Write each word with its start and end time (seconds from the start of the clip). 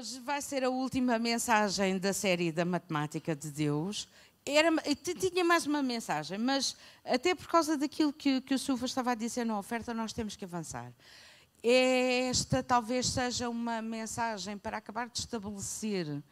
Hoje 0.00 0.18
vai 0.20 0.40
ser 0.40 0.64
a 0.64 0.70
última 0.70 1.18
mensagem 1.18 1.98
da 1.98 2.14
série 2.14 2.50
da 2.50 2.64
Matemática 2.64 3.36
de 3.36 3.50
Deus. 3.50 4.08
Era, 4.46 4.70
tinha 5.04 5.44
mais 5.44 5.66
uma 5.66 5.82
mensagem, 5.82 6.38
mas 6.38 6.74
até 7.04 7.34
por 7.34 7.46
causa 7.48 7.76
daquilo 7.76 8.10
que, 8.10 8.40
que 8.40 8.54
o 8.54 8.58
Silva 8.58 8.86
estava 8.86 9.10
a 9.10 9.14
dizer 9.14 9.44
na 9.44 9.58
oferta, 9.58 9.92
nós 9.92 10.14
temos 10.14 10.36
que 10.36 10.44
avançar. 10.46 10.90
Esta 11.62 12.62
talvez 12.62 13.08
seja 13.08 13.50
uma 13.50 13.82
mensagem 13.82 14.56
para 14.56 14.78
acabar 14.78 15.06
de 15.06 15.18
estabelecer 15.18 16.22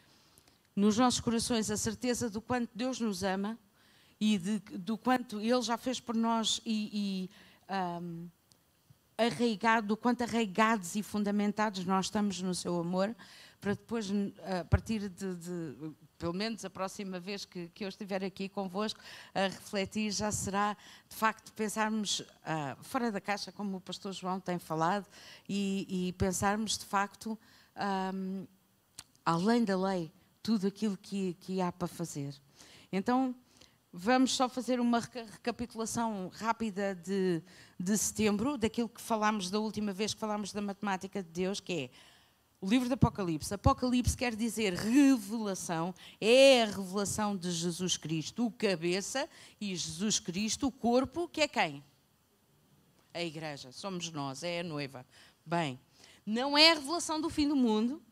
nos 0.74 0.96
nossos 0.96 1.20
corações 1.20 1.70
a 1.70 1.76
certeza 1.76 2.30
do 2.30 2.40
quanto 2.40 2.70
Deus 2.74 2.98
nos 2.98 3.22
ama 3.22 3.58
e 4.18 4.38
de, 4.38 4.60
do 4.78 4.96
quanto 4.96 5.42
Ele 5.42 5.60
já 5.60 5.76
fez 5.76 6.00
por 6.00 6.14
nós 6.14 6.58
e, 6.64 7.28
e 7.68 7.70
um, 8.00 8.28
arraigado, 9.18 9.88
do 9.88 9.96
quanto 9.96 10.22
arraigados 10.22 10.96
e 10.96 11.02
fundamentados 11.02 11.84
nós 11.84 12.06
estamos 12.06 12.40
no 12.40 12.54
seu 12.54 12.80
amor 12.80 13.14
para 13.60 13.74
depois, 13.74 14.08
a 14.60 14.64
partir 14.64 15.08
de, 15.08 15.34
de 15.36 15.92
pelo 16.18 16.32
menos 16.32 16.64
a 16.64 16.70
próxima 16.70 17.18
vez 17.18 17.44
que, 17.44 17.68
que, 17.68 17.84
eu 17.84 17.88
estiver 17.88 18.24
aqui 18.24 18.48
convosco, 18.48 19.00
a 19.34 19.42
refletir, 19.42 20.10
já 20.10 20.30
será 20.30 20.76
de 21.08 21.16
facto 21.16 21.52
pensarmos 21.52 22.20
uh, 22.20 22.82
fora 22.82 23.10
da 23.10 23.20
caixa, 23.20 23.52
como 23.52 23.76
o 23.76 23.80
pastor 23.80 24.12
João 24.12 24.40
tem 24.40 24.58
falado, 24.58 25.06
e, 25.48 26.08
e 26.08 26.12
pensarmos 26.14 26.78
de 26.78 26.84
facto 26.84 27.38
além 29.24 29.64
da 29.64 29.76
lei, 29.76 30.10
tudo 30.42 30.66
aquilo 30.66 30.96
que, 30.96 31.34
que 31.34 31.60
há 31.60 31.70
para 31.70 31.86
fazer. 31.86 32.34
Então, 32.90 33.34
vamos 33.92 34.34
só 34.34 34.48
fazer 34.48 34.80
uma 34.80 35.00
recapitulação 35.00 36.30
rápida 36.34 36.94
de, 36.94 37.42
de 37.78 37.96
setembro, 37.98 38.56
daquilo 38.56 38.88
que 38.88 39.00
falámos 39.00 39.50
da 39.50 39.58
última 39.58 39.92
vez 39.92 40.14
que 40.14 40.20
falámos 40.20 40.52
da 40.52 40.60
matemática 40.60 41.22
de 41.22 41.28
Deus, 41.28 41.60
que 41.60 41.72
é 41.72 41.90
o 42.60 42.68
livro 42.68 42.88
do 42.88 42.94
Apocalipse. 42.94 43.54
Apocalipse 43.54 44.16
quer 44.16 44.34
dizer 44.34 44.74
revelação, 44.74 45.94
é 46.20 46.62
a 46.62 46.66
revelação 46.66 47.36
de 47.36 47.50
Jesus 47.50 47.96
Cristo, 47.96 48.46
o 48.46 48.50
cabeça, 48.50 49.28
e 49.60 49.74
Jesus 49.74 50.18
Cristo, 50.18 50.66
o 50.66 50.72
corpo, 50.72 51.28
que 51.28 51.40
é 51.40 51.48
quem? 51.48 51.84
A 53.14 53.22
igreja, 53.22 53.72
somos 53.72 54.10
nós, 54.10 54.42
é 54.42 54.60
a 54.60 54.64
noiva. 54.64 55.06
Bem, 55.46 55.78
não 56.26 56.58
é 56.58 56.72
a 56.72 56.74
revelação 56.74 57.20
do 57.20 57.30
fim 57.30 57.48
do 57.48 57.56
mundo, 57.56 58.02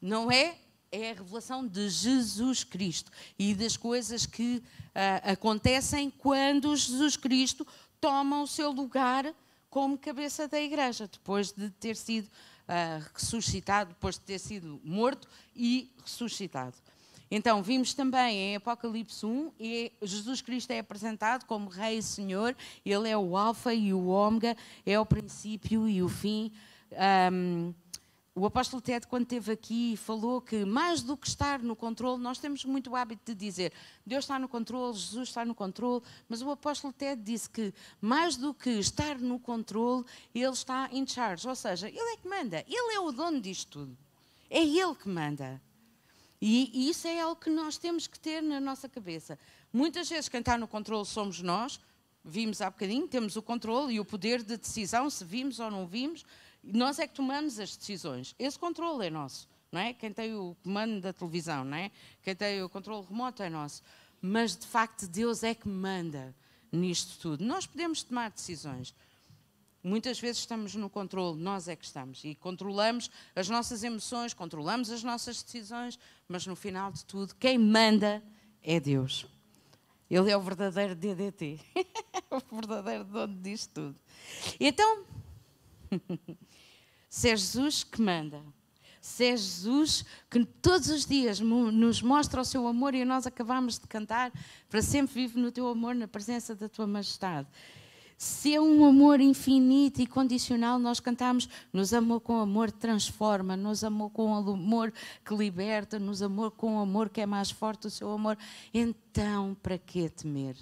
não 0.00 0.30
é, 0.30 0.56
é 0.90 1.10
a 1.10 1.14
revelação 1.14 1.66
de 1.66 1.88
Jesus 1.88 2.62
Cristo 2.62 3.10
e 3.38 3.54
das 3.54 3.76
coisas 3.76 4.24
que 4.24 4.56
uh, 4.56 5.32
acontecem 5.32 6.10
quando 6.10 6.74
Jesus 6.76 7.16
Cristo 7.16 7.66
toma 8.00 8.40
o 8.42 8.46
seu 8.46 8.70
lugar 8.70 9.34
como 9.68 9.98
cabeça 9.98 10.46
da 10.46 10.60
igreja, 10.60 11.08
depois 11.08 11.50
de 11.50 11.68
ter 11.70 11.96
sido 11.96 12.30
uh, 12.68 13.04
ressuscitado, 13.14 13.90
depois 13.90 14.16
de 14.16 14.22
ter 14.22 14.38
sido 14.38 14.80
morto 14.84 15.28
e 15.54 15.90
ressuscitado. 16.02 16.76
Então, 17.30 17.62
vimos 17.62 17.94
também 17.94 18.38
em 18.38 18.56
Apocalipse 18.56 19.24
1, 19.24 19.52
e 19.58 19.92
Jesus 20.02 20.40
Cristo 20.40 20.70
é 20.70 20.78
apresentado 20.78 21.44
como 21.46 21.68
Rei 21.68 21.98
e 21.98 22.02
Senhor, 22.02 22.54
Ele 22.84 23.08
é 23.08 23.16
o 23.16 23.36
Alfa 23.36 23.74
e 23.74 23.92
o 23.92 24.06
Ômega, 24.06 24.56
é 24.84 24.98
o 25.00 25.06
princípio 25.06 25.88
e 25.88 26.02
o 26.02 26.08
fim. 26.08 26.52
Um, 27.32 27.74
o 28.36 28.44
apóstolo 28.44 28.82
Ted, 28.82 29.06
quando 29.06 29.22
esteve 29.22 29.52
aqui, 29.52 29.96
falou 29.96 30.40
que 30.40 30.64
mais 30.64 31.02
do 31.02 31.16
que 31.16 31.28
estar 31.28 31.62
no 31.62 31.76
controle, 31.76 32.20
nós 32.20 32.38
temos 32.38 32.64
muito 32.64 32.90
o 32.90 32.96
hábito 32.96 33.32
de 33.32 33.34
dizer 33.34 33.72
Deus 34.04 34.24
está 34.24 34.40
no 34.40 34.48
controle, 34.48 34.98
Jesus 34.98 35.28
está 35.28 35.44
no 35.44 35.54
controle, 35.54 36.02
mas 36.28 36.42
o 36.42 36.50
apóstolo 36.50 36.92
Ted 36.92 37.22
disse 37.22 37.48
que 37.48 37.72
mais 38.00 38.36
do 38.36 38.52
que 38.52 38.70
estar 38.70 39.20
no 39.20 39.38
controle, 39.38 40.04
ele 40.34 40.52
está 40.52 40.88
in 40.92 41.06
charge, 41.06 41.48
ou 41.48 41.54
seja, 41.54 41.88
ele 41.88 41.98
é 41.98 42.16
que 42.16 42.28
manda, 42.28 42.64
ele 42.66 42.94
é 42.94 42.98
o 42.98 43.12
dono 43.12 43.40
disto 43.40 43.70
tudo, 43.70 43.98
é 44.50 44.64
ele 44.64 44.94
que 44.96 45.08
manda. 45.08 45.62
E, 46.40 46.70
e 46.74 46.90
isso 46.90 47.06
é 47.06 47.20
algo 47.20 47.40
que 47.40 47.48
nós 47.48 47.78
temos 47.78 48.08
que 48.08 48.18
ter 48.18 48.42
na 48.42 48.60
nossa 48.60 48.88
cabeça. 48.88 49.38
Muitas 49.72 50.08
vezes 50.08 50.28
quem 50.28 50.40
está 50.40 50.58
no 50.58 50.66
controle 50.66 51.06
somos 51.06 51.40
nós, 51.40 51.80
vimos 52.24 52.60
há 52.60 52.68
bocadinho, 52.68 53.06
temos 53.06 53.36
o 53.36 53.42
controle 53.42 53.94
e 53.94 54.00
o 54.00 54.04
poder 54.04 54.42
de 54.42 54.56
decisão, 54.56 55.08
se 55.08 55.24
vimos 55.24 55.60
ou 55.60 55.70
não 55.70 55.86
vimos, 55.86 56.24
nós 56.64 56.98
é 56.98 57.06
que 57.06 57.14
tomamos 57.14 57.58
as 57.58 57.76
decisões. 57.76 58.34
Esse 58.38 58.58
controle 58.58 59.06
é 59.06 59.10
nosso, 59.10 59.48
não 59.70 59.80
é? 59.80 59.92
Quem 59.92 60.12
tem 60.12 60.34
o 60.34 60.56
comando 60.62 61.00
da 61.00 61.12
televisão, 61.12 61.64
não 61.64 61.76
é? 61.76 61.90
Quem 62.22 62.34
tem 62.34 62.62
o 62.62 62.68
controle 62.68 63.06
remoto 63.06 63.42
é 63.42 63.50
nosso. 63.50 63.82
Mas 64.20 64.56
de 64.56 64.66
facto 64.66 65.06
Deus 65.06 65.42
é 65.42 65.54
que 65.54 65.68
manda 65.68 66.34
nisto 66.72 67.18
tudo. 67.20 67.44
Nós 67.44 67.66
podemos 67.66 68.02
tomar 68.02 68.30
decisões. 68.30 68.94
Muitas 69.82 70.18
vezes 70.18 70.38
estamos 70.38 70.74
no 70.74 70.88
controle, 70.88 71.38
nós 71.38 71.68
é 71.68 71.76
que 71.76 71.84
estamos 71.84 72.24
e 72.24 72.34
controlamos 72.34 73.10
as 73.36 73.50
nossas 73.50 73.84
emoções, 73.84 74.32
controlamos 74.32 74.90
as 74.90 75.02
nossas 75.02 75.42
decisões, 75.42 75.98
mas 76.26 76.46
no 76.46 76.56
final 76.56 76.90
de 76.90 77.04
tudo, 77.04 77.34
quem 77.34 77.58
manda 77.58 78.22
é 78.62 78.80
Deus. 78.80 79.26
Ele 80.08 80.30
é 80.30 80.36
o 80.36 80.40
verdadeiro 80.40 80.94
DDT, 80.94 81.60
o 82.50 82.56
verdadeiro 82.56 83.04
dono 83.04 83.36
disto 83.42 83.74
tudo. 83.74 84.00
Então, 84.58 85.04
Se 87.14 87.28
é 87.28 87.36
Jesus 87.36 87.84
que 87.84 88.02
manda, 88.02 88.42
se 89.00 89.24
é 89.26 89.36
Jesus 89.36 90.04
que 90.28 90.44
todos 90.44 90.88
os 90.88 91.06
dias 91.06 91.38
nos 91.38 92.02
mostra 92.02 92.40
o 92.40 92.44
seu 92.44 92.66
amor 92.66 92.92
e 92.92 93.04
nós 93.04 93.24
acabamos 93.24 93.78
de 93.78 93.86
cantar, 93.86 94.32
para 94.68 94.82
sempre 94.82 95.14
vive 95.14 95.38
no 95.38 95.52
teu 95.52 95.68
amor, 95.68 95.94
na 95.94 96.08
presença 96.08 96.56
da 96.56 96.68
tua 96.68 96.88
majestade. 96.88 97.46
Se 98.18 98.52
é 98.52 98.60
um 98.60 98.84
amor 98.84 99.20
infinito 99.20 100.02
e 100.02 100.08
condicional, 100.08 100.76
nós 100.80 100.98
cantamos, 100.98 101.48
nos 101.72 101.94
amou 101.94 102.18
com 102.18 102.36
amor 102.40 102.72
transforma, 102.72 103.56
nos 103.56 103.84
amou 103.84 104.10
com 104.10 104.34
amor 104.34 104.92
que 105.24 105.36
liberta, 105.36 106.00
nos 106.00 106.20
amou 106.20 106.50
com 106.50 106.80
amor 106.80 107.08
que 107.08 107.20
é 107.20 107.26
mais 107.26 107.48
forte 107.48 107.82
do 107.82 107.90
seu 107.90 108.10
amor. 108.10 108.36
Então, 108.74 109.56
para 109.62 109.78
que 109.78 110.08
temer? 110.08 110.56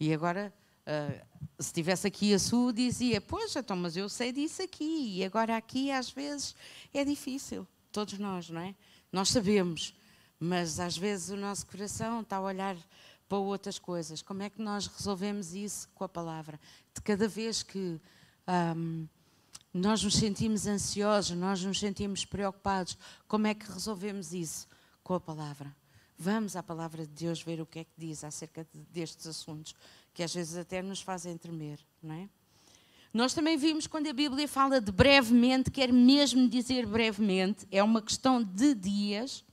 E 0.00 0.14
agora 0.14 0.50
Uh, 0.88 1.28
se 1.58 1.70
tivesse 1.70 2.06
aqui 2.06 2.32
a 2.32 2.38
Su, 2.38 2.72
dizia: 2.72 3.20
Pois, 3.20 3.54
então, 3.54 3.76
mas 3.76 3.94
eu 3.94 4.08
sei 4.08 4.32
disso 4.32 4.62
aqui, 4.62 5.18
e 5.18 5.24
agora 5.24 5.54
aqui 5.54 5.90
às 5.90 6.10
vezes 6.10 6.54
é 6.94 7.04
difícil. 7.04 7.66
Todos 7.92 8.18
nós, 8.18 8.48
não 8.48 8.62
é? 8.62 8.74
Nós 9.12 9.28
sabemos, 9.28 9.94
mas 10.40 10.80
às 10.80 10.96
vezes 10.96 11.28
o 11.28 11.36
nosso 11.36 11.66
coração 11.66 12.22
está 12.22 12.36
a 12.36 12.40
olhar 12.40 12.76
para 13.28 13.36
outras 13.36 13.78
coisas. 13.78 14.22
Como 14.22 14.42
é 14.42 14.48
que 14.48 14.62
nós 14.62 14.86
resolvemos 14.86 15.54
isso 15.54 15.88
com 15.94 16.04
a 16.04 16.08
palavra? 16.08 16.58
De 16.94 17.02
cada 17.02 17.28
vez 17.28 17.62
que 17.62 18.00
um, 18.76 19.06
nós 19.72 20.02
nos 20.02 20.14
sentimos 20.14 20.66
ansiosos, 20.66 21.36
nós 21.36 21.62
nos 21.62 21.78
sentimos 21.78 22.24
preocupados, 22.24 22.96
como 23.26 23.46
é 23.46 23.54
que 23.54 23.70
resolvemos 23.70 24.32
isso 24.32 24.66
com 25.02 25.14
a 25.14 25.20
palavra? 25.20 25.74
Vamos 26.16 26.56
à 26.56 26.62
palavra 26.62 27.06
de 27.06 27.12
Deus 27.12 27.42
ver 27.42 27.60
o 27.60 27.66
que 27.66 27.80
é 27.80 27.84
que 27.84 27.92
diz 27.96 28.24
acerca 28.24 28.66
destes 28.90 29.26
assuntos 29.26 29.74
que 30.18 30.22
às 30.24 30.34
vezes 30.34 30.56
até 30.56 30.82
nos 30.82 31.00
fazem 31.00 31.38
tremer, 31.38 31.78
não 32.02 32.12
é? 32.12 32.28
Nós 33.14 33.34
também 33.34 33.56
vimos 33.56 33.86
quando 33.86 34.08
a 34.08 34.12
Bíblia 34.12 34.48
fala 34.48 34.80
de 34.80 34.90
brevemente, 34.90 35.70
quer 35.70 35.92
mesmo 35.92 36.48
dizer 36.48 36.86
brevemente, 36.86 37.68
é 37.70 37.80
uma 37.84 38.02
questão 38.02 38.42
de 38.42 38.74
dias. 38.74 39.44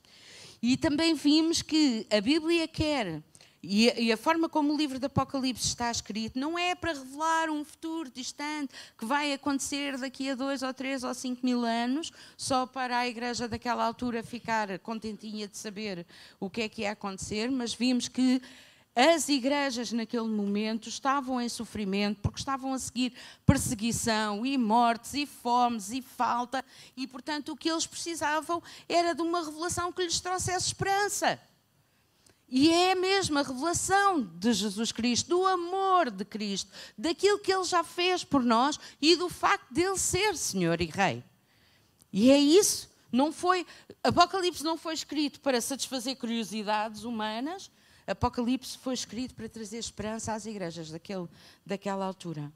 E 0.60 0.76
também 0.76 1.14
vimos 1.14 1.62
que 1.62 2.04
a 2.10 2.20
Bíblia 2.20 2.66
quer, 2.66 3.22
e 3.62 4.10
a, 4.10 4.16
forma 4.16 4.48
como 4.48 4.74
o 4.74 4.76
livro 4.76 4.98
do 4.98 5.06
Apocalipse 5.06 5.68
está 5.68 5.88
escrito, 5.88 6.36
não 6.36 6.58
é 6.58 6.74
para 6.74 6.94
revelar 6.94 7.48
um 7.48 7.64
futuro 7.64 8.10
distante 8.10 8.74
que 8.98 9.04
vai 9.04 9.32
acontecer 9.32 9.96
daqui 9.96 10.30
a 10.30 10.34
dois 10.34 10.64
ou 10.64 10.74
três 10.74 11.04
ou 11.04 11.14
cinco 11.14 11.46
mil 11.46 11.64
anos, 11.64 12.10
só 12.36 12.66
para 12.66 12.98
a 12.98 13.06
igreja 13.06 13.46
daquela 13.46 13.84
altura 13.84 14.20
ficar 14.24 14.80
contentinha 14.80 15.46
de 15.46 15.56
saber 15.56 16.04
o 16.40 16.50
que 16.50 16.62
é 16.62 16.68
que 16.68 16.82
ia 16.82 16.90
acontecer, 16.90 17.52
mas 17.52 17.72
vimos 17.72 18.08
que 18.08 18.42
as 18.96 19.28
igrejas 19.28 19.92
naquele 19.92 20.26
momento 20.26 20.88
estavam 20.88 21.38
em 21.38 21.50
sofrimento 21.50 22.18
porque 22.22 22.38
estavam 22.38 22.72
a 22.72 22.78
seguir 22.78 23.12
perseguição 23.44 24.46
e 24.46 24.56
mortes 24.56 25.12
e 25.12 25.26
fomes 25.26 25.90
e 25.90 26.00
falta 26.00 26.64
e, 26.96 27.06
portanto, 27.06 27.52
o 27.52 27.56
que 27.56 27.68
eles 27.68 27.86
precisavam 27.86 28.62
era 28.88 29.14
de 29.14 29.20
uma 29.20 29.44
revelação 29.44 29.92
que 29.92 30.02
lhes 30.02 30.18
trouxesse 30.18 30.68
esperança. 30.68 31.38
E 32.48 32.70
é 32.72 32.92
a 32.92 32.96
mesma 32.96 33.42
revelação 33.42 34.22
de 34.22 34.52
Jesus 34.54 34.92
Cristo, 34.92 35.28
do 35.28 35.46
amor 35.46 36.10
de 36.10 36.24
Cristo, 36.24 36.70
daquilo 36.96 37.38
que 37.38 37.52
Ele 37.52 37.64
já 37.64 37.84
fez 37.84 38.24
por 38.24 38.42
nós 38.42 38.80
e 39.02 39.14
do 39.14 39.28
facto 39.28 39.66
de 39.74 39.82
Ele 39.82 39.98
ser 39.98 40.36
Senhor 40.38 40.80
e 40.80 40.86
Rei. 40.86 41.22
E 42.10 42.30
é 42.30 42.38
isso. 42.38 42.88
Não 43.12 43.30
foi, 43.30 43.66
Apocalipse 44.02 44.64
não 44.64 44.78
foi 44.78 44.94
escrito 44.94 45.40
para 45.40 45.60
satisfazer 45.60 46.16
curiosidades 46.16 47.04
humanas, 47.04 47.70
Apocalipse 48.06 48.78
foi 48.78 48.94
escrito 48.94 49.34
para 49.34 49.48
trazer 49.48 49.78
esperança 49.78 50.32
às 50.32 50.46
igrejas 50.46 50.90
daquele, 50.90 51.28
daquela 51.64 52.06
altura. 52.06 52.52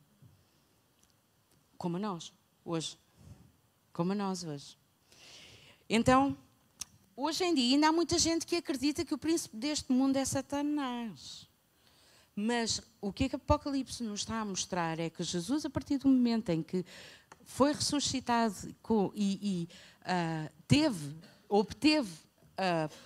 Como 1.77 1.97
a 1.97 2.01
nós, 2.01 2.33
hoje. 2.65 2.97
Como 3.93 4.13
a 4.13 4.15
nós 4.15 4.45
hoje. 4.45 4.79
Então, 5.89 6.37
hoje 7.17 7.43
em 7.43 7.55
dia, 7.55 7.75
ainda 7.75 7.89
há 7.89 7.93
muita 7.93 8.19
gente 8.19 8.47
que 8.47 8.57
acredita 8.57 9.05
que 9.05 9.13
o 9.13 9.19
príncipe 9.19 9.57
deste 9.57 9.91
mundo 9.93 10.17
é 10.17 10.25
Satanás. 10.25 11.49
Mas 12.35 12.81
o 13.01 13.13
que, 13.13 13.25
é 13.25 13.29
que 13.29 13.37
Apocalipse 13.37 14.03
nos 14.05 14.21
está 14.21 14.41
a 14.41 14.45
mostrar 14.45 14.99
é 15.01 15.11
que 15.11 15.23
Jesus, 15.23 15.65
a 15.65 15.71
partir 15.71 15.99
do 15.99 16.09
momento 16.09 16.51
em 16.51 16.63
que 16.63 16.85
foi 17.45 17.73
ressuscitado 17.73 18.55
e, 19.15 19.39
e 19.43 19.69
uh, 20.03 20.51
teve, 20.69 21.17
obteve 21.49 22.11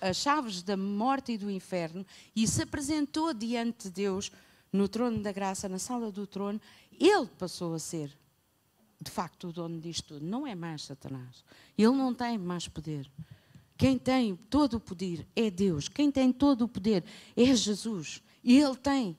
as 0.01 0.17
chaves 0.17 0.61
da 0.61 0.75
morte 0.75 1.33
e 1.33 1.37
do 1.37 1.49
inferno 1.49 2.05
e 2.35 2.47
se 2.47 2.61
apresentou 2.61 3.33
diante 3.33 3.85
de 3.85 3.91
Deus 3.91 4.31
no 4.71 4.87
trono 4.87 5.19
da 5.19 5.31
graça, 5.31 5.69
na 5.69 5.79
sala 5.79 6.11
do 6.11 6.27
trono, 6.27 6.59
ele 6.99 7.27
passou 7.37 7.73
a 7.73 7.79
ser, 7.79 8.11
de 9.01 9.09
facto, 9.09 9.47
o 9.47 9.53
dono 9.53 9.79
disto 9.79 10.15
tudo. 10.15 10.25
Não 10.25 10.45
é 10.45 10.53
mais 10.53 10.83
Satanás. 10.83 11.43
Ele 11.77 11.91
não 11.91 12.13
tem 12.13 12.37
mais 12.37 12.67
poder. 12.67 13.09
Quem 13.77 13.97
tem 13.97 14.35
todo 14.35 14.75
o 14.75 14.79
poder 14.79 15.27
é 15.35 15.49
Deus. 15.49 15.87
Quem 15.87 16.11
tem 16.11 16.31
todo 16.31 16.63
o 16.63 16.67
poder 16.67 17.03
é 17.35 17.55
Jesus. 17.55 18.21
E 18.43 18.57
Ele 18.57 18.75
tem 18.75 19.17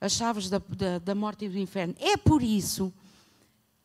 as 0.00 0.12
chaves 0.12 0.48
da, 0.48 0.58
da, 0.58 0.98
da 0.98 1.14
morte 1.14 1.44
e 1.44 1.48
do 1.48 1.58
inferno. 1.58 1.94
É 1.98 2.16
por 2.16 2.42
isso 2.42 2.92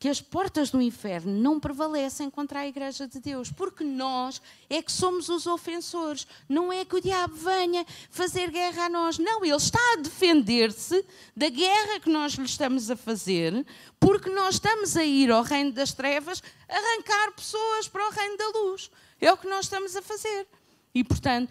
que 0.03 0.09
as 0.09 0.19
portas 0.19 0.69
do 0.69 0.81
inferno 0.81 1.31
não 1.31 1.61
prevalecem 1.61 2.29
contra 2.29 2.59
a 2.59 2.67
Igreja 2.67 3.07
de 3.07 3.21
Deus, 3.21 3.49
porque 3.49 3.85
nós 3.85 4.41
é 4.69 4.81
que 4.81 4.91
somos 4.91 5.29
os 5.29 5.47
ofensores. 5.47 6.27
Não 6.49 6.73
é 6.73 6.83
que 6.83 6.97
o 6.97 6.99
diabo 6.99 7.33
venha 7.33 7.85
fazer 8.09 8.51
guerra 8.51 8.87
a 8.87 8.89
nós. 8.89 9.17
Não, 9.17 9.45
ele 9.45 9.55
está 9.55 9.79
a 9.93 10.01
defender-se 10.01 11.05
da 11.33 11.47
guerra 11.47 12.01
que 12.01 12.09
nós 12.09 12.33
lhe 12.33 12.43
estamos 12.43 12.91
a 12.91 12.97
fazer, 12.97 13.65
porque 13.97 14.29
nós 14.29 14.55
estamos 14.55 14.97
a 14.97 15.05
ir 15.05 15.31
ao 15.31 15.41
reino 15.41 15.71
das 15.71 15.93
trevas 15.93 16.43
arrancar 16.67 17.31
pessoas 17.31 17.87
para 17.87 18.05
o 18.05 18.11
reino 18.11 18.37
da 18.37 18.47
luz. 18.59 18.91
É 19.21 19.31
o 19.31 19.37
que 19.37 19.47
nós 19.47 19.67
estamos 19.67 19.95
a 19.95 20.01
fazer. 20.01 20.45
E, 20.93 21.01
portanto, 21.01 21.49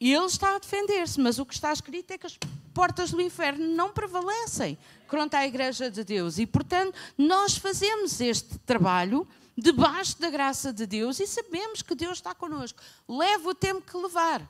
ele 0.00 0.26
está 0.26 0.56
a 0.56 0.58
defender-se, 0.58 1.20
mas 1.20 1.38
o 1.38 1.46
que 1.46 1.54
está 1.54 1.72
escrito 1.72 2.10
é 2.10 2.18
que 2.18 2.26
as 2.26 2.36
portas 2.74 3.12
do 3.12 3.20
inferno 3.20 3.64
não 3.64 3.92
prevalecem 3.92 4.76
contra 5.06 5.40
a 5.40 5.46
Igreja 5.46 5.90
de 5.90 6.04
Deus. 6.04 6.38
E, 6.38 6.46
portanto, 6.46 6.94
nós 7.16 7.56
fazemos 7.56 8.20
este 8.20 8.58
trabalho 8.60 9.26
debaixo 9.56 10.20
da 10.20 10.28
graça 10.28 10.72
de 10.72 10.86
Deus 10.86 11.18
e 11.18 11.26
sabemos 11.26 11.82
que 11.82 11.94
Deus 11.94 12.18
está 12.18 12.34
connosco. 12.34 12.80
Leva 13.08 13.50
o 13.50 13.54
tempo 13.54 13.80
que 13.80 13.96
levar. 13.96 14.48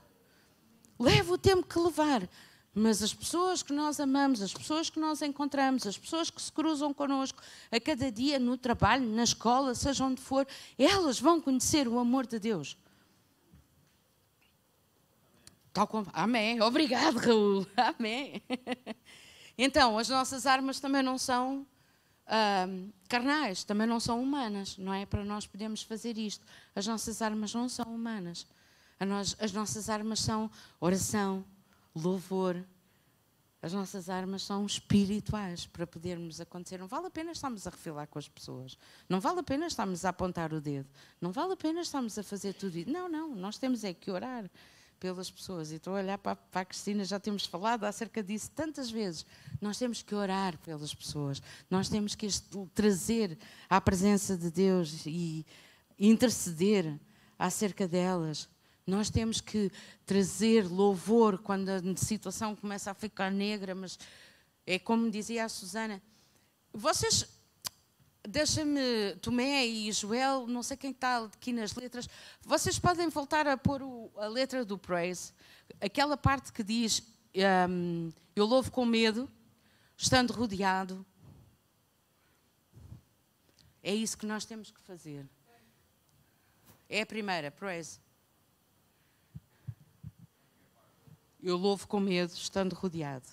Leva 0.99 1.35
o 1.35 1.39
tempo 1.39 1.67
que 1.67 1.79
levar. 1.79 2.29
Mas 2.75 3.03
as 3.03 3.15
pessoas 3.15 3.63
que 3.63 3.73
nós 3.73 3.99
amamos, 4.01 4.43
as 4.43 4.53
pessoas 4.53 4.91
que 4.91 5.01
nós 5.01 5.23
encontramos, 5.23 5.87
as 5.87 5.97
pessoas 5.97 6.29
que 6.29 6.43
se 6.43 6.53
cruzam 6.53 6.93
connosco 6.93 7.41
a 7.71 7.81
cada 7.81 8.13
dia 8.13 8.39
no 8.39 8.59
trabalho, 8.59 9.07
na 9.09 9.25
escola, 9.25 9.75
seja 9.75 10.05
onde 10.05 10.21
for, 10.21 10.47
elas 10.79 11.19
vão 11.19 11.41
conhecer 11.41 11.89
o 11.89 11.99
amor 11.99 12.27
de 12.27 12.39
Deus. 12.39 12.77
Tal 15.73 15.87
como... 15.87 16.07
Amém. 16.13 16.61
Obrigado, 16.61 17.17
Raul. 17.17 17.67
Amém. 17.77 18.43
Então, 19.59 19.99
as 19.99 20.09
nossas 20.09 20.47
armas 20.47 20.81
também 20.81 21.03
não 21.03 21.17
são 21.17 21.67
uh, 22.27 22.93
carnais, 23.09 23.65
também 23.65 23.87
não 23.87 23.99
são 23.99 24.23
humanas, 24.23 24.77
não 24.77 24.93
é? 24.93 25.07
Para 25.07 25.25
nós 25.25 25.47
podermos 25.47 25.83
fazer 25.83 26.19
isto. 26.19 26.45
As 26.75 26.87
nossas 26.87 27.23
armas 27.23 27.55
não 27.55 27.69
são 27.69 27.87
humanas. 27.87 28.47
Nós, 29.01 29.37
as 29.39 29.53
nossas 29.53 29.89
armas 29.89 30.21
são 30.21 30.51
oração, 30.81 31.45
louvor. 31.95 32.63
As 33.63 33.73
nossas 33.73 34.09
armas 34.09 34.43
são 34.43 34.65
espirituais 34.65 35.67
para 35.67 35.87
podermos 35.87 36.41
acontecer. 36.41 36.79
Não 36.79 36.87
vale 36.87 37.07
a 37.07 37.11
pena 37.11 37.33
estarmos 37.33 37.67
a 37.67 37.71
refilar 37.71 38.07
com 38.07 38.19
as 38.19 38.29
pessoas. 38.29 38.79
Não 39.09 39.21
vale 39.21 39.41
a 39.41 39.43
pena 39.43 39.67
estarmos 39.67 40.05
a 40.05 40.11
apontar 40.11 40.53
o 40.53 40.61
dedo. 40.61 40.89
Não 41.21 41.33
vale 41.33 41.55
a 41.55 41.57
pena 41.57 41.81
estarmos 41.81 42.19
a 42.19 42.23
fazer 42.23 42.53
tudo 42.53 42.79
isso. 42.79 42.91
Não, 42.91 43.09
não. 43.09 43.35
Nós 43.35 43.59
temos 43.59 43.83
é 43.83 43.93
que 43.93 44.11
orar 44.11 44.49
pelas 44.99 45.31
pessoas. 45.31 45.71
E 45.71 45.77
estou 45.77 45.95
a 45.95 45.99
olhar 45.99 46.19
para, 46.19 46.39
a 46.53 46.65
Cristina, 46.65 47.05
já 47.05 47.19
temos 47.21 47.47
falado 47.47 47.85
acerca 47.85 48.23
disso 48.23 48.51
tantas 48.55 48.91
vezes. 48.91 49.25
Nós 49.61 49.79
temos 49.79 50.03
que 50.03 50.15
orar 50.15 50.59
pelas 50.59 50.95
pessoas, 50.95 51.43
nós 51.71 51.89
temos 51.89 52.15
que 52.15 52.29
trazer 52.75 53.39
à 53.69 53.81
presença 53.81 54.37
de 54.37 54.51
Deus 54.51 55.05
e 55.07 55.47
interceder 55.99 56.99
acerca 57.39 57.87
delas. 57.87 58.49
Nós 58.87 59.11
temos 59.11 59.41
que 59.41 59.71
trazer 60.05 60.67
louvor 60.67 61.39
quando 61.39 61.69
a 61.69 61.81
situação 61.97 62.55
começa 62.55 62.91
a 62.91 62.95
ficar 62.95 63.31
negra, 63.31 63.75
mas 63.75 63.99
é 64.67 64.79
como 64.79 65.11
dizia 65.11 65.45
a 65.45 65.49
Susana, 65.49 66.01
vocês 66.73 67.36
Deixa-me, 68.29 69.15
Tomé 69.23 69.65
e 69.67 69.93
Joel, 69.93 70.47
não 70.47 70.63
sei 70.63 70.77
quem 70.77 70.91
está 70.91 71.25
aqui 71.25 71.53
nas 71.53 71.75
letras, 71.75 72.09
vocês 72.43 72.79
podem 72.79 73.09
voltar 73.09 73.47
a 73.47 73.57
pôr 73.57 73.83
o, 73.83 74.11
a 74.17 74.27
letra 74.27 74.65
do 74.65 74.77
Praise, 74.77 75.33
aquela 75.81 76.17
parte 76.17 76.53
que 76.53 76.65
diz: 76.65 77.03
um, 77.69 78.13
Eu 78.35 78.45
louvo 78.45 78.71
com 78.73 78.85
medo, 78.85 79.31
estando 79.97 80.33
rodeado. 80.33 81.07
É 83.83 83.95
isso 83.95 84.19
que 84.19 84.27
nós 84.27 84.45
temos 84.45 84.73
que 84.73 84.81
fazer. 84.81 85.25
É 86.89 87.03
a 87.03 87.07
primeira, 87.07 87.51
Praise. 87.53 88.01
Eu 91.41 91.57
louvo 91.57 91.87
com 91.87 92.01
medo, 92.01 92.33
estando 92.33 92.73
rodeado. 92.73 93.29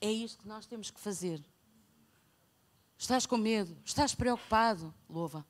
É 0.00 0.10
isto 0.10 0.42
que 0.42 0.48
nós 0.48 0.66
temos 0.66 0.90
que 0.90 1.00
fazer. 1.00 1.42
Estás 2.98 3.26
com 3.26 3.36
medo? 3.36 3.76
Estás 3.84 4.14
preocupado? 4.14 4.94
Louva. 5.08 5.46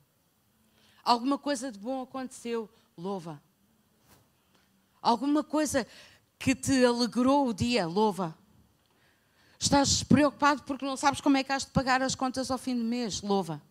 Alguma 1.03 1.37
coisa 1.37 1.71
de 1.71 1.79
bom 1.79 2.01
aconteceu? 2.01 2.69
Louva. 2.97 3.41
Alguma 5.01 5.43
coisa 5.43 5.87
que 6.37 6.53
te 6.53 6.85
alegrou 6.85 7.47
o 7.47 7.53
dia? 7.53 7.87
Louva. 7.87 8.37
Estás 9.59 10.03
preocupado 10.03 10.63
porque 10.63 10.85
não 10.85 10.97
sabes 10.97 11.21
como 11.21 11.37
é 11.37 11.43
que 11.43 11.51
has 11.51 11.65
de 11.65 11.71
pagar 11.71 12.01
as 12.01 12.15
contas 12.15 12.51
ao 12.51 12.57
fim 12.57 12.75
do 12.75 12.83
mês? 12.83 13.21
Louva. 13.21 13.61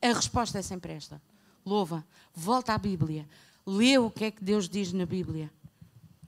A 0.00 0.08
resposta 0.08 0.58
é 0.58 0.62
sempre 0.62 0.92
esta. 0.92 1.22
Louva. 1.64 2.06
Volta 2.34 2.74
à 2.74 2.78
Bíblia. 2.78 3.28
Lê 3.64 3.98
o 3.98 4.10
que 4.10 4.24
é 4.24 4.30
que 4.30 4.42
Deus 4.42 4.68
diz 4.68 4.92
na 4.92 5.06
Bíblia 5.06 5.50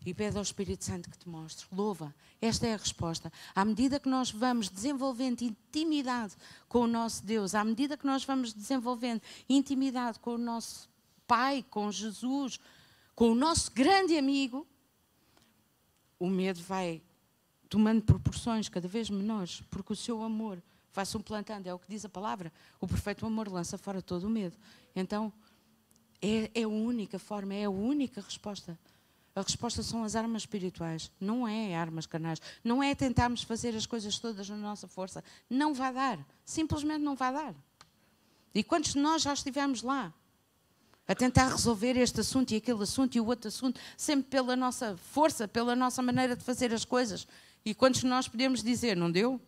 e 0.05 0.13
pede 0.13 0.37
ao 0.37 0.43
Espírito 0.43 0.85
Santo 0.85 1.09
que 1.11 1.19
te 1.19 1.29
mostre. 1.29 1.67
Louva. 1.73 2.15
Esta 2.41 2.67
é 2.67 2.75
a 2.75 2.77
resposta. 2.77 3.33
À 3.55 3.65
medida 3.65 3.99
que 3.99 4.09
nós 4.09 4.31
vamos 4.31 4.69
desenvolvendo 4.69 5.43
intimidade 5.43 6.35
com 6.69 6.81
o 6.81 6.87
nosso 6.87 7.25
Deus, 7.25 7.55
à 7.55 7.65
medida 7.65 7.97
que 7.97 8.07
nós 8.07 8.25
vamos 8.25 8.53
desenvolvendo 8.53 9.23
intimidade 9.49 10.19
com 10.19 10.35
o 10.35 10.39
nosso 10.39 10.89
Pai, 11.27 11.65
com 11.71 11.91
Jesus, 11.91 12.61
com 13.15 13.31
o 13.31 13.35
nosso 13.35 13.73
grande 13.73 14.19
amigo, 14.19 14.67
o 16.19 16.29
medo 16.29 16.61
vai 16.63 17.03
tomando 17.69 18.03
proporções 18.03 18.69
cada 18.69 18.87
vez 18.87 19.09
menores, 19.09 19.63
porque 19.71 19.93
o 19.93 19.97
seu 19.97 20.23
amor 20.23 20.63
vai-se 20.93 21.19
plantando, 21.21 21.67
é 21.67 21.75
o 21.75 21.79
que 21.79 21.89
diz 21.89 22.05
a 22.05 22.09
palavra. 22.09 22.53
O 22.81 22.87
perfeito 22.87 23.25
amor 23.25 23.49
lança 23.49 23.79
fora 23.79 24.03
todo 24.03 24.25
o 24.25 24.31
medo. 24.31 24.57
Então, 24.95 25.33
é, 26.21 26.51
é 26.55 26.63
a 26.63 26.69
única 26.69 27.19
forma, 27.19 27.55
é 27.55 27.65
a 27.65 27.71
única 27.71 28.21
resposta 28.21 28.79
a 29.35 29.43
resposta 29.43 29.83
são 29.83 30.05
as 30.05 30.15
armas 30.15 30.43
espirituais, 30.43 31.11
não 31.21 31.47
é 31.47 31.75
armas 31.75 32.07
carnais. 32.07 32.41
Não 32.63 32.81
é 32.81 32.95
tentarmos 32.95 33.43
fazer 33.43 33.75
as 33.75 33.85
coisas 33.85 34.17
todas 34.19 34.49
na 34.49 34.57
nossa 34.57 34.87
força. 34.87 35.25
Não 35.51 35.75
vai 35.75 35.93
dar. 35.93 36.19
Simplesmente 36.45 37.01
não 37.03 37.17
vai 37.17 37.33
dar. 37.33 37.55
E 38.55 38.63
quantos 38.63 38.93
de 38.93 39.01
nós 39.01 39.23
já 39.23 39.33
estivemos 39.33 39.83
lá? 39.83 40.15
A 41.09 41.15
tentar 41.17 41.49
resolver 41.49 41.97
este 41.97 42.21
assunto 42.21 42.53
e 42.53 42.57
aquele 42.57 42.85
assunto 42.85 43.17
e 43.17 43.21
o 43.21 43.27
outro 43.27 43.49
assunto, 43.49 43.81
sempre 43.97 44.31
pela 44.31 44.55
nossa 44.55 44.97
força, 44.97 45.49
pela 45.49 45.75
nossa 45.75 46.01
maneira 46.01 46.37
de 46.37 46.45
fazer 46.45 46.73
as 46.73 46.85
coisas. 46.85 47.27
E 47.65 47.75
quantos 47.75 48.03
de 48.03 48.07
nós 48.07 48.29
podemos 48.29 48.63
dizer, 48.63 48.97
não 48.97 49.11
deu? 49.11 49.41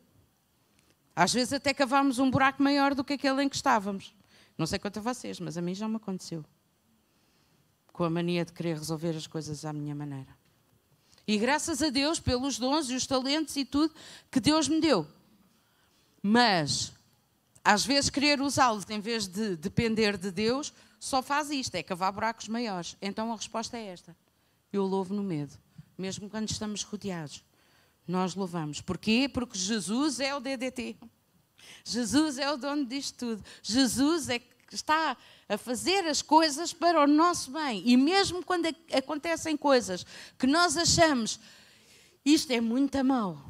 Às 1.15 1.33
vezes 1.33 1.53
até 1.53 1.73
cavámos 1.73 2.19
um 2.19 2.29
buraco 2.29 2.61
maior 2.61 2.93
do 2.93 3.05
que 3.05 3.13
aquele 3.13 3.45
em 3.45 3.49
que 3.49 3.57
estávamos. 3.57 4.13
Não 4.59 4.67
sei 4.67 4.81
quanto 4.81 4.99
a 4.99 5.03
vocês, 5.03 5.39
mas 5.39 5.57
a 5.57 5.63
mim 5.63 5.75
já 5.75 5.87
me 5.87 5.97
aconteceu 5.97 6.45
com 7.97 8.05
a 8.05 8.11
mania 8.11 8.45
de 8.45 8.53
querer 8.53 8.77
resolver 8.77 9.17
as 9.17 9.27
coisas 9.27 9.65
à 9.65 9.73
minha 9.73 9.95
maneira. 9.95 10.29
E 11.27 11.39
graças 11.39 11.83
a 11.83 11.89
Deus 11.89 12.21
pelos 12.21 12.59
dons 12.59 12.91
e 12.91 12.95
os 12.95 13.07
talentos 13.07 13.57
e 13.57 13.65
tudo 13.65 13.95
que 14.31 14.39
Deus 14.39 14.69
me 14.69 14.83
deu. 14.83 15.09
Mas, 16.23 16.93
às 17.65 17.87
vezes, 17.87 18.11
querer 18.11 18.39
usá-los 18.39 18.85
em 18.91 19.01
vez 19.01 19.27
de 19.27 19.57
depender 19.57 20.19
de 20.19 20.31
Deus, 20.31 20.75
só 21.01 21.23
faz 21.23 21.51
isto: 21.51 21.75
é 21.75 21.83
cavar 21.83 22.13
buracos 22.13 22.49
maiores. 22.49 22.99
Então 23.01 23.33
a 23.33 23.37
resposta 23.37 23.79
é 23.79 23.87
esta: 23.87 24.15
eu 24.71 24.85
louvo 24.85 25.15
no 25.15 25.23
medo, 25.23 25.57
mesmo 25.97 26.29
quando 26.29 26.51
estamos 26.51 26.83
rodeados. 26.83 27.43
Nós 28.07 28.35
louvamos. 28.35 28.83
Porquê? 28.83 29.27
Porque 29.27 29.59
Jesus 29.59 30.21
é 30.21 30.37
o 30.37 30.41
DDT. 30.41 30.99
Jesus 31.83 32.37
é 32.37 32.53
o 32.53 32.59
dono 32.59 32.85
disto 32.85 33.17
tudo. 33.17 33.45
Jesus 33.63 34.29
é 34.29 34.39
que 34.39 34.75
está 34.75 35.17
a 35.49 35.57
fazer 35.57 36.05
as 36.07 36.23
coisas 36.23 36.73
para 36.73 37.03
o 37.03 37.07
nosso 37.07 37.51
bem. 37.53 37.83
E 37.85 37.97
mesmo 37.97 38.45
quando 38.45 38.67
acontecem 38.93 39.57
coisas 39.57 40.05
que 40.39 40.47
nós 40.47 40.77
achamos 40.77 41.39
isto 42.27 42.51
é 42.53 42.61
muito 42.61 43.05
mal, 43.05 43.41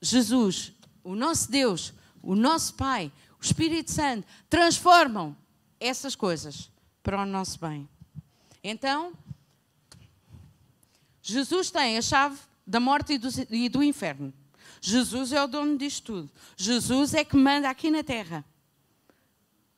Jesus, 0.00 0.72
o 1.02 1.16
nosso 1.16 1.50
Deus, 1.50 1.92
o 2.22 2.36
nosso 2.36 2.74
Pai, 2.74 3.10
o 3.40 3.44
Espírito 3.44 3.90
Santo 3.90 4.24
transformam 4.48 5.36
essas 5.80 6.14
coisas 6.14 6.70
para 7.02 7.20
o 7.20 7.26
nosso 7.26 7.58
bem. 7.58 7.88
Então, 8.62 9.12
Jesus 11.20 11.72
tem 11.72 11.98
a 11.98 12.02
chave 12.02 12.38
da 12.64 12.78
morte 12.78 13.14
e 13.14 13.18
do, 13.18 13.28
e 13.50 13.68
do 13.68 13.82
inferno. 13.82 14.32
Jesus 14.80 15.32
é 15.32 15.42
o 15.42 15.48
dono 15.48 15.76
disto 15.76 16.04
tudo. 16.04 16.30
Jesus 16.56 17.14
é 17.14 17.24
que 17.24 17.36
manda 17.36 17.68
aqui 17.68 17.90
na 17.90 18.04
terra. 18.04 18.44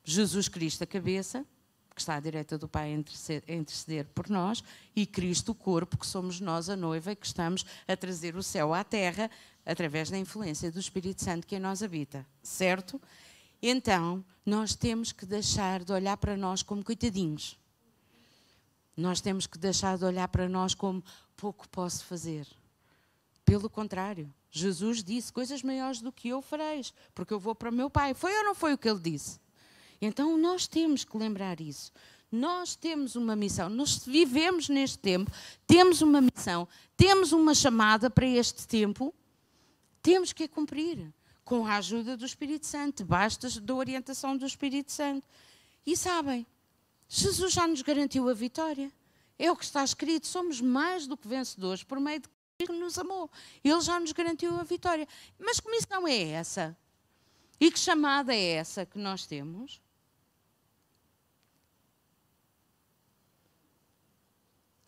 Jesus 0.03 0.47
Cristo, 0.47 0.83
a 0.83 0.87
cabeça, 0.87 1.43
que 1.93 2.01
está 2.01 2.15
à 2.15 2.19
direita 2.19 2.57
do 2.57 2.67
Pai 2.67 2.93
a 2.93 3.53
interceder 3.53 4.05
por 4.13 4.29
nós, 4.29 4.63
e 4.95 5.05
Cristo, 5.05 5.51
o 5.51 5.55
corpo, 5.55 5.97
que 5.97 6.07
somos 6.07 6.39
nós, 6.39 6.69
a 6.69 6.75
noiva, 6.75 7.15
que 7.15 7.25
estamos 7.25 7.65
a 7.87 7.95
trazer 7.95 8.35
o 8.35 8.43
céu 8.43 8.73
à 8.73 8.83
terra 8.83 9.29
através 9.65 10.09
da 10.09 10.17
influência 10.17 10.71
do 10.71 10.79
Espírito 10.79 11.23
Santo 11.23 11.47
que 11.47 11.55
em 11.55 11.59
nós 11.59 11.81
habita, 11.81 12.25
certo? 12.41 13.01
Então, 13.61 14.23
nós 14.45 14.75
temos 14.75 15.11
que 15.11 15.25
deixar 15.25 15.83
de 15.83 15.91
olhar 15.93 16.17
para 16.17 16.35
nós 16.35 16.61
como 16.61 16.83
coitadinhos. 16.83 17.57
Nós 18.95 19.21
temos 19.21 19.47
que 19.47 19.57
deixar 19.57 19.97
de 19.97 20.03
olhar 20.03 20.27
para 20.27 20.49
nós 20.49 20.73
como 20.73 21.03
pouco 21.35 21.67
posso 21.69 22.03
fazer. 22.05 22.45
Pelo 23.45 23.69
contrário, 23.69 24.31
Jesus 24.51 25.03
disse: 25.03 25.33
coisas 25.33 25.63
maiores 25.63 26.01
do 26.01 26.11
que 26.11 26.29
eu 26.29 26.41
fareis, 26.41 26.93
porque 27.15 27.33
eu 27.33 27.39
vou 27.39 27.55
para 27.55 27.69
o 27.69 27.73
meu 27.73 27.89
Pai. 27.89 28.13
Foi 28.13 28.35
ou 28.37 28.43
não 28.43 28.53
foi 28.53 28.73
o 28.73 28.77
que 28.77 28.87
ele 28.87 28.99
disse? 28.99 29.39
Então 30.05 30.37
nós 30.37 30.67
temos 30.67 31.05
que 31.05 31.17
lembrar 31.17 31.61
isso. 31.61 31.89
Nós 32.29 32.75
temos 32.75 33.15
uma 33.15 33.35
missão, 33.35 33.69
nós 33.69 34.03
vivemos 34.05 34.67
neste 34.67 34.97
tempo, 34.97 35.31
temos 35.65 36.01
uma 36.01 36.19
missão, 36.19 36.67
temos 36.97 37.31
uma 37.31 37.53
chamada 37.53 38.09
para 38.09 38.25
este 38.25 38.67
tempo, 38.67 39.13
temos 40.01 40.33
que 40.33 40.43
a 40.43 40.49
cumprir 40.49 41.13
com 41.45 41.65
a 41.65 41.77
ajuda 41.77 42.17
do 42.17 42.25
Espírito 42.25 42.65
Santo, 42.65 43.05
basta 43.05 43.47
da 43.61 43.75
orientação 43.75 44.35
do 44.35 44.45
Espírito 44.45 44.91
Santo. 44.91 45.25
E 45.85 45.95
sabem, 45.95 46.45
Jesus 47.07 47.53
já 47.53 47.65
nos 47.67 47.81
garantiu 47.81 48.27
a 48.27 48.33
vitória. 48.33 48.91
É 49.37 49.51
o 49.51 49.55
que 49.55 49.63
está 49.63 49.83
escrito, 49.83 50.27
somos 50.27 50.59
mais 50.59 51.05
do 51.07 51.15
que 51.15 51.27
vencedores 51.27 51.83
por 51.83 51.99
meio 51.99 52.19
de 52.19 52.27
que 52.65 52.73
nos 52.73 52.97
amou. 52.97 53.29
Ele 53.63 53.81
já 53.81 53.99
nos 53.99 54.11
garantiu 54.11 54.59
a 54.59 54.63
vitória. 54.63 55.07
Mas 55.39 55.59
que 55.59 55.69
missão 55.69 56.07
é 56.07 56.29
essa? 56.31 56.75
E 57.59 57.71
que 57.71 57.79
chamada 57.79 58.33
é 58.33 58.53
essa 58.53 58.85
que 58.85 58.97
nós 58.97 59.25
temos? 59.25 59.82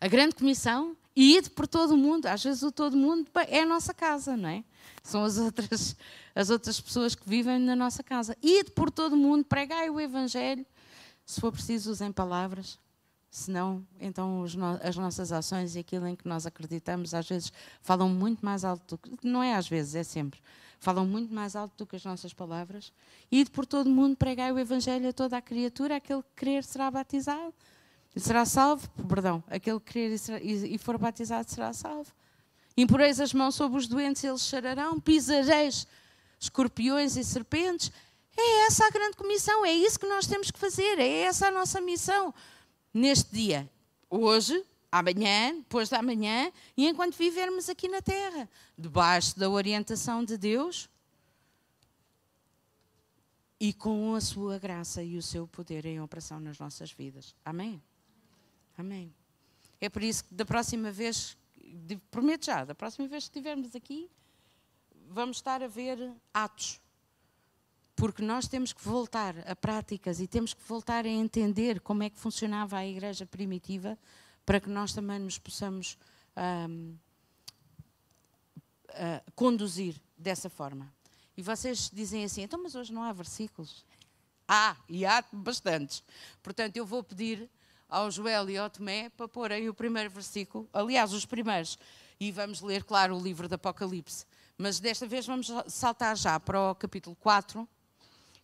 A 0.06 0.08
grande 0.08 0.36
comissão, 0.36 0.96
e 1.16 1.36
ir 1.36 1.50
por 1.50 1.66
todo 1.66 1.96
o 1.96 1.98
mundo. 1.98 2.28
Às 2.28 2.44
vezes 2.44 2.62
o 2.62 2.72
todo 2.72 2.96
mundo 2.96 3.28
é 3.48 3.62
a 3.62 3.66
nossa 3.66 3.92
casa, 3.92 4.38
não 4.38 4.50
é? 4.50 4.64
São 5.02 5.24
as 5.24 5.40
outras, 5.40 5.96
as 6.36 6.52
outras 6.52 6.80
pessoas 6.80 7.16
que 7.16 7.28
vivem 7.28 7.58
na 7.58 7.76
nossa 7.76 8.04
casa. 8.04 8.38
Ir 8.40 8.70
por 8.76 8.92
todo 8.92 9.14
o 9.14 9.18
mundo, 9.18 9.44
pregai 9.46 9.90
o 9.90 10.00
Evangelho. 10.00 10.64
Se 11.26 11.42
for 11.42 11.52
preciso, 11.52 11.90
usem 11.90 12.12
palavras. 12.12 12.78
Senão, 13.32 13.84
então 14.00 14.46
no, 14.46 14.80
as 14.84 14.96
nossas 14.96 15.32
ações 15.32 15.76
e 15.76 15.80
aquilo 15.80 16.06
em 16.06 16.16
que 16.16 16.28
nós 16.28 16.46
acreditamos, 16.46 17.16
às 17.16 17.28
vezes 17.28 17.52
falam 17.82 18.08
muito 18.08 18.46
mais 18.46 18.64
alto 18.64 18.96
do 18.96 18.98
que. 19.00 19.28
Não 19.28 19.42
é 19.42 19.56
às 19.56 19.68
vezes, 19.68 19.96
é 19.96 20.04
sempre. 20.04 20.40
Falam 20.80 21.08
muito 21.08 21.34
mais 21.34 21.56
alto 21.56 21.74
do 21.80 21.88
que 21.88 21.96
as 21.96 22.06
nossas 22.06 22.32
palavras. 22.32 22.94
Ide 23.32 23.50
por 23.50 23.66
todo 23.66 23.88
o 23.88 23.90
mundo, 23.90 24.16
pregai 24.16 24.52
o 24.52 24.60
Evangelho 24.60 25.10
a 25.10 25.14
toda 25.14 25.36
a 25.36 25.42
criatura, 25.42 25.96
aquele 25.96 26.22
que 26.22 26.30
crer 26.36 26.64
será 26.64 26.92
batizado 26.92 27.56
será 28.19 28.45
salvo, 28.45 28.88
perdão, 29.07 29.43
aquele 29.48 29.79
que 29.79 29.91
crer 29.91 30.12
e, 30.12 30.41
e, 30.41 30.75
e 30.75 30.77
for 30.77 30.98
batizado 30.98 31.50
será 31.50 31.74
salvo. 31.74 32.12
Imporeis 32.77 33.19
as 33.19 33.34
mãos 33.34 33.55
sobre 33.55 33.77
os 33.77 33.88
doentes, 33.88 34.24
eles 34.24 34.41
chararão, 34.41 35.00
pisareis 35.00 35.88
escorpiões 36.39 37.15
e 37.15 37.24
serpentes. 37.24 37.91
É 38.38 38.65
essa 38.65 38.86
a 38.86 38.89
grande 38.89 39.15
comissão, 39.15 39.65
é 39.65 39.72
isso 39.72 40.00
que 40.00 40.07
nós 40.07 40.27
temos 40.27 40.51
que 40.51 40.60
fazer, 40.60 41.00
é 41.00 41.22
essa 41.22 41.48
a 41.48 41.51
nossa 41.51 41.79
missão. 41.79 42.34
Neste 42.93 43.34
dia, 43.34 43.69
hoje, 44.10 44.63
amanhã, 44.91 45.55
depois 45.55 45.89
da 45.89 46.01
manhã 46.01 46.51
e 46.75 46.88
enquanto 46.88 47.15
vivermos 47.15 47.69
aqui 47.69 47.88
na 47.88 48.01
terra, 48.01 48.50
debaixo 48.77 49.38
da 49.39 49.50
orientação 49.50 50.24
de 50.24 50.38
Deus. 50.38 50.89
E 53.57 53.72
com 53.72 54.13
a 54.13 54.22
sua 54.22 54.60
graça 54.60 55.01
e 55.01 55.17
o 55.17 55.22
seu 55.22 55.48
poder 55.48 55.86
em 55.86 56.01
operação 56.01 56.41
nas 56.41 56.60
nossas 56.60 56.91
vidas. 56.91 57.34
Amém? 57.43 57.81
Amém. 58.77 59.13
É 59.79 59.89
por 59.89 60.03
isso 60.03 60.24
que 60.24 60.34
da 60.34 60.46
próxima 60.46 60.91
vez, 60.91 61.38
prometo 62.10 62.46
já, 62.46 62.65
da 62.65 62.75
próxima 62.75 63.08
vez 63.08 63.25
que 63.25 63.29
estivermos 63.29 63.75
aqui, 63.75 64.10
vamos 65.08 65.38
estar 65.38 65.62
a 65.62 65.67
ver 65.67 66.13
atos. 66.34 66.79
Porque 67.96 68.22
nós 68.22 68.48
temos 68.48 68.74
que 68.74 68.84
voltar 68.84 69.36
a 69.50 69.55
práticas 69.55 70.20
e 70.20 70.27
temos 70.27 70.53
que 70.53 70.63
voltar 70.63 71.05
a 71.05 71.10
entender 71.10 71.79
como 71.79 72.03
é 72.03 72.10
que 72.10 72.20
funcionava 72.20 72.77
a 72.77 72.86
igreja 72.86 73.25
primitiva 73.25 73.98
para 74.46 74.60
que 74.60 74.70
nós 74.70 74.94
também 74.94 75.20
nos 75.20 75.39
possamos 75.39 75.98
um, 76.70 76.98
uh, 78.89 79.32
conduzir 79.34 79.96
dessa 80.17 80.50
forma. 80.50 80.94
E 81.38 81.41
vocês 81.41 81.89
dizem 81.91 82.24
assim, 82.24 82.44
então, 82.44 82.62
mas 82.62 82.75
hoje 82.75 82.94
não 82.94 83.03
há 83.03 83.12
versículos? 83.12 83.86
Há, 84.48 84.75
e 84.88 85.05
há 85.05 85.24
bastantes. 85.32 86.03
Portanto, 86.44 86.77
eu 86.77 86.86
vou 86.86 87.03
pedir 87.03 87.50
ao 87.89 88.10
Joel 88.10 88.50
e 88.50 88.58
ao 88.58 88.70
Tomé 88.70 89.10
para 89.10 89.27
porem 89.27 89.70
o 89.70 89.74
primeiro 89.74 90.10
versículo, 90.10 90.68
aliás, 90.74 91.13
os 91.13 91.25
primeiros, 91.25 91.77
e 92.20 92.32
vamos 92.32 92.62
ler, 92.62 92.84
claro, 92.84 93.15
o 93.15 93.22
livro 93.22 93.48
do 93.48 93.56
Apocalipse. 93.56 94.25
Mas 94.58 94.80
desta 94.80 95.06
vez 95.06 95.25
vamos 95.25 95.51
saltar 95.68 96.15
já 96.15 96.39
para 96.39 96.72
o 96.72 96.75
capítulo 96.75 97.15
4 97.18 97.68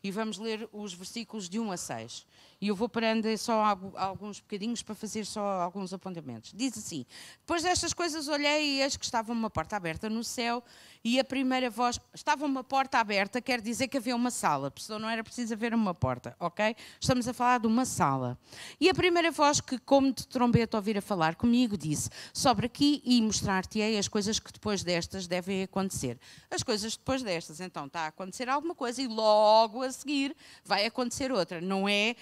e 0.03 0.11
vamos 0.11 0.37
ler 0.37 0.67
os 0.73 0.93
versículos 0.93 1.47
de 1.47 1.59
1 1.59 1.71
a 1.71 1.77
6. 1.77 2.25
E 2.61 2.67
eu 2.67 2.75
vou 2.75 2.87
parando 2.87 3.27
só 3.39 3.63
alguns 3.95 4.39
bocadinhos 4.39 4.83
para 4.83 4.93
fazer 4.93 5.25
só 5.25 5.41
alguns 5.41 5.91
apontamentos. 5.93 6.53
Diz 6.55 6.77
assim: 6.77 7.07
Depois 7.39 7.63
destas 7.63 7.91
coisas 7.91 8.27
olhei 8.27 8.77
e 8.77 8.81
eis 8.83 8.95
que 8.95 9.03
estava 9.03 9.31
uma 9.31 9.49
porta 9.49 9.75
aberta 9.75 10.07
no 10.07 10.23
céu 10.23 10.63
e 11.03 11.19
a 11.19 11.23
primeira 11.23 11.71
voz. 11.71 11.99
Estava 12.13 12.45
uma 12.45 12.63
porta 12.63 12.99
aberta, 12.99 13.41
quer 13.41 13.59
dizer 13.61 13.87
que 13.87 13.97
havia 13.97 14.15
uma 14.15 14.29
sala, 14.29 14.71
senão 14.77 14.99
não 14.99 15.09
era 15.09 15.23
preciso 15.23 15.55
haver 15.55 15.73
uma 15.73 15.95
porta, 15.95 16.35
ok? 16.39 16.75
Estamos 16.99 17.27
a 17.27 17.33
falar 17.33 17.61
de 17.61 17.65
uma 17.65 17.83
sala. 17.83 18.37
E 18.79 18.87
a 18.89 18.93
primeira 18.93 19.31
voz 19.31 19.59
que, 19.59 19.79
como 19.79 20.13
de 20.13 20.27
trombeta, 20.27 20.77
ouvira 20.77 21.01
falar 21.01 21.33
comigo, 21.33 21.75
disse: 21.75 22.11
Sobre 22.31 22.67
aqui 22.67 23.01
e 23.03 23.19
mostrar-te-ei 23.23 23.97
as 23.97 24.07
coisas 24.07 24.37
que 24.37 24.53
depois 24.53 24.83
destas 24.83 25.25
devem 25.25 25.63
acontecer. 25.63 26.19
As 26.51 26.61
coisas 26.61 26.95
depois 26.95 27.23
destas, 27.23 27.59
então 27.59 27.87
está 27.87 28.01
a 28.01 28.07
acontecer 28.07 28.47
alguma 28.47 28.75
coisa 28.75 29.01
e 29.01 29.07
logo 29.07 29.81
a 29.81 29.91
seguir 29.91 30.35
vai 30.63 30.85
acontecer 30.85 31.31
outra. 31.31 31.59
Não 31.59 31.89
é 31.89 32.15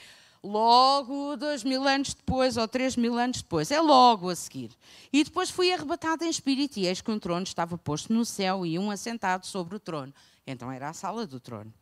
logo 0.43 1.35
dois 1.35 1.63
mil 1.63 1.87
anos 1.87 2.13
depois 2.13 2.57
ou 2.57 2.67
três 2.67 2.95
mil 2.95 3.17
anos 3.17 3.41
depois, 3.41 3.71
é 3.71 3.79
logo 3.79 4.29
a 4.29 4.35
seguir. 4.35 4.71
E 5.11 5.23
depois 5.23 5.49
fui 5.49 5.71
arrebatado 5.71 6.23
em 6.23 6.29
espírito 6.29 6.77
e 6.77 6.87
eis 6.87 7.01
que 7.01 7.11
um 7.11 7.19
trono 7.19 7.43
estava 7.43 7.77
posto 7.77 8.13
no 8.13 8.25
céu 8.25 8.65
e 8.65 8.79
um 8.79 8.91
assentado 8.91 9.45
sobre 9.45 9.75
o 9.75 9.79
trono. 9.79 10.13
Então 10.45 10.71
era 10.71 10.89
a 10.89 10.93
sala 10.93 11.27
do 11.27 11.39
trono. 11.39 11.73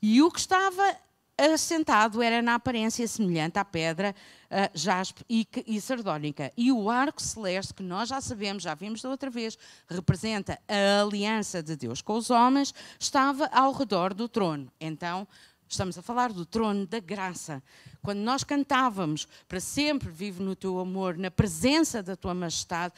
E 0.00 0.22
o 0.22 0.30
que 0.30 0.38
estava 0.38 0.96
assentado 1.38 2.22
era 2.22 2.40
na 2.40 2.54
aparência 2.54 3.06
semelhante 3.06 3.58
à 3.58 3.64
pedra 3.64 4.14
uh, 4.46 4.78
jaspe 4.78 5.22
e, 5.28 5.46
e 5.66 5.80
sardónica. 5.80 6.50
E 6.56 6.72
o 6.72 6.88
arco 6.88 7.20
celeste, 7.20 7.74
que 7.74 7.82
nós 7.82 8.08
já 8.08 8.20
sabemos, 8.20 8.62
já 8.62 8.74
vimos 8.74 9.02
da 9.02 9.10
outra 9.10 9.28
vez, 9.28 9.58
representa 9.86 10.58
a 10.66 11.02
aliança 11.02 11.62
de 11.62 11.76
Deus 11.76 12.00
com 12.00 12.14
os 12.14 12.30
homens, 12.30 12.72
estava 12.98 13.46
ao 13.52 13.72
redor 13.72 14.14
do 14.14 14.28
trono. 14.28 14.72
Então, 14.80 15.28
Estamos 15.68 15.98
a 15.98 16.02
falar 16.02 16.32
do 16.32 16.46
trono 16.46 16.86
da 16.86 17.00
graça. 17.00 17.60
Quando 18.06 18.20
nós 18.20 18.44
cantávamos 18.44 19.26
para 19.48 19.58
sempre 19.58 20.08
vivo 20.08 20.40
no 20.40 20.54
teu 20.54 20.78
amor, 20.78 21.18
na 21.18 21.28
presença 21.28 22.04
da 22.04 22.14
tua 22.14 22.32
majestade, 22.32 22.94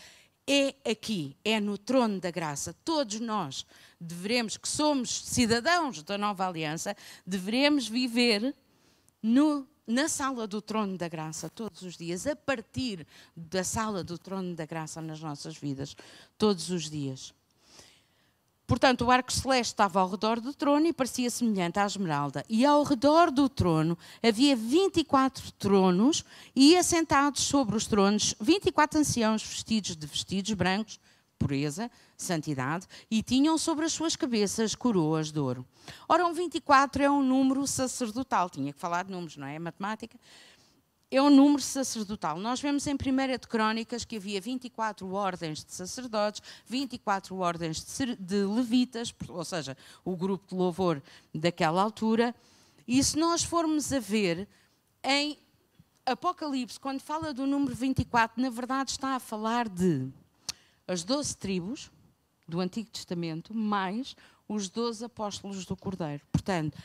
é 0.47 0.75
aqui, 0.85 1.35
é 1.43 1.59
no 1.59 1.79
trono 1.79 2.21
da 2.21 2.31
graça. 2.31 2.77
Todos 2.85 3.19
nós 3.19 3.65
devemos, 3.99 4.59
que 4.59 4.69
somos 4.69 5.09
cidadãos 5.25 6.03
da 6.03 6.19
nova 6.19 6.47
aliança, 6.47 6.95
devemos 7.27 7.88
viver 7.88 8.55
no, 9.23 9.67
na 9.87 10.11
sala 10.11 10.47
do 10.47 10.61
trono 10.61 10.99
da 10.99 11.09
graça 11.09 11.49
todos 11.49 11.81
os 11.81 11.97
dias, 11.97 12.27
a 12.27 12.37
partir 12.37 13.07
da 13.35 13.65
sala 13.65 14.05
do 14.05 14.19
trono 14.19 14.55
da 14.55 14.67
graça 14.67 15.00
nas 15.00 15.23
nossas 15.23 15.57
vidas, 15.57 15.97
todos 16.37 16.69
os 16.69 16.91
dias. 16.91 17.33
Portanto, 18.68 19.06
o 19.06 19.10
arco 19.10 19.32
celeste 19.32 19.72
estava 19.72 19.98
ao 19.98 20.10
redor 20.10 20.40
do 20.40 20.52
trono 20.52 20.87
e 20.87 20.92
parecia 20.92 21.30
semelhante 21.30 21.78
à 21.78 21.87
esmeralda. 21.87 22.44
E 22.50 22.66
ao 22.66 22.82
redor 22.82 23.30
do 23.30 23.48
trono 23.48 23.96
havia 24.22 24.54
24 24.54 25.50
tronos 25.52 26.22
e 26.54 26.76
assentados 26.76 27.44
sobre 27.44 27.75
os 27.75 27.87
tronos 27.87 28.34
24 28.38 29.00
anciãos 29.00 29.42
vestidos 29.42 29.96
de 29.96 30.06
vestidos 30.06 30.52
brancos, 30.52 31.00
pureza, 31.38 31.90
santidade, 32.14 32.87
e 33.10 33.22
tinham 33.22 33.56
sobre 33.56 33.87
as 33.87 33.92
suas 33.94 34.14
cabeças 34.14 34.75
coroas 34.75 35.32
de 35.32 35.40
ouro. 35.40 35.64
Ora, 36.06 36.26
um 36.26 36.34
24 36.34 37.02
é 37.02 37.10
um 37.10 37.22
número 37.22 37.66
sacerdotal. 37.66 38.50
Tinha 38.50 38.70
que 38.70 38.78
falar 38.78 39.04
de 39.04 39.12
números, 39.12 39.38
não 39.38 39.46
é? 39.46 39.54
É 39.54 39.58
matemática 39.58 40.18
é 41.11 41.23
o 41.23 41.31
número 41.31 41.62
sacerdotal. 41.62 42.38
Nós 42.38 42.61
vemos 42.61 42.87
em 42.87 42.95
1 42.95 42.97
de 43.41 43.49
Crónicas 43.49 44.05
que 44.05 44.17
havia 44.17 44.41
24 44.41 45.11
ordens 45.11 45.65
de 45.65 45.73
sacerdotes, 45.73 46.43
24 46.67 47.37
ordens 47.37 47.85
de 48.19 48.45
levitas, 48.45 49.15
ou 49.29 49.45
seja, 49.45 49.77
o 50.05 50.17
grupo 50.17 50.47
de 50.49 50.55
louvor 50.55 51.03
daquela 51.35 51.83
altura. 51.83 52.35
E 52.87 53.03
se 53.03 53.19
nós 53.19 53.43
formos 53.43 53.93
a 53.93 54.00
ver 54.00 54.47
em 55.03 55.38
Apocalipse, 56.05 56.81
quando 56.81 57.00
fala 57.00 57.33
do 57.33 57.47
número 57.47 57.75
24, 57.75 58.41
na 58.43 58.50
verdade 58.50 58.91
está 58.91 59.15
a 59.15 59.21
falar 59.21 59.69
de 59.69 60.09
as 60.87 61.05
12 61.05 61.37
tribos 61.37 61.91
do 62.47 62.61
Antigo 62.61 62.88
Testamento, 62.91 63.55
mais 63.55 64.17
os 64.49 64.69
12 64.71 65.05
apóstolos 65.05 65.67
do 65.67 65.77
Cordeiro. 65.77 66.23
Portanto, 66.33 66.79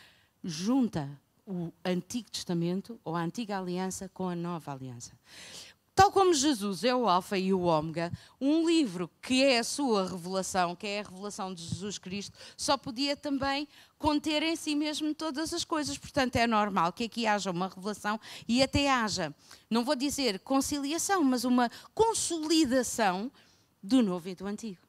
junta 0.44 1.10
o 1.46 1.72
Antigo 1.84 2.30
Testamento 2.30 3.00
ou 3.04 3.16
a 3.16 3.22
Antiga 3.22 3.58
Aliança 3.58 4.10
com 4.10 4.30
a 4.30 4.36
Nova 4.36 4.72
Aliança. 4.72 5.12
Tal 5.96 6.12
como 6.12 6.34
Jesus 6.34 6.84
é 6.84 6.96
o 6.96 7.08
Alfa 7.08 7.38
e 7.38 7.54
o 7.54 7.62
Ômega, 7.62 8.12
um 8.42 8.68
livro 8.68 9.08
que 9.22 9.44
é 9.44 9.60
a 9.60 9.64
sua 9.64 10.10
revelação, 10.10 10.76
que 10.76 10.88
é 10.88 11.02
a 11.02 11.04
revelação 11.04 11.54
de 11.54 11.64
Jesus 11.64 12.00
Cristo, 12.00 12.36
só 12.58 12.76
podia 12.76 13.16
também 13.16 13.68
conter 14.00 14.42
em 14.42 14.56
si 14.56 14.74
mesmo 14.74 15.14
todas 15.14 15.54
as 15.54 15.64
coisas. 15.64 15.96
Portanto, 15.96 16.36
é 16.38 16.48
normal 16.48 16.92
que 16.94 17.04
aqui 17.04 17.28
haja 17.28 17.52
uma 17.52 17.68
revelação 17.68 18.20
e 18.48 18.64
até 18.64 18.90
haja, 18.90 19.36
não 19.70 19.86
vou 19.86 19.96
dizer 19.96 20.40
conciliação, 20.40 21.24
mas 21.24 21.44
uma 21.44 21.70
consolidação 21.94 23.32
do 23.82 24.02
Novo 24.02 24.30
e 24.30 24.36
do 24.36 24.48
Antigo 24.48 24.83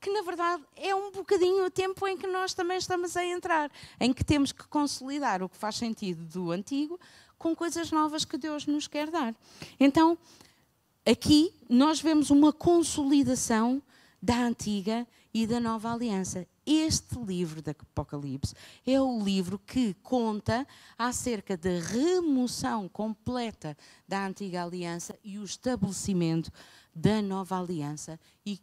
que 0.00 0.10
na 0.10 0.22
verdade 0.22 0.62
é 0.76 0.94
um 0.94 1.10
bocadinho 1.10 1.64
o 1.64 1.70
tempo 1.70 2.06
em 2.06 2.16
que 2.16 2.26
nós 2.26 2.54
também 2.54 2.78
estamos 2.78 3.16
a 3.16 3.24
entrar, 3.24 3.70
em 3.98 4.12
que 4.12 4.24
temos 4.24 4.52
que 4.52 4.66
consolidar 4.68 5.42
o 5.42 5.48
que 5.48 5.56
faz 5.56 5.76
sentido 5.76 6.24
do 6.24 6.50
antigo 6.50 6.98
com 7.38 7.54
coisas 7.54 7.90
novas 7.90 8.24
que 8.24 8.38
Deus 8.38 8.66
nos 8.66 8.86
quer 8.86 9.10
dar. 9.10 9.34
Então, 9.78 10.16
aqui 11.04 11.52
nós 11.68 12.00
vemos 12.00 12.30
uma 12.30 12.52
consolidação 12.52 13.82
da 14.22 14.38
antiga 14.38 15.06
e 15.32 15.46
da 15.46 15.60
nova 15.60 15.92
aliança. 15.92 16.46
Este 16.64 17.18
livro 17.18 17.62
do 17.62 17.70
Apocalipse 17.70 18.54
é 18.86 19.00
o 19.00 19.22
livro 19.22 19.58
que 19.58 19.94
conta 20.02 20.66
acerca 20.98 21.56
da 21.56 21.78
remoção 21.78 22.88
completa 22.88 23.76
da 24.08 24.26
antiga 24.26 24.64
aliança 24.64 25.16
e 25.22 25.38
o 25.38 25.44
estabelecimento 25.44 26.50
da 26.94 27.20
nova 27.20 27.60
aliança 27.60 28.18
e 28.44 28.58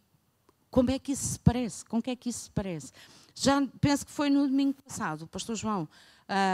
como 0.73 0.89
é 0.89 0.97
que 0.97 1.11
isso 1.11 1.33
se 1.33 1.39
parece? 1.39 1.85
Com 1.85 2.01
que 2.01 2.09
é 2.09 2.15
que 2.15 2.29
isso 2.29 2.45
se 2.45 2.49
parece? 2.49 2.91
Já 3.35 3.61
penso 3.79 4.07
que 4.07 4.11
foi 4.11 4.27
no 4.27 4.47
domingo 4.47 4.73
passado, 4.81 5.21
o 5.21 5.27
pastor 5.27 5.55
João 5.55 5.87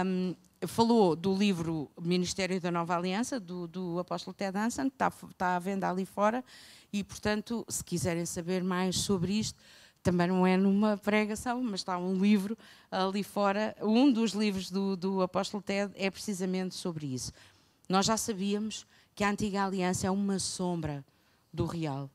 um, 0.05 0.35
falou 0.67 1.15
do 1.15 1.33
livro 1.33 1.89
Ministério 1.97 2.59
da 2.59 2.69
Nova 2.69 2.97
Aliança, 2.97 3.39
do, 3.39 3.65
do 3.65 3.97
apóstolo 3.97 4.33
Ted 4.33 4.57
Hanson, 4.57 4.89
que 4.89 4.95
está, 4.95 5.07
está 5.07 5.55
à 5.55 5.59
venda 5.59 5.89
ali 5.89 6.05
fora, 6.05 6.43
e, 6.91 7.01
portanto, 7.01 7.65
se 7.69 7.81
quiserem 7.81 8.25
saber 8.25 8.61
mais 8.61 8.97
sobre 8.97 9.39
isto, 9.39 9.57
também 10.03 10.27
não 10.27 10.45
é 10.45 10.57
numa 10.57 10.97
pregação, 10.97 11.63
mas 11.63 11.79
está 11.79 11.97
um 11.97 12.17
livro 12.17 12.57
ali 12.91 13.23
fora. 13.23 13.73
Um 13.81 14.11
dos 14.11 14.33
livros 14.33 14.69
do, 14.69 14.97
do 14.97 15.21
apóstolo 15.21 15.63
Ted 15.63 15.93
é 15.95 16.11
precisamente 16.11 16.75
sobre 16.75 17.05
isso. 17.05 17.31
Nós 17.87 18.05
já 18.05 18.17
sabíamos 18.17 18.85
que 19.15 19.23
a 19.23 19.29
antiga 19.29 19.63
aliança 19.63 20.07
é 20.07 20.11
uma 20.11 20.39
sombra 20.39 21.05
do 21.53 21.65
real. 21.65 22.09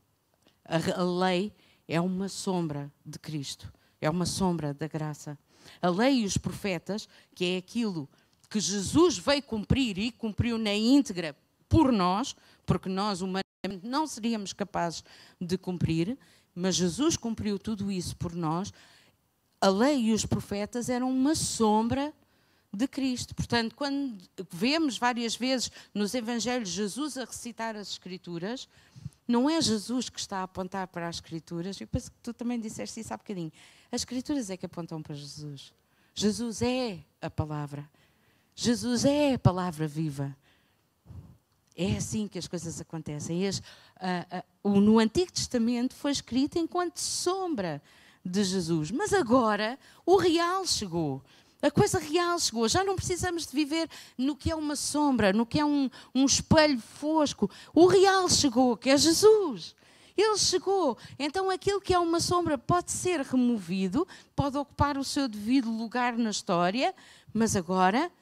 A, 0.66 1.00
a 1.00 1.02
lei 1.02 1.50
é 1.88 2.00
uma 2.00 2.28
sombra 2.28 2.92
de 3.04 3.18
Cristo, 3.18 3.72
é 4.00 4.08
uma 4.08 4.26
sombra 4.26 4.72
da 4.72 4.86
graça. 4.86 5.38
A 5.80 5.88
lei 5.88 6.20
e 6.20 6.24
os 6.24 6.36
profetas, 6.36 7.08
que 7.34 7.44
é 7.44 7.56
aquilo 7.56 8.08
que 8.50 8.60
Jesus 8.60 9.18
veio 9.18 9.42
cumprir 9.42 9.98
e 9.98 10.12
cumpriu 10.12 10.58
na 10.58 10.74
íntegra 10.74 11.36
por 11.68 11.90
nós, 11.92 12.36
porque 12.64 12.88
nós 12.88 13.20
humanamente 13.20 13.44
não 13.82 14.06
seríamos 14.06 14.52
capazes 14.52 15.02
de 15.40 15.58
cumprir, 15.58 16.18
mas 16.54 16.76
Jesus 16.76 17.16
cumpriu 17.16 17.58
tudo 17.58 17.90
isso 17.90 18.16
por 18.16 18.34
nós. 18.34 18.72
A 19.60 19.68
lei 19.68 20.04
e 20.04 20.12
os 20.12 20.26
profetas 20.26 20.88
eram 20.88 21.10
uma 21.10 21.34
sombra 21.34 22.12
de 22.72 22.86
Cristo. 22.86 23.34
Portanto, 23.34 23.74
quando 23.74 24.18
vemos 24.52 24.98
várias 24.98 25.34
vezes 25.34 25.70
nos 25.92 26.14
evangelhos 26.14 26.68
Jesus 26.68 27.16
a 27.16 27.24
recitar 27.24 27.76
as 27.76 27.90
escrituras, 27.90 28.68
não 29.26 29.48
é 29.48 29.60
Jesus 29.60 30.08
que 30.08 30.20
está 30.20 30.38
a 30.38 30.42
apontar 30.42 30.86
para 30.88 31.08
as 31.08 31.16
Escrituras. 31.16 31.80
Eu 31.80 31.86
penso 31.86 32.10
que 32.10 32.18
tu 32.22 32.34
também 32.34 32.60
disseste 32.60 33.00
isso 33.00 33.12
há 33.12 33.16
bocadinho. 33.16 33.52
As 33.90 34.02
Escrituras 34.02 34.50
é 34.50 34.56
que 34.56 34.66
apontam 34.66 35.02
para 35.02 35.14
Jesus. 35.14 35.72
Jesus 36.14 36.62
é 36.62 36.98
a 37.20 37.30
palavra. 37.30 37.88
Jesus 38.54 39.04
é 39.04 39.34
a 39.34 39.38
palavra 39.38 39.88
viva. 39.88 40.36
É 41.76 41.96
assim 41.96 42.28
que 42.28 42.38
as 42.38 42.46
coisas 42.46 42.80
acontecem. 42.80 43.46
As, 43.48 43.60
no 44.62 44.98
Antigo 44.98 45.32
Testamento 45.32 45.94
foi 45.94 46.12
escrito 46.12 46.58
enquanto 46.58 46.98
sombra 46.98 47.82
de 48.24 48.44
Jesus. 48.44 48.90
Mas 48.90 49.12
agora 49.12 49.78
o 50.06 50.16
real 50.16 50.66
chegou. 50.66 51.22
A 51.64 51.70
coisa 51.70 51.98
real 51.98 52.38
chegou. 52.38 52.68
Já 52.68 52.84
não 52.84 52.94
precisamos 52.94 53.46
de 53.46 53.56
viver 53.56 53.88
no 54.18 54.36
que 54.36 54.50
é 54.50 54.54
uma 54.54 54.76
sombra, 54.76 55.32
no 55.32 55.46
que 55.46 55.58
é 55.58 55.64
um, 55.64 55.88
um 56.14 56.26
espelho 56.26 56.78
fosco. 56.78 57.50
O 57.72 57.86
real 57.86 58.28
chegou, 58.28 58.76
que 58.76 58.90
é 58.90 58.98
Jesus. 58.98 59.74
Ele 60.14 60.36
chegou. 60.36 60.98
Então 61.18 61.48
aquilo 61.48 61.80
que 61.80 61.94
é 61.94 61.98
uma 61.98 62.20
sombra 62.20 62.58
pode 62.58 62.92
ser 62.92 63.22
removido, 63.22 64.06
pode 64.36 64.58
ocupar 64.58 64.98
o 64.98 65.04
seu 65.04 65.26
devido 65.26 65.70
lugar 65.70 66.18
na 66.18 66.28
história, 66.28 66.94
mas 67.32 67.56
agora 67.56 68.12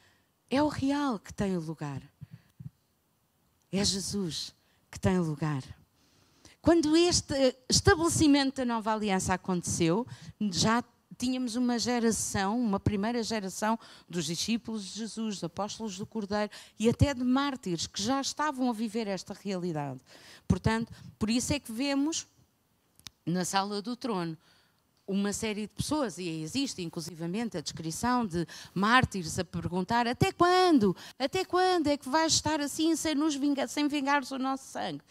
é 0.48 0.62
o 0.62 0.68
real 0.68 1.18
que 1.18 1.34
tem 1.34 1.56
o 1.56 1.60
lugar. 1.60 2.00
É 3.72 3.84
Jesus 3.84 4.54
que 4.88 5.00
tem 5.00 5.18
o 5.18 5.24
lugar. 5.24 5.64
Quando 6.60 6.96
este 6.96 7.56
estabelecimento 7.68 8.58
da 8.58 8.64
nova 8.64 8.92
aliança 8.92 9.34
aconteceu, 9.34 10.06
já 10.52 10.84
tínhamos 11.22 11.54
uma 11.54 11.78
geração, 11.78 12.58
uma 12.58 12.80
primeira 12.80 13.22
geração 13.22 13.78
dos 14.08 14.24
discípulos 14.24 14.82
de 14.82 14.98
Jesus, 14.98 15.36
dos 15.36 15.44
apóstolos 15.44 15.96
do 15.96 16.04
Cordeiro 16.04 16.50
e 16.76 16.88
até 16.88 17.14
de 17.14 17.22
mártires 17.22 17.86
que 17.86 18.02
já 18.02 18.20
estavam 18.20 18.68
a 18.68 18.72
viver 18.72 19.06
esta 19.06 19.32
realidade. 19.32 20.00
Portanto, 20.48 20.92
por 21.20 21.30
isso 21.30 21.52
é 21.52 21.60
que 21.60 21.70
vemos 21.70 22.26
na 23.24 23.44
sala 23.44 23.80
do 23.80 23.94
trono 23.94 24.36
uma 25.06 25.32
série 25.32 25.62
de 25.62 25.72
pessoas, 25.72 26.18
e 26.18 26.42
existe 26.42 26.82
inclusivamente 26.82 27.56
a 27.56 27.60
descrição 27.60 28.26
de 28.26 28.44
mártires 28.74 29.38
a 29.38 29.44
perguntar 29.44 30.08
até 30.08 30.32
quando? 30.32 30.96
Até 31.16 31.44
quando 31.44 31.86
é 31.86 31.96
que 31.96 32.08
vais 32.08 32.32
estar 32.32 32.60
assim 32.60 32.96
sem 32.96 33.14
nos 33.14 33.36
vingar, 33.36 33.68
sem 33.68 33.86
vingares 33.86 34.32
o 34.32 34.38
nosso 34.38 34.64
sangue? 34.64 35.04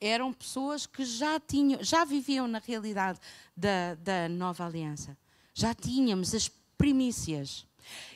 Eram 0.00 0.32
pessoas 0.32 0.84
que 0.84 1.04
já 1.04 1.38
tinham, 1.38 1.80
já 1.80 2.04
viviam 2.04 2.48
na 2.48 2.58
realidade 2.58 3.20
da, 3.56 3.94
da 3.94 4.28
nova 4.28 4.66
aliança 4.66 5.16
já 5.54 5.72
tínhamos 5.72 6.34
as 6.34 6.50
primícias. 6.76 7.66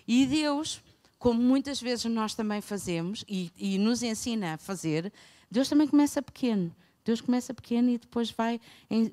E 0.06 0.26
Deus, 0.26 0.82
como 1.18 1.40
muitas 1.40 1.80
vezes 1.80 2.04
nós 2.06 2.34
também 2.34 2.60
fazemos 2.60 3.24
e, 3.28 3.50
e 3.56 3.78
nos 3.78 4.02
ensina 4.02 4.54
a 4.54 4.58
fazer, 4.58 5.12
Deus 5.50 5.68
também 5.68 5.86
começa 5.86 6.20
pequeno. 6.20 6.74
Deus 7.04 7.20
começa 7.22 7.54
pequeno 7.54 7.88
e 7.88 7.98
depois 7.98 8.30
vai, 8.30 8.60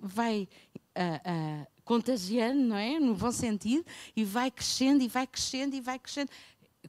vai 0.02 0.50
uh, 0.98 1.64
uh, 1.64 1.68
contagiando, 1.86 2.60
não 2.60 2.76
é? 2.76 3.00
No 3.00 3.16
bom 3.16 3.32
sentido, 3.32 3.86
e 4.16 4.26
vai 4.26 4.52
crescendo, 4.52 5.02
e 5.02 5.08
vai 5.08 5.26
crescendo, 5.26 5.76
e 5.76 5.82
vai 5.82 5.98
crescendo. 5.98 6.30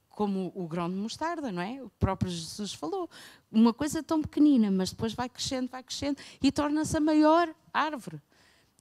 Como 0.09 0.51
o 0.55 0.66
grão 0.66 0.90
de 0.90 0.96
mostarda, 0.96 1.53
não 1.53 1.62
é? 1.62 1.83
O 1.83 1.90
próprio 1.90 2.31
Jesus 2.31 2.72
falou. 2.72 3.09
Uma 3.53 3.72
coisa 3.72 4.03
tão 4.03 4.20
pequenina, 4.22 4.70
mas 4.70 4.90
depois 4.90 5.12
vai 5.12 5.29
crescendo, 5.29 5.68
vai 5.68 5.83
crescendo 5.83 6.18
e 6.42 6.51
torna-se 6.51 6.96
a 6.96 7.01
maior 7.01 7.55
árvore. 7.72 8.20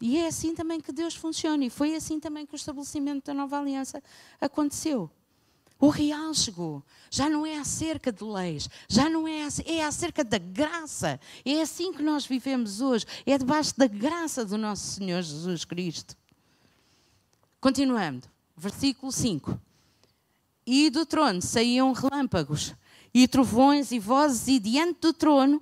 E 0.01 0.17
é 0.17 0.27
assim 0.27 0.53
também 0.53 0.79
que 0.79 0.91
Deus 0.91 1.15
funciona. 1.15 1.63
E 1.65 1.69
foi 1.69 1.95
assim 1.95 2.19
também 2.19 2.45
que 2.45 2.53
o 2.53 2.57
estabelecimento 2.57 3.25
da 3.25 3.33
nova 3.33 3.59
aliança 3.59 4.01
aconteceu. 4.39 5.09
O 5.79 5.89
real 5.89 6.33
chegou. 6.33 6.83
Já 7.09 7.29
não 7.29 7.45
é 7.45 7.57
acerca 7.57 8.11
de 8.11 8.23
leis, 8.23 8.69
já 8.87 9.09
não 9.09 9.27
é, 9.27 9.47
é 9.65 9.83
acerca 9.83 10.23
da 10.23 10.37
graça. 10.37 11.19
É 11.43 11.61
assim 11.61 11.93
que 11.93 12.01
nós 12.01 12.25
vivemos 12.25 12.81
hoje. 12.81 13.05
É 13.25 13.37
debaixo 13.37 13.77
da 13.77 13.87
graça 13.87 14.45
do 14.45 14.57
nosso 14.57 14.95
Senhor 14.95 15.21
Jesus 15.21 15.65
Cristo. 15.65 16.15
Continuando, 17.59 18.27
versículo 18.55 19.11
5. 19.11 19.59
E 20.65 20.89
do 20.89 21.05
trono 21.05 21.41
saíam 21.41 21.91
relâmpagos 21.93 22.73
e 23.13 23.27
trovões 23.27 23.91
e 23.91 23.99
vozes, 23.99 24.47
e 24.47 24.59
diante 24.59 24.99
do 25.01 25.13
trono 25.13 25.61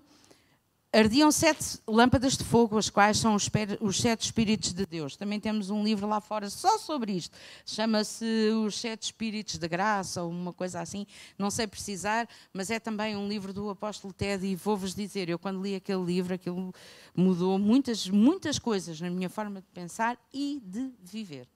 ardiam 0.94 1.32
sete 1.32 1.80
lâmpadas 1.88 2.38
de 2.38 2.44
fogo, 2.44 2.78
as 2.78 2.88
quais 2.88 3.18
são 3.18 3.36
os, 3.36 3.98
sete 3.98 4.22
Espíritos 4.22 4.72
de 4.72 4.86
Deus. 4.86 5.16
Também 5.18 5.40
temos 5.40 5.72
um 5.72 5.84
livro 5.84 6.08
lá 6.08 6.22
fora 6.22 6.50
só 6.52 6.78
sobre 6.78 7.14
isto. 7.14 7.36
Chama-se 7.66 8.52
Os 8.64 8.80
Sete 8.80 9.04
Espíritos 9.04 9.58
de 9.58 9.68
Graça, 9.68 10.22
ou 10.22 10.30
uma 10.30 10.54
coisa 10.54 10.80
assim. 10.80 11.08
Não 11.38 11.50
sei 11.50 11.66
precisar, 11.66 12.30
mas 12.54 12.70
é 12.70 12.80
também 12.80 13.18
um 13.18 13.28
livro 13.28 13.52
do 13.52 13.72
apóstolo 13.72 14.14
Ted. 14.14 14.46
E 14.46 14.56
vou-vos 14.56 14.94
dizer, 14.94 15.28
eu 15.30 15.40
quando 15.40 15.64
li 15.64 15.74
aquele 15.74 16.04
livro, 16.04 16.36
aquilo 16.36 16.72
mudou 17.16 17.58
muitas, 17.58 18.08
muitas 18.08 18.60
coisas 18.60 19.02
na 19.02 19.10
minha 19.10 19.30
forma 19.30 19.62
de 19.62 19.68
pensar 19.74 20.16
e 20.32 20.62
de 20.64 20.92
viver. 21.02 21.48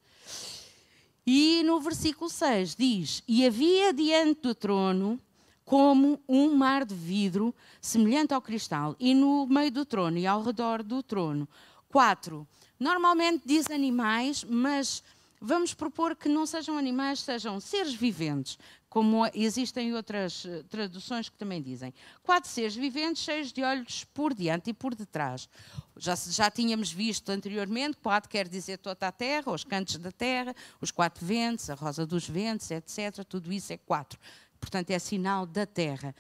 E 1.26 1.62
no 1.63 1.80
versículo 1.80 2.30
6 2.30 2.76
diz: 2.76 3.23
E 3.28 3.45
havia 3.45 3.93
diante 3.93 4.41
do 4.41 4.56
trono 4.56 5.19
como 5.67 6.17
um 6.30 6.56
mar 6.56 6.86
de 6.86 6.95
vidro 6.95 7.53
semelhante 7.82 8.34
ao 8.34 8.41
cristal, 8.41 8.95
e 8.97 9.13
no 9.13 9.45
meio 9.47 9.69
do 9.69 9.84
trono 9.84 10.17
e 10.17 10.25
ao 10.25 10.41
redor 10.41 10.82
do 10.82 11.03
trono. 11.03 11.45
Quatro. 11.89 12.47
Normalmente 12.80 13.43
diz 13.45 13.69
animais, 13.69 14.45
mas 14.45 15.03
vamos 15.41 15.73
propor 15.73 16.15
que 16.15 16.30
não 16.30 16.45
sejam 16.45 16.77
animais, 16.77 17.19
sejam 17.19 17.60
seres 17.60 17.93
viventes, 17.93 18.58
como 18.89 19.25
existem 19.34 19.93
outras 19.93 20.45
eh, 20.45 20.63
traduções 20.69 21.27
que 21.27 21.38
também 21.38 21.62
dizem. 21.62 21.93
Quatro 22.23 22.49
seres 22.49 22.73
viventes 22.73 23.21
cheios 23.21 23.51
de 23.51 23.62
olhos 23.62 24.06
por 24.06 24.34
diante 24.34 24.69
e 24.69 24.73
por 24.73 24.95
detrás. 24.95 25.49
Já, 25.97 26.15
já 26.15 26.49
tínhamos 26.49 26.93
visto 26.93 27.30
anteriormente, 27.30 27.97
quatro 27.97 28.30
quer 28.30 28.47
dizer 28.47 28.77
toda 28.77 29.06
a 29.06 29.12
terra, 29.12 29.51
os 29.51 29.65
cantos 29.65 29.97
da 29.97 30.13
terra, 30.13 30.56
os 30.80 30.91
quatro 30.91 31.25
ventos, 31.25 31.69
a 31.69 31.73
rosa 31.73 32.06
dos 32.06 32.27
ventos, 32.27 32.71
etc. 32.71 33.25
Tudo 33.27 33.51
isso 33.51 33.73
é 33.73 33.77
quatro. 33.77 34.17
Portanto, 34.60 34.91
é 34.91 35.00
sinal 35.00 35.46
da 35.46 35.65
terra. 35.65 36.15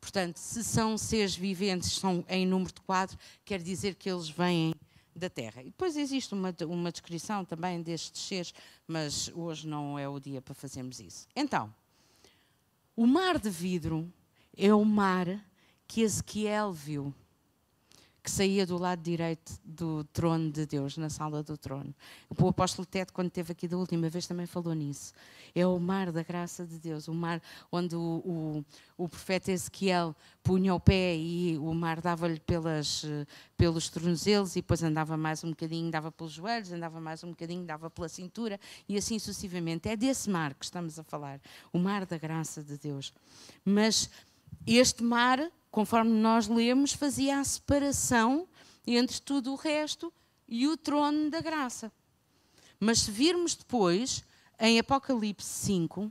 Portanto, 0.00 0.38
se 0.38 0.64
são 0.64 0.96
seres 0.96 1.36
viventes, 1.36 1.92
são 1.92 2.24
em 2.28 2.46
número 2.46 2.72
de 2.72 2.80
quatro, 2.80 3.18
quer 3.44 3.60
dizer 3.62 3.94
que 3.96 4.10
eles 4.10 4.28
vêm 4.28 4.72
da 5.14 5.28
Terra. 5.28 5.62
E 5.62 5.66
depois 5.66 5.96
existe 5.96 6.32
uma, 6.32 6.54
uma 6.66 6.90
descrição 6.90 7.44
também 7.44 7.82
destes 7.82 8.22
seres, 8.22 8.54
mas 8.86 9.30
hoje 9.34 9.68
não 9.68 9.98
é 9.98 10.08
o 10.08 10.18
dia 10.18 10.40
para 10.40 10.54
fazermos 10.54 10.98
isso. 11.00 11.28
Então, 11.36 11.72
o 12.96 13.06
mar 13.06 13.38
de 13.38 13.50
vidro 13.50 14.10
é 14.56 14.72
o 14.72 14.84
mar 14.84 15.26
que 15.86 16.00
Ezequiel 16.00 16.72
viu 16.72 17.14
que 18.22 18.30
saía 18.30 18.66
do 18.66 18.76
lado 18.76 19.02
direito 19.02 19.52
do 19.64 20.04
trono 20.04 20.50
de 20.50 20.66
Deus, 20.66 20.96
na 20.98 21.08
sala 21.08 21.42
do 21.42 21.56
trono. 21.56 21.94
O 22.28 22.48
apóstolo 22.48 22.84
Teto, 22.84 23.12
quando 23.12 23.28
esteve 23.28 23.52
aqui 23.52 23.66
da 23.66 23.76
última 23.76 24.08
vez, 24.08 24.26
também 24.26 24.46
falou 24.46 24.74
nisso. 24.74 25.12
É 25.54 25.66
o 25.66 25.78
mar 25.78 26.12
da 26.12 26.22
graça 26.22 26.66
de 26.66 26.78
Deus, 26.78 27.08
o 27.08 27.14
mar 27.14 27.40
onde 27.72 27.96
o, 27.96 28.22
o, 28.24 28.64
o 28.96 29.08
profeta 29.08 29.50
Ezequiel 29.50 30.14
punha 30.42 30.74
o 30.74 30.80
pé 30.80 31.16
e 31.16 31.56
o 31.58 31.72
mar 31.74 32.00
dava-lhe 32.00 32.40
pelos 32.40 33.88
tornozelos 33.88 34.52
e 34.52 34.60
depois 34.60 34.82
andava 34.82 35.16
mais 35.16 35.42
um 35.42 35.50
bocadinho, 35.50 35.90
dava 35.90 36.12
pelos 36.12 36.32
joelhos, 36.32 36.72
andava 36.72 37.00
mais 37.00 37.24
um 37.24 37.30
bocadinho, 37.30 37.64
dava 37.64 37.90
pela 37.90 38.08
cintura 38.08 38.60
e 38.88 38.96
assim 38.96 39.18
sucessivamente. 39.18 39.88
É 39.88 39.96
desse 39.96 40.28
mar 40.28 40.54
que 40.54 40.64
estamos 40.64 40.98
a 40.98 41.02
falar, 41.02 41.40
o 41.72 41.78
mar 41.78 42.04
da 42.04 42.18
graça 42.18 42.62
de 42.62 42.76
Deus. 42.76 43.12
Mas 43.64 44.10
este 44.66 45.02
mar 45.02 45.50
conforme 45.70 46.10
nós 46.10 46.48
lemos, 46.48 46.92
fazia 46.92 47.38
a 47.38 47.44
separação 47.44 48.48
entre 48.86 49.20
tudo 49.20 49.52
o 49.52 49.56
resto 49.56 50.12
e 50.48 50.66
o 50.66 50.76
trono 50.76 51.30
da 51.30 51.40
graça. 51.40 51.92
Mas 52.78 53.00
se 53.00 53.10
virmos 53.10 53.54
depois, 53.54 54.24
em 54.58 54.78
Apocalipse 54.78 55.46
5, 55.46 56.10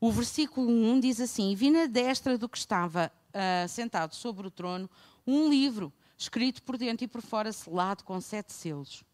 o 0.00 0.10
versículo 0.10 0.70
1 0.70 1.00
diz 1.00 1.20
assim: 1.20 1.54
Vi 1.54 1.70
na 1.70 1.86
destra 1.86 2.38
do 2.38 2.48
que 2.48 2.56
estava 2.56 3.12
uh, 3.28 3.68
sentado 3.68 4.14
sobre 4.14 4.46
o 4.46 4.50
trono 4.50 4.88
um 5.26 5.48
livro, 5.48 5.92
escrito 6.16 6.62
por 6.62 6.78
dentro 6.78 7.04
e 7.04 7.08
por 7.08 7.20
fora, 7.20 7.52
selado 7.52 8.04
com 8.04 8.20
sete 8.20 8.52
selos. 8.52 9.04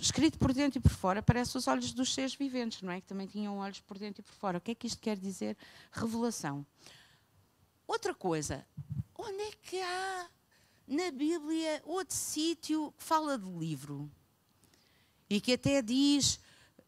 Escrito 0.00 0.38
por 0.38 0.52
dentro 0.52 0.78
e 0.78 0.82
por 0.82 0.90
fora, 0.90 1.22
parece 1.22 1.56
os 1.56 1.68
olhos 1.68 1.92
dos 1.92 2.12
seres 2.12 2.34
viventes, 2.34 2.82
não 2.82 2.92
é? 2.92 3.00
Que 3.00 3.06
também 3.06 3.26
tinham 3.26 3.58
olhos 3.58 3.80
por 3.80 3.98
dentro 3.98 4.20
e 4.20 4.24
por 4.24 4.34
fora. 4.34 4.58
O 4.58 4.60
que 4.60 4.72
é 4.72 4.74
que 4.74 4.86
isto 4.86 5.00
quer 5.00 5.16
dizer? 5.16 5.56
Revelação. 5.92 6.66
Outra 7.86 8.14
coisa, 8.14 8.66
onde 9.16 9.42
é 9.42 9.50
que 9.62 9.80
há 9.80 10.26
na 10.86 11.10
Bíblia 11.10 11.82
outro 11.84 12.14
sítio 12.14 12.92
que 12.96 13.04
fala 13.04 13.38
de 13.38 13.48
livro? 13.50 14.10
E 15.28 15.40
que 15.40 15.54
até 15.54 15.80
diz, 15.80 16.36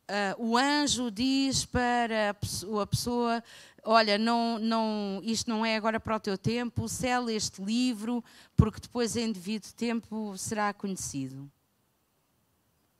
uh, 0.08 0.36
o 0.38 0.56
anjo 0.56 1.10
diz 1.10 1.64
para 1.64 2.30
a 2.30 2.86
pessoa, 2.86 3.42
olha, 3.82 4.18
não, 4.18 4.58
não, 4.58 5.20
isto 5.22 5.48
não 5.48 5.64
é 5.64 5.76
agora 5.76 5.98
para 5.98 6.16
o 6.16 6.20
teu 6.20 6.36
tempo, 6.36 6.88
sela 6.88 7.32
este 7.32 7.62
livro, 7.62 8.22
porque 8.56 8.80
depois 8.80 9.16
em 9.16 9.32
devido 9.32 9.72
tempo 9.72 10.36
será 10.36 10.72
conhecido. 10.72 11.50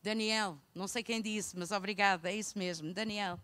Daniel, 0.03 0.59
não 0.75 0.87
sei 0.87 1.03
quem 1.03 1.23
disse, 1.23 1.57
mas 1.57 1.71
obrigada, 1.71 2.31
é 2.31 2.37
isso 2.37 2.59
mesmo, 2.59 2.93
Daniel. 2.93 3.41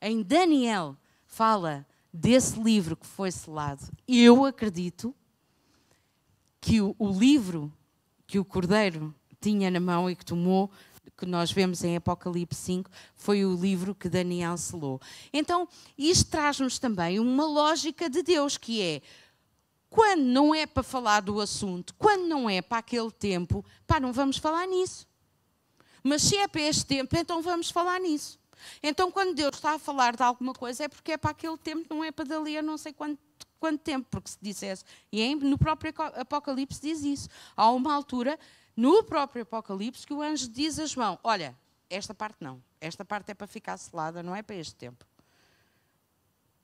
Em 0.00 0.22
Daniel 0.22 0.96
fala 1.26 1.86
desse 2.12 2.60
livro 2.60 2.96
que 2.96 3.06
foi 3.06 3.30
selado. 3.30 3.82
Eu 4.06 4.44
acredito 4.44 5.14
que 6.60 6.80
o, 6.80 6.94
o 6.98 7.08
livro 7.10 7.72
que 8.26 8.38
o 8.38 8.44
Cordeiro 8.44 9.14
tinha 9.40 9.70
na 9.70 9.80
mão 9.80 10.08
e 10.08 10.14
que 10.14 10.24
tomou 10.24 10.70
que 11.16 11.26
nós 11.26 11.52
vemos 11.52 11.84
em 11.84 11.94
Apocalipse 11.94 12.60
5, 12.62 12.90
foi 13.14 13.44
o 13.44 13.54
livro 13.54 13.94
que 13.94 14.08
Daniel 14.08 14.56
selou. 14.56 15.00
Então, 15.32 15.68
isto 15.96 16.30
traz-nos 16.30 16.80
também 16.80 17.20
uma 17.20 17.46
lógica 17.46 18.10
de 18.10 18.22
Deus, 18.22 18.56
que 18.56 18.82
é 18.82 19.02
quando 19.88 20.22
não 20.22 20.54
é 20.54 20.66
para 20.66 20.82
falar 20.82 21.20
do 21.20 21.40
assunto, 21.40 21.94
quando 21.98 22.26
não 22.26 22.50
é 22.50 22.62
para 22.62 22.78
aquele 22.78 23.10
tempo, 23.10 23.64
pá, 23.86 24.00
não 24.00 24.12
vamos 24.12 24.38
falar 24.38 24.66
nisso. 24.66 25.06
Mas 26.02 26.22
se 26.22 26.36
é 26.36 26.48
para 26.48 26.62
este 26.62 26.86
tempo, 26.86 27.16
então 27.16 27.40
vamos 27.42 27.70
falar 27.70 28.00
nisso. 28.00 28.40
Então, 28.82 29.10
quando 29.10 29.34
Deus 29.34 29.54
está 29.54 29.74
a 29.74 29.78
falar 29.78 30.16
de 30.16 30.22
alguma 30.22 30.52
coisa, 30.52 30.84
é 30.84 30.88
porque 30.88 31.12
é 31.12 31.16
para 31.16 31.30
aquele 31.30 31.56
tempo, 31.56 31.94
não 31.94 32.02
é 32.02 32.10
para 32.10 32.24
dali 32.24 32.56
a 32.56 32.62
não 32.62 32.76
sei 32.76 32.92
quanto, 32.92 33.20
quanto 33.58 33.80
tempo, 33.80 34.06
porque 34.10 34.30
se 34.30 34.38
dissesse, 34.40 34.84
e 35.10 35.34
no 35.34 35.56
próprio 35.58 35.92
Apocalipse 36.16 36.80
diz 36.80 37.02
isso. 37.02 37.28
Há 37.56 37.70
uma 37.70 37.94
altura, 37.94 38.38
no 38.76 39.04
próprio 39.04 39.42
Apocalipse, 39.42 40.06
que 40.06 40.14
o 40.14 40.22
anjo 40.22 40.48
diz 40.48 40.78
a 40.78 40.86
João: 40.86 41.18
Olha, 41.22 41.56
esta 41.88 42.14
parte 42.14 42.36
não, 42.40 42.62
esta 42.80 43.04
parte 43.04 43.30
é 43.30 43.34
para 43.34 43.46
ficar 43.46 43.76
selada, 43.76 44.22
não 44.22 44.34
é 44.34 44.42
para 44.42 44.56
este 44.56 44.74
tempo. 44.74 45.04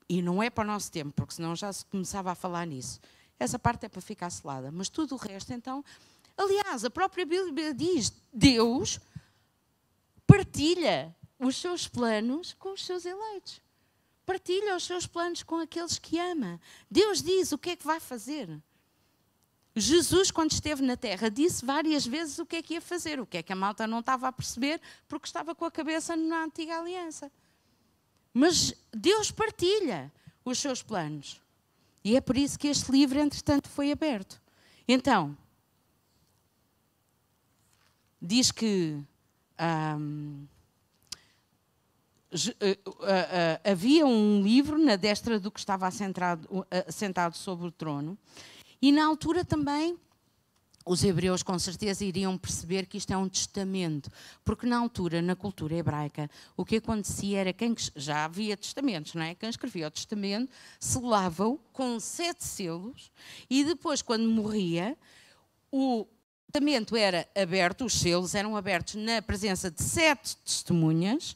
E 0.07 0.21
não 0.21 0.41
é 0.41 0.49
para 0.49 0.63
o 0.63 0.67
nosso 0.67 0.91
tempo, 0.91 1.11
porque 1.11 1.35
senão 1.35 1.55
já 1.55 1.71
se 1.71 1.85
começava 1.85 2.31
a 2.31 2.35
falar 2.35 2.65
nisso. 2.65 2.99
Essa 3.39 3.59
parte 3.59 3.85
é 3.85 3.89
para 3.89 4.01
ficar 4.01 4.29
selada, 4.31 4.71
mas 4.71 4.89
tudo 4.89 5.15
o 5.15 5.17
resto, 5.17 5.53
então. 5.53 5.85
Aliás, 6.35 6.83
a 6.83 6.89
própria 6.89 7.25
Bíblia 7.25 7.73
diz: 7.73 8.11
Deus 8.33 8.99
partilha 10.25 11.15
os 11.39 11.55
seus 11.55 11.87
planos 11.87 12.53
com 12.53 12.73
os 12.73 12.85
seus 12.85 13.05
eleitos. 13.05 13.61
Partilha 14.25 14.75
os 14.75 14.83
seus 14.83 15.07
planos 15.07 15.41
com 15.41 15.55
aqueles 15.55 15.97
que 15.97 16.19
ama. 16.19 16.59
Deus 16.91 17.23
diz 17.23 17.51
o 17.51 17.57
que 17.57 17.71
é 17.71 17.75
que 17.75 17.85
vai 17.85 17.99
fazer. 17.99 18.61
Jesus, 19.75 20.29
quando 20.29 20.51
esteve 20.51 20.83
na 20.83 20.97
terra, 20.97 21.29
disse 21.29 21.65
várias 21.65 22.05
vezes 22.05 22.37
o 22.37 22.45
que 22.45 22.57
é 22.57 22.61
que 22.61 22.73
ia 22.73 22.81
fazer, 22.81 23.19
o 23.19 23.25
que 23.25 23.37
é 23.37 23.43
que 23.43 23.53
a 23.53 23.55
malta 23.55 23.87
não 23.87 23.99
estava 23.99 24.27
a 24.27 24.31
perceber, 24.31 24.81
porque 25.07 25.27
estava 25.27 25.55
com 25.55 25.63
a 25.63 25.71
cabeça 25.71 26.15
na 26.15 26.43
antiga 26.43 26.77
aliança. 26.77 27.31
Mas 28.33 28.73
Deus 28.91 29.31
partilha 29.31 30.11
os 30.43 30.59
seus 30.59 30.83
planos. 30.83 31.41
E 32.03 32.15
é 32.15 32.21
por 32.21 32.37
isso 32.37 32.59
que 32.59 32.67
este 32.67 32.91
livro, 32.91 33.19
entretanto, 33.19 33.69
foi 33.69 33.91
aberto. 33.91 34.41
Então, 34.87 35.37
diz 38.21 38.51
que. 38.51 39.01
Eh, 39.57 40.49
havia 43.63 44.05
um 44.05 44.41
livro 44.41 44.77
na 44.77 44.95
destra 44.95 45.39
do 45.39 45.49
que 45.51 45.59
estava 45.59 45.87
assentado, 45.87 46.65
sentado 46.89 47.35
sobre 47.35 47.67
o 47.67 47.71
trono, 47.71 48.17
e 48.81 48.91
na 48.91 49.05
altura 49.05 49.43
também 49.43 49.97
os 50.85 51.03
hebreus 51.03 51.43
com 51.43 51.59
certeza 51.59 52.03
iriam 52.03 52.35
perceber 52.37 52.87
que 52.87 52.97
isto 52.97 53.11
é 53.11 53.17
um 53.17 53.29
testamento, 53.29 54.09
porque 54.43 54.65
na 54.65 54.77
altura, 54.77 55.21
na 55.21 55.35
cultura 55.35 55.75
hebraica, 55.75 56.29
o 56.57 56.65
que 56.65 56.77
acontecia 56.77 57.39
era 57.39 57.53
quem 57.53 57.75
já 57.95 58.25
havia 58.25 58.57
testamentos, 58.57 59.13
não 59.13 59.21
é? 59.21 59.35
Quem 59.35 59.49
escrevia 59.49 59.87
o 59.87 59.91
testamento 59.91 60.51
selava-o 60.79 61.59
com 61.73 61.99
sete 61.99 62.43
selos 62.43 63.11
e 63.49 63.63
depois, 63.63 64.01
quando 64.01 64.27
morria, 64.29 64.97
o 65.71 66.07
testamento 66.51 66.95
era 66.95 67.27
aberto, 67.35 67.85
os 67.85 67.93
selos 67.93 68.33
eram 68.33 68.57
abertos 68.57 68.95
na 68.95 69.21
presença 69.21 69.69
de 69.69 69.83
sete 69.83 70.37
testemunhas 70.37 71.35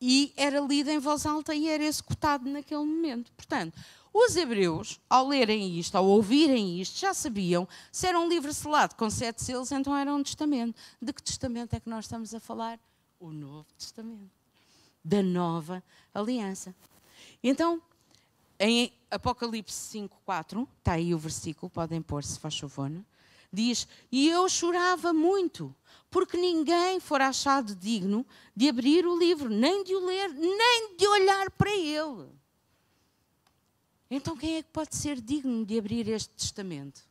e 0.00 0.32
era 0.36 0.60
lido 0.60 0.90
em 0.90 0.98
voz 0.98 1.26
alta 1.26 1.54
e 1.54 1.68
era 1.68 1.84
executado 1.84 2.48
naquele 2.48 2.84
momento. 2.84 3.32
Portanto, 3.32 3.78
os 4.12 4.36
hebreus, 4.36 5.00
ao 5.08 5.28
lerem 5.28 5.78
isto, 5.78 5.96
ao 5.96 6.06
ouvirem 6.06 6.80
isto, 6.80 6.98
já 6.98 7.12
sabiam 7.12 7.68
se 7.92 8.06
era 8.06 8.18
um 8.18 8.28
livro 8.28 8.52
selado 8.52 8.94
com 8.94 9.10
sete 9.10 9.42
selos, 9.42 9.70
então 9.70 9.96
era 9.96 10.12
um 10.14 10.22
testamento. 10.22 10.74
De 11.00 11.12
que 11.12 11.22
testamento 11.22 11.74
é 11.74 11.80
que 11.80 11.88
nós 11.88 12.04
estamos 12.04 12.34
a 12.34 12.40
falar? 12.40 12.78
O 13.20 13.32
Novo 13.32 13.66
Testamento. 13.76 14.30
Da 15.04 15.22
nova 15.22 15.82
aliança. 16.14 16.74
Então, 17.42 17.80
em 18.58 18.92
Apocalipse 19.10 19.76
5, 19.76 20.20
4, 20.24 20.68
está 20.78 20.92
aí 20.92 21.14
o 21.14 21.18
versículo, 21.18 21.70
podem 21.70 22.02
pôr 22.02 22.24
se 22.24 22.38
faz 22.38 22.58
favor, 22.58 22.90
diz: 23.52 23.86
E 24.10 24.28
eu 24.28 24.48
chorava 24.48 25.12
muito 25.12 25.74
porque 26.10 26.36
ninguém 26.36 27.00
for 27.00 27.20
achado 27.20 27.74
digno 27.74 28.26
de 28.56 28.68
abrir 28.68 29.06
o 29.06 29.18
livro, 29.18 29.48
nem 29.48 29.84
de 29.84 29.94
o 29.94 30.04
ler, 30.04 30.32
nem 30.32 30.96
de 30.96 31.06
olhar 31.06 31.50
para 31.50 31.70
ele. 31.70 32.28
Então, 34.10 34.36
quem 34.36 34.56
é 34.56 34.62
que 34.62 34.70
pode 34.70 34.96
ser 34.96 35.20
digno 35.20 35.66
de 35.66 35.78
abrir 35.78 36.08
este 36.08 36.30
testamento? 36.30 37.06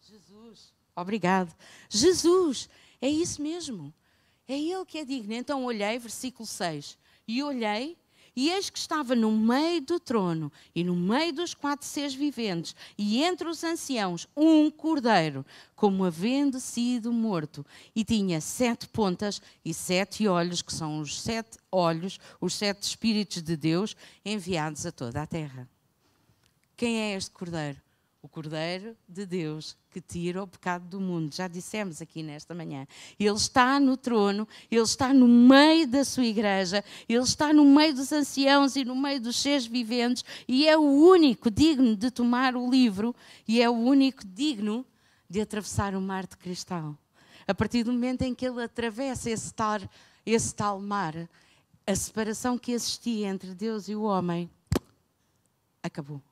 Jesus. 0.00 0.72
Obrigado. 0.94 1.54
Jesus. 1.88 2.68
É 3.00 3.08
isso 3.08 3.42
mesmo. 3.42 3.92
É 4.46 4.56
Ele 4.56 4.84
que 4.84 4.98
é 4.98 5.04
digno. 5.04 5.34
Então, 5.34 5.64
olhei, 5.64 5.98
versículo 5.98 6.46
6. 6.46 6.96
E 7.26 7.42
olhei, 7.42 7.98
E 8.34 8.48
eis 8.48 8.70
que 8.70 8.78
estava 8.78 9.14
no 9.14 9.30
meio 9.30 9.82
do 9.82 10.00
trono 10.00 10.50
e 10.74 10.82
no 10.82 10.96
meio 10.96 11.34
dos 11.34 11.52
quatro 11.52 11.86
seres 11.86 12.14
viventes 12.14 12.74
e 12.96 13.22
entre 13.22 13.46
os 13.46 13.62
anciãos 13.62 14.26
um 14.34 14.70
cordeiro, 14.70 15.44
como 15.76 16.04
havendo 16.04 16.58
sido 16.58 17.12
morto, 17.12 17.64
e 17.94 18.02
tinha 18.02 18.40
sete 18.40 18.88
pontas 18.88 19.42
e 19.62 19.74
sete 19.74 20.26
olhos, 20.26 20.62
que 20.62 20.72
são 20.72 21.00
os 21.00 21.20
sete 21.20 21.58
olhos, 21.70 22.18
os 22.40 22.54
sete 22.54 22.82
espíritos 22.84 23.42
de 23.42 23.56
Deus 23.56 23.94
enviados 24.24 24.86
a 24.86 24.92
toda 24.92 25.20
a 25.20 25.26
terra. 25.26 25.68
Quem 26.74 27.00
é 27.00 27.16
este 27.16 27.30
cordeiro? 27.30 27.80
O 28.22 28.28
Cordeiro 28.28 28.96
de 29.08 29.26
Deus 29.26 29.76
que 29.90 30.00
tira 30.00 30.42
o 30.42 30.46
pecado 30.46 30.86
do 30.88 31.00
mundo. 31.00 31.34
Já 31.34 31.48
dissemos 31.48 32.00
aqui 32.00 32.22
nesta 32.22 32.54
manhã. 32.54 32.86
Ele 33.18 33.34
está 33.34 33.80
no 33.80 33.96
trono, 33.96 34.46
ele 34.70 34.80
está 34.80 35.12
no 35.12 35.26
meio 35.26 35.88
da 35.88 36.04
sua 36.04 36.24
igreja, 36.24 36.84
ele 37.08 37.22
está 37.22 37.52
no 37.52 37.64
meio 37.64 37.92
dos 37.92 38.12
anciãos 38.12 38.76
e 38.76 38.84
no 38.84 38.94
meio 38.94 39.20
dos 39.20 39.36
seres 39.36 39.66
viventes 39.66 40.24
e 40.46 40.68
é 40.68 40.78
o 40.78 40.82
único 40.82 41.50
digno 41.50 41.96
de 41.96 42.12
tomar 42.12 42.54
o 42.54 42.70
livro 42.70 43.14
e 43.46 43.60
é 43.60 43.68
o 43.68 43.74
único 43.74 44.24
digno 44.24 44.86
de 45.28 45.40
atravessar 45.40 45.94
o 45.96 46.00
mar 46.00 46.24
de 46.24 46.36
cristal. 46.36 46.96
A 47.46 47.52
partir 47.52 47.82
do 47.82 47.92
momento 47.92 48.22
em 48.22 48.32
que 48.32 48.46
ele 48.46 48.62
atravessa 48.62 49.28
esse 49.28 49.52
tal, 49.52 49.80
esse 50.24 50.54
tal 50.54 50.80
mar, 50.80 51.28
a 51.84 51.96
separação 51.96 52.56
que 52.56 52.70
existia 52.70 53.26
entre 53.26 53.52
Deus 53.52 53.88
e 53.88 53.96
o 53.96 54.02
homem 54.02 54.48
acabou. 55.82 56.22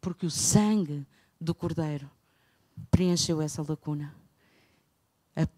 Porque 0.00 0.24
o 0.24 0.30
sangue 0.30 1.06
do 1.44 1.54
Cordeiro 1.54 2.10
preencheu 2.90 3.40
essa 3.40 3.62
lacuna. 3.62 4.14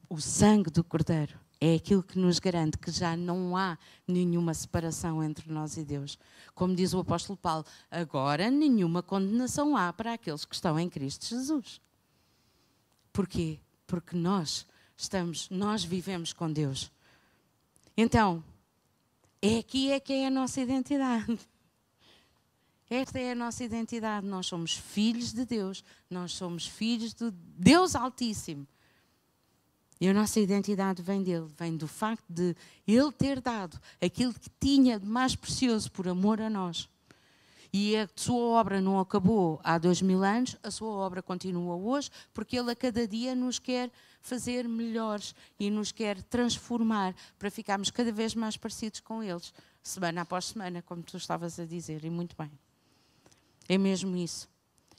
O 0.08 0.20
sangue 0.20 0.70
do 0.70 0.84
Cordeiro 0.84 1.38
é 1.60 1.74
aquilo 1.74 2.02
que 2.02 2.18
nos 2.18 2.38
garante 2.38 2.78
que 2.78 2.90
já 2.90 3.16
não 3.16 3.56
há 3.56 3.78
nenhuma 4.06 4.52
separação 4.52 5.22
entre 5.22 5.50
nós 5.50 5.76
e 5.76 5.84
Deus. 5.84 6.18
Como 6.54 6.74
diz 6.74 6.92
o 6.92 7.00
apóstolo 7.00 7.36
Paulo, 7.36 7.64
agora 7.90 8.50
nenhuma 8.50 9.02
condenação 9.02 9.76
há 9.76 9.92
para 9.92 10.14
aqueles 10.14 10.44
que 10.44 10.54
estão 10.54 10.78
em 10.78 10.88
Cristo 10.88 11.26
Jesus. 11.26 11.80
Porquê? 13.12 13.58
Porque 13.86 14.16
nós 14.16 14.66
estamos, 14.96 15.48
nós 15.50 15.84
vivemos 15.84 16.32
com 16.32 16.52
Deus. 16.52 16.90
Então, 17.96 18.44
é 19.40 19.58
aqui 19.58 19.90
é 19.90 19.98
que 19.98 20.12
é 20.12 20.26
a 20.26 20.30
nossa 20.30 20.60
identidade. 20.60 21.38
Esta 22.88 23.18
é 23.18 23.32
a 23.32 23.34
nossa 23.34 23.64
identidade. 23.64 24.26
Nós 24.26 24.46
somos 24.46 24.76
filhos 24.76 25.32
de 25.32 25.44
Deus. 25.44 25.82
Nós 26.08 26.32
somos 26.32 26.66
filhos 26.66 27.12
de 27.12 27.30
Deus 27.30 27.96
Altíssimo. 27.96 28.66
E 30.00 30.08
a 30.08 30.14
nossa 30.14 30.38
identidade 30.38 31.02
vem 31.02 31.22
dele, 31.22 31.46
vem 31.58 31.76
do 31.76 31.88
facto 31.88 32.24
de 32.28 32.54
ele 32.86 33.10
ter 33.12 33.40
dado 33.40 33.80
aquilo 34.00 34.34
que 34.34 34.50
tinha 34.60 35.00
de 35.00 35.06
mais 35.06 35.34
precioso 35.34 35.90
por 35.90 36.06
amor 36.06 36.40
a 36.40 36.50
nós. 36.50 36.88
E 37.72 37.96
a 37.96 38.08
sua 38.14 38.60
obra 38.60 38.80
não 38.80 39.00
acabou 39.00 39.60
há 39.64 39.78
dois 39.78 40.00
mil 40.00 40.22
anos, 40.22 40.56
a 40.62 40.70
sua 40.70 40.90
obra 40.90 41.22
continua 41.22 41.74
hoje, 41.74 42.10
porque 42.32 42.58
ele 42.58 42.70
a 42.70 42.76
cada 42.76 43.06
dia 43.08 43.34
nos 43.34 43.58
quer 43.58 43.90
fazer 44.20 44.68
melhores 44.68 45.34
e 45.58 45.70
nos 45.70 45.92
quer 45.92 46.22
transformar 46.22 47.14
para 47.38 47.50
ficarmos 47.50 47.90
cada 47.90 48.12
vez 48.12 48.34
mais 48.34 48.56
parecidos 48.56 49.00
com 49.00 49.22
eles, 49.22 49.52
semana 49.82 50.22
após 50.22 50.46
semana, 50.46 50.82
como 50.82 51.02
tu 51.02 51.16
estavas 51.16 51.58
a 51.58 51.64
dizer, 51.64 52.04
e 52.04 52.10
muito 52.10 52.36
bem. 52.36 52.50
É 53.68 53.76
mesmo 53.78 54.16
isso. 54.16 54.48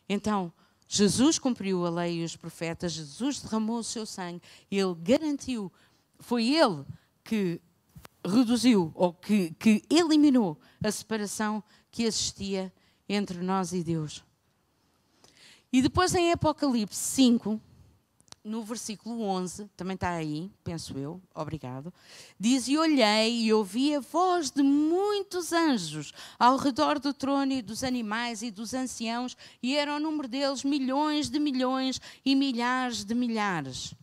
Então, 0.08 0.52
Jesus 0.88 1.38
cumpriu 1.38 1.86
a 1.86 1.90
lei 1.90 2.22
e 2.22 2.24
os 2.24 2.36
profetas, 2.36 2.94
Jesus 2.94 3.42
derramou 3.42 3.80
o 3.80 3.84
seu 3.84 4.06
sangue, 4.06 4.42
ele 4.72 4.96
garantiu, 4.96 5.72
foi 6.20 6.48
ele 6.48 6.86
que 7.24 7.62
reduziu 8.26 8.92
ou 8.96 9.14
que, 9.14 9.52
que 9.52 9.84
eliminou 9.90 10.58
a 10.84 10.92
separação 10.92 11.64
que 11.92 12.04
existia 12.04 12.74
entre 13.08 13.40
nós 13.40 13.74
e 13.74 13.84
Deus. 13.84 14.24
E 15.72 15.82
depois 15.82 16.16
em 16.16 16.32
Apocalipse 16.32 16.98
5, 16.98 17.60
no 18.48 18.64
versículo 18.64 19.22
11, 19.22 19.70
também 19.76 19.96
está 19.96 20.12
aí, 20.12 20.50
penso 20.64 20.98
eu, 20.98 21.22
obrigado, 21.36 21.94
diz: 22.40 22.68
E 22.68 22.78
olhei 22.78 23.44
e 23.44 23.54
ouvi 23.54 23.94
a 23.94 24.00
voz 24.00 24.50
de 24.50 24.64
muitos 24.64 25.52
anjos 25.52 26.14
ao 26.40 26.56
redor 26.58 26.98
do 26.98 27.14
trono 27.14 27.52
e 27.52 27.62
dos 27.62 27.84
animais 27.84 28.42
e 28.42 28.50
dos 28.50 28.74
anciãos, 28.74 29.36
e 29.62 29.76
era 29.76 29.96
o 29.96 30.00
número 30.00 30.28
deles 30.28 30.64
milhões 30.64 31.30
de 31.30 31.40
milhões 31.40 32.00
e 32.24 32.36
milhares 32.36 33.04
de 33.04 33.14
milhares. 33.14 33.94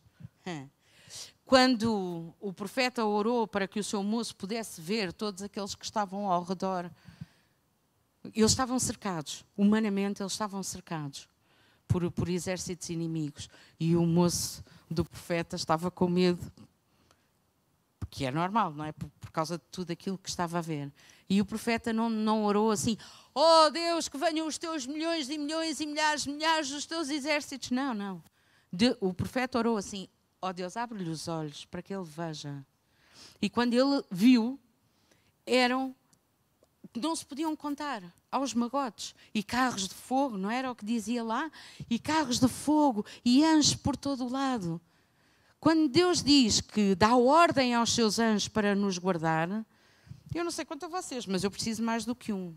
Quando 1.46 2.35
o 2.38 2.52
profeta 2.52 3.04
orou 3.04 3.46
para 3.46 3.66
que 3.66 3.80
o 3.80 3.85
seu 3.85 4.02
moço 4.02 4.37
pudesse 4.37 4.80
ver 4.80 5.12
todos 5.12 5.42
aqueles 5.42 5.74
que 5.74 5.85
estavam 5.85 6.30
ao 6.30 6.42
redor, 6.42 6.90
eles 8.35 8.50
estavam 8.50 8.78
cercados, 8.78 9.44
humanamente 9.57 10.22
eles 10.22 10.33
estavam 10.33 10.62
cercados 10.62 11.28
por, 11.94 12.11
por 12.11 12.28
exércitos 12.28 12.90
inimigos. 12.90 13.48
E 13.78 13.94
o 13.94 14.04
moço 14.04 14.64
do 14.90 15.04
profeta 15.04 15.54
estava 15.54 15.92
com 15.92 16.09
medo, 16.09 16.52
porque 18.00 18.24
é 18.24 18.33
normal, 18.33 18.74
não 18.74 18.85
é? 18.85 18.90
Por, 18.90 19.09
por, 19.20 19.30
causa 19.30 19.59
de 19.59 19.64
tudo 19.70 19.92
aquilo 19.92 20.18
que 20.18 20.28
estava 20.28 20.59
a 20.59 20.61
ver. 20.61 20.92
E 21.30 21.40
o 21.40 21.44
profeta 21.44 21.92
não, 21.92 22.11
não 22.11 22.44
orou 22.46 22.72
assim: 22.72 22.98
Oh 23.33 23.70
Deus, 23.70 24.09
que 24.09 24.18
venham 24.18 24.44
os 24.44 24.59
teus 24.59 24.88
milhões 24.88 25.30
e 25.30 25.38
milhões 25.38 25.78
e 25.78 25.87
milhares, 25.87 26.26
milhares 26.26 26.68
dos 26.68 26.85
teus 26.85 27.09
exércitos. 27.11 27.70
Não, 27.70 27.94
não. 27.94 28.20
De, 28.72 28.96
o 29.00 29.14
profeta 29.14 29.57
orou 29.59 29.76
assim: 29.76 30.09
Oh 30.42 30.52
Deus, 30.52 30.76
abre-lhe 30.76 31.09
os 31.09 31.28
olhos 31.28 31.64
para 31.64 31.80
que 31.80 31.94
ele 31.94 32.04
veja. 32.04 32.66
E 33.40 33.48
quando 33.48 33.72
ele 33.72 34.02
viu, 34.11 34.59
eram 35.46 35.94
não 36.96 37.14
se 37.14 37.24
podiam 37.24 37.54
contar 37.54 38.02
aos 38.34 38.52
magotes. 38.52 39.14
E 39.32 39.42
carros 39.42 39.88
de 39.88 39.94
fogo, 39.94 40.36
não 40.36 40.50
era 40.50 40.70
o 40.70 40.74
que 40.74 40.84
dizia 40.84 41.22
lá? 41.22 41.50
E 41.88 41.98
carros 41.98 42.40
de 42.40 42.48
fogo 42.48 43.04
e 43.24 43.44
anjos 43.44 43.74
por 43.74 43.96
todo 43.96 44.24
o 44.24 44.30
lado. 44.30 44.80
Quando 45.60 45.88
Deus 45.88 46.22
diz 46.22 46.60
que 46.60 46.94
dá 46.94 47.16
ordem 47.16 47.74
aos 47.74 47.94
seus 47.94 48.18
anjos 48.18 48.48
para 48.48 48.74
nos 48.74 48.98
guardar, 48.98 49.48
eu 50.34 50.44
não 50.44 50.50
sei 50.50 50.64
quanto 50.64 50.86
a 50.86 50.88
vocês, 50.88 51.26
mas 51.26 51.44
eu 51.44 51.50
preciso 51.50 51.82
mais 51.82 52.04
do 52.04 52.14
que 52.14 52.32
um. 52.32 52.54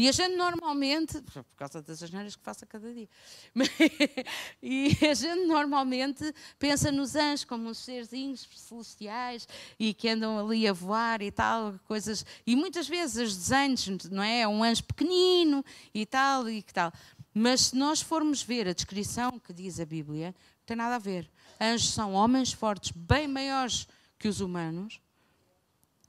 E 0.00 0.08
a 0.08 0.12
gente 0.12 0.34
normalmente, 0.34 1.20
por 1.20 1.44
causa 1.54 1.82
das 1.82 2.02
asneiras 2.02 2.34
que 2.34 2.42
faço 2.42 2.64
a 2.64 2.66
cada 2.66 2.90
dia, 2.90 3.06
e 4.62 4.96
a 5.06 5.12
gente 5.12 5.44
normalmente 5.44 6.34
pensa 6.58 6.90
nos 6.90 7.14
anjos 7.14 7.44
como 7.44 7.68
uns 7.68 7.76
serzinhos 7.80 8.48
celestiais 8.50 9.46
e 9.78 9.92
que 9.92 10.08
andam 10.08 10.38
ali 10.38 10.66
a 10.66 10.72
voar 10.72 11.20
e 11.20 11.30
tal, 11.30 11.78
coisas. 11.84 12.24
E 12.46 12.56
muitas 12.56 12.88
vezes 12.88 13.28
os 13.28 13.36
desenhos, 13.36 14.08
não 14.10 14.22
é? 14.22 14.40
É 14.40 14.48
um 14.48 14.64
anjo 14.64 14.84
pequenino 14.84 15.62
e 15.92 16.06
tal 16.06 16.48
e 16.48 16.62
que 16.62 16.72
tal. 16.72 16.90
Mas 17.34 17.66
se 17.66 17.76
nós 17.76 18.00
formos 18.00 18.42
ver 18.42 18.68
a 18.68 18.72
descrição 18.72 19.38
que 19.38 19.52
diz 19.52 19.78
a 19.78 19.84
Bíblia, 19.84 20.28
não 20.28 20.64
tem 20.64 20.78
nada 20.78 20.94
a 20.94 20.98
ver. 20.98 21.30
Anjos 21.60 21.92
são 21.92 22.14
homens 22.14 22.54
fortes, 22.54 22.90
bem 22.90 23.28
maiores 23.28 23.86
que 24.18 24.28
os 24.28 24.40
humanos, 24.40 24.98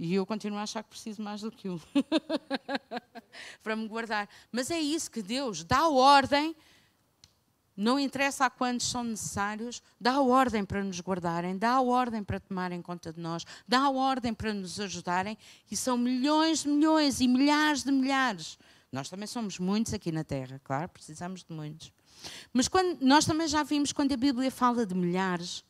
e 0.01 0.15
eu 0.15 0.25
continuo 0.25 0.57
a 0.57 0.63
achar 0.63 0.81
que 0.81 0.89
preciso 0.89 1.21
mais 1.21 1.41
do 1.41 1.51
que 1.51 1.69
um 1.69 1.79
para 3.61 3.75
me 3.75 3.87
guardar. 3.87 4.27
Mas 4.51 4.71
é 4.71 4.79
isso 4.79 5.11
que 5.11 5.21
Deus 5.21 5.63
dá 5.63 5.87
ordem, 5.87 6.55
não 7.77 7.99
interessa 7.99 8.47
a 8.47 8.49
quantos 8.49 8.89
são 8.89 9.03
necessários, 9.03 9.79
dá 9.99 10.19
ordem 10.19 10.65
para 10.65 10.83
nos 10.83 10.99
guardarem, 10.99 11.55
dá 11.55 11.79
ordem 11.79 12.23
para 12.23 12.39
tomarem 12.39 12.81
conta 12.81 13.13
de 13.13 13.19
nós, 13.19 13.45
dá 13.67 13.91
ordem 13.91 14.33
para 14.33 14.51
nos 14.51 14.79
ajudarem, 14.79 15.37
e 15.69 15.77
são 15.77 15.99
milhões 15.99 16.63
de 16.63 16.69
milhões 16.69 17.21
e 17.21 17.27
milhares 17.27 17.83
de 17.83 17.91
milhares. 17.91 18.57
Nós 18.91 19.07
também 19.07 19.27
somos 19.27 19.59
muitos 19.59 19.93
aqui 19.93 20.11
na 20.11 20.23
Terra, 20.23 20.59
claro, 20.63 20.89
precisamos 20.89 21.43
de 21.43 21.53
muitos. 21.53 21.93
Mas 22.51 22.67
quando, 22.67 22.99
nós 23.01 23.23
também 23.23 23.47
já 23.47 23.61
vimos 23.61 23.91
quando 23.91 24.13
a 24.13 24.17
Bíblia 24.17 24.49
fala 24.49 24.83
de 24.83 24.95
milhares, 24.95 25.63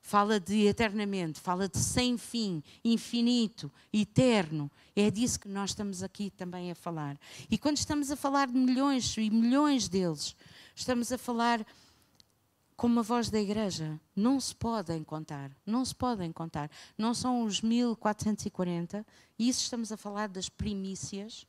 fala 0.00 0.40
de 0.40 0.66
eternamente, 0.66 1.40
fala 1.40 1.68
de 1.68 1.78
sem 1.78 2.16
fim, 2.16 2.62
infinito, 2.84 3.70
eterno. 3.92 4.70
É 4.96 5.10
disso 5.10 5.40
que 5.40 5.48
nós 5.48 5.70
estamos 5.70 6.02
aqui 6.02 6.30
também 6.30 6.70
a 6.70 6.74
falar. 6.74 7.18
E 7.50 7.58
quando 7.58 7.76
estamos 7.76 8.10
a 8.10 8.16
falar 8.16 8.48
de 8.48 8.54
milhões 8.54 9.16
e 9.16 9.30
milhões 9.30 9.88
deles, 9.88 10.34
estamos 10.74 11.12
a 11.12 11.18
falar 11.18 11.64
como 12.76 13.00
a 13.00 13.02
voz 13.02 13.28
da 13.28 13.40
igreja. 13.40 14.00
Não 14.14 14.38
se 14.38 14.54
podem 14.54 15.02
contar, 15.02 15.50
não 15.66 15.84
se 15.84 15.94
podem 15.94 16.32
contar. 16.32 16.70
Não 16.96 17.12
são 17.12 17.42
os 17.42 17.60
1440, 17.60 19.04
e 19.38 19.48
isso 19.48 19.62
estamos 19.62 19.90
a 19.90 19.96
falar 19.96 20.28
das 20.28 20.48
primícias 20.48 21.46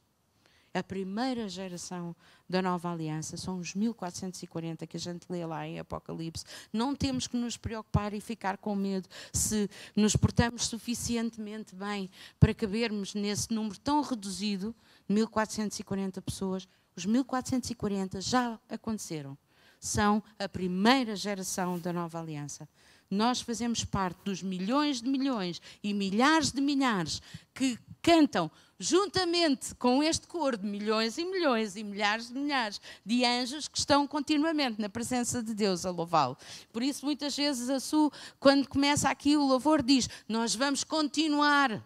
a 0.79 0.83
primeira 0.83 1.47
geração 1.47 2.15
da 2.47 2.61
nova 2.61 2.91
aliança, 2.91 3.37
são 3.37 3.59
os 3.59 3.75
1440 3.75 4.87
que 4.87 4.97
a 4.97 4.99
gente 4.99 5.25
lê 5.29 5.45
lá 5.45 5.67
em 5.67 5.79
Apocalipse. 5.79 6.43
Não 6.73 6.95
temos 6.95 7.27
que 7.27 7.37
nos 7.37 7.57
preocupar 7.57 8.13
e 8.13 8.19
ficar 8.19 8.57
com 8.57 8.75
medo 8.75 9.07
se 9.31 9.69
nos 9.95 10.15
portamos 10.15 10.65
suficientemente 10.65 11.75
bem 11.75 12.09
para 12.39 12.53
cabermos 12.53 13.13
nesse 13.13 13.53
número 13.53 13.77
tão 13.79 14.01
reduzido, 14.01 14.75
1440 15.07 16.21
pessoas. 16.21 16.67
Os 16.95 17.05
1440 17.05 18.19
já 18.21 18.59
aconteceram. 18.67 19.37
São 19.79 20.21
a 20.37 20.49
primeira 20.49 21.15
geração 21.15 21.79
da 21.79 21.93
nova 21.93 22.19
aliança. 22.19 22.67
Nós 23.09 23.41
fazemos 23.41 23.83
parte 23.83 24.19
dos 24.23 24.43
milhões 24.43 25.01
de 25.01 25.09
milhões 25.09 25.61
e 25.83 25.93
milhares 25.93 26.51
de 26.51 26.61
milhares 26.61 27.21
que 27.53 27.77
cantam 28.01 28.51
juntamente 28.79 29.75
com 29.75 30.01
este 30.01 30.25
coro 30.25 30.57
de 30.57 30.65
milhões 30.65 31.17
e 31.17 31.25
milhões 31.25 31.75
e 31.75 31.83
milhares 31.83 32.29
de 32.29 32.33
milhares 32.35 32.79
de 33.05 33.25
anjos 33.25 33.67
que 33.67 33.77
estão 33.77 34.07
continuamente 34.07 34.79
na 34.79 34.87
presença 34.87 35.43
de 35.43 35.53
Deus 35.53 35.85
a 35.85 35.91
louvá-lo. 35.91 36.37
Por 36.71 36.81
isso, 36.81 37.05
muitas 37.05 37.35
vezes, 37.35 37.69
a 37.69 37.79
Su, 37.79 38.11
quando 38.39 38.67
começa 38.67 39.09
aqui 39.09 39.35
o 39.35 39.45
louvor, 39.45 39.83
diz: 39.83 40.09
Nós 40.29 40.55
vamos 40.55 40.83
continuar, 40.83 41.83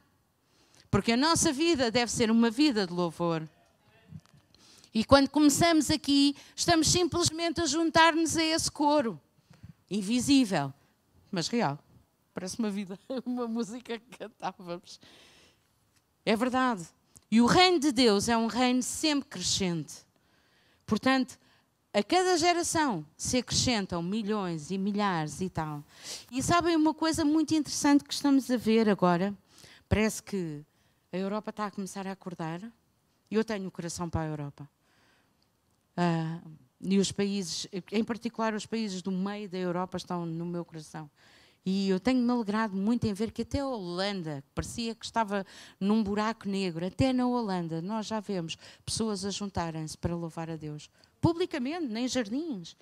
porque 0.92 1.14
a 1.14 1.18
nossa 1.18 1.52
vida 1.52 1.90
deve 1.90 2.12
ser 2.12 2.30
uma 2.30 2.52
vida 2.52 2.86
de 2.86 2.94
louvor. 2.94 3.48
E 4.94 5.04
quando 5.04 5.28
começamos 5.30 5.90
aqui, 5.90 6.36
estamos 6.56 6.88
simplesmente 6.88 7.60
a 7.60 7.66
juntar-nos 7.66 8.38
a 8.38 8.44
esse 8.44 8.70
coro, 8.70 9.20
invisível, 9.90 10.72
mas 11.34 11.48
real. 11.48 11.80
Parece 12.34 12.60
uma 12.60 12.70
vida, 12.70 12.98
uma 13.26 13.48
música 13.48 14.00
que 14.00 14.18
cantávamos. 14.18 15.00
É 16.26 16.36
verdade. 16.36 16.88
E 17.30 17.42
o 17.42 17.46
reino 17.48 17.80
de 17.80 17.92
Deus 17.92 18.30
é 18.30 18.38
um 18.38 18.48
reino 18.48 18.84
sempre 18.84 19.28
crescente. 19.28 19.96
Portanto, 20.86 21.38
a 21.92 22.04
cada 22.04 22.38
geração 22.38 23.06
se 23.18 23.38
acrescentam 23.38 24.02
milhões 24.04 24.70
e 24.70 24.78
milhares 24.78 25.42
e 25.42 25.50
tal. 25.50 25.84
E 26.32 26.42
sabem 26.42 26.76
uma 26.76 26.94
coisa 26.94 27.26
muito 27.26 27.54
interessante 27.54 28.04
que 28.04 28.14
estamos 28.14 28.50
a 28.50 28.58
ver 28.58 28.88
agora? 28.88 29.34
Parece 29.90 30.22
que 30.22 30.64
a 31.12 31.18
Europa 31.18 31.50
está 31.50 31.66
a 31.66 31.72
começar 31.72 32.08
a 32.08 32.12
acordar. 32.12 32.62
E 33.30 33.36
eu 33.36 33.44
tenho 33.44 33.68
o 33.68 33.72
coração 33.72 34.10
para 34.10 34.22
a 34.22 34.28
Europa. 34.28 34.70
Uh, 35.98 36.63
e 36.84 37.00
os 37.00 37.12
países, 37.12 37.68
em 37.92 38.04
particular 38.04 38.54
os 38.54 38.66
países 38.66 39.02
do 39.02 39.12
meio 39.12 39.48
da 39.48 39.58
Europa, 39.58 39.98
estão 39.98 40.26
no 40.26 40.46
meu 40.46 40.66
coração. 40.66 41.10
E 41.66 41.88
eu 41.88 42.00
tenho-me 42.00 42.30
alegrado 42.30 42.76
muito 42.76 43.08
em 43.08 43.14
ver 43.14 43.32
que 43.32 43.44
até 43.44 43.60
a 43.60 43.68
Holanda, 43.68 44.44
parecia 44.54 44.94
que 44.94 45.06
estava 45.06 45.46
num 45.80 46.04
buraco 46.04 46.48
negro, 46.50 46.86
até 46.86 47.14
na 47.14 47.26
Holanda 47.26 47.82
nós 47.82 48.06
já 48.06 48.20
vemos 48.20 48.58
pessoas 48.86 49.24
a 49.24 49.30
juntarem-se 49.30 49.98
para 49.98 50.14
louvar 50.14 50.50
a 50.50 50.58
Deus. 50.58 50.90
Publicamente, 51.22 51.88
nem 51.88 52.06
jardins. 52.06 52.76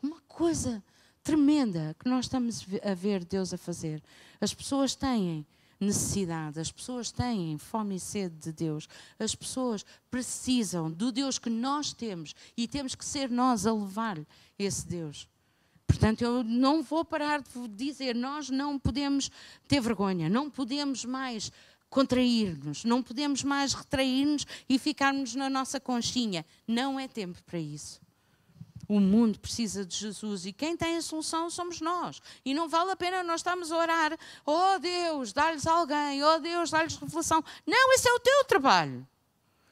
Uma 0.00 0.20
coisa 0.28 0.82
tremenda 1.24 1.96
que 1.98 2.08
nós 2.08 2.26
estamos 2.26 2.64
a 2.84 2.94
ver 2.94 3.24
Deus 3.24 3.52
a 3.52 3.58
fazer. 3.58 4.00
As 4.40 4.54
pessoas 4.54 4.94
têm 4.94 5.44
necessidade, 5.80 6.60
as 6.60 6.72
pessoas 6.72 7.10
têm 7.10 7.56
fome 7.58 7.96
e 7.96 8.00
sede 8.00 8.34
de 8.36 8.52
Deus, 8.52 8.88
as 9.18 9.34
pessoas 9.34 9.84
precisam 10.10 10.90
do 10.90 11.12
Deus 11.12 11.38
que 11.38 11.50
nós 11.50 11.92
temos 11.92 12.34
e 12.56 12.66
temos 12.66 12.94
que 12.94 13.04
ser 13.04 13.30
nós 13.30 13.66
a 13.66 13.72
levar 13.72 14.18
esse 14.58 14.86
Deus. 14.86 15.28
Portanto, 15.86 16.22
eu 16.22 16.44
não 16.44 16.82
vou 16.82 17.04
parar 17.04 17.40
de 17.40 17.68
dizer, 17.68 18.14
nós 18.14 18.50
não 18.50 18.78
podemos 18.78 19.30
ter 19.66 19.80
vergonha, 19.80 20.28
não 20.28 20.50
podemos 20.50 21.04
mais 21.04 21.50
contrair-nos, 21.88 22.84
não 22.84 23.02
podemos 23.02 23.42
mais 23.42 23.72
retrair-nos 23.72 24.46
e 24.68 24.78
ficarmos 24.78 25.34
na 25.34 25.48
nossa 25.48 25.80
conchinha. 25.80 26.44
Não 26.66 27.00
é 27.00 27.08
tempo 27.08 27.42
para 27.44 27.58
isso. 27.58 28.00
O 28.88 28.98
mundo 28.98 29.38
precisa 29.38 29.84
de 29.84 29.94
Jesus 29.94 30.46
e 30.46 30.52
quem 30.52 30.74
tem 30.74 30.96
a 30.96 31.02
solução 31.02 31.50
somos 31.50 31.78
nós. 31.78 32.22
E 32.42 32.54
não 32.54 32.68
vale 32.68 32.90
a 32.90 32.96
pena 32.96 33.22
nós 33.22 33.40
estarmos 33.40 33.70
a 33.70 33.76
orar, 33.76 34.18
oh 34.46 34.78
Deus, 34.78 35.30
dá-lhes 35.32 35.66
alguém, 35.66 36.24
oh 36.24 36.38
Deus, 36.38 36.70
dá-lhes 36.70 36.96
revelação. 36.96 37.44
Não, 37.66 37.92
esse 37.92 38.08
é 38.08 38.12
o 38.12 38.18
teu 38.18 38.44
trabalho. 38.44 39.06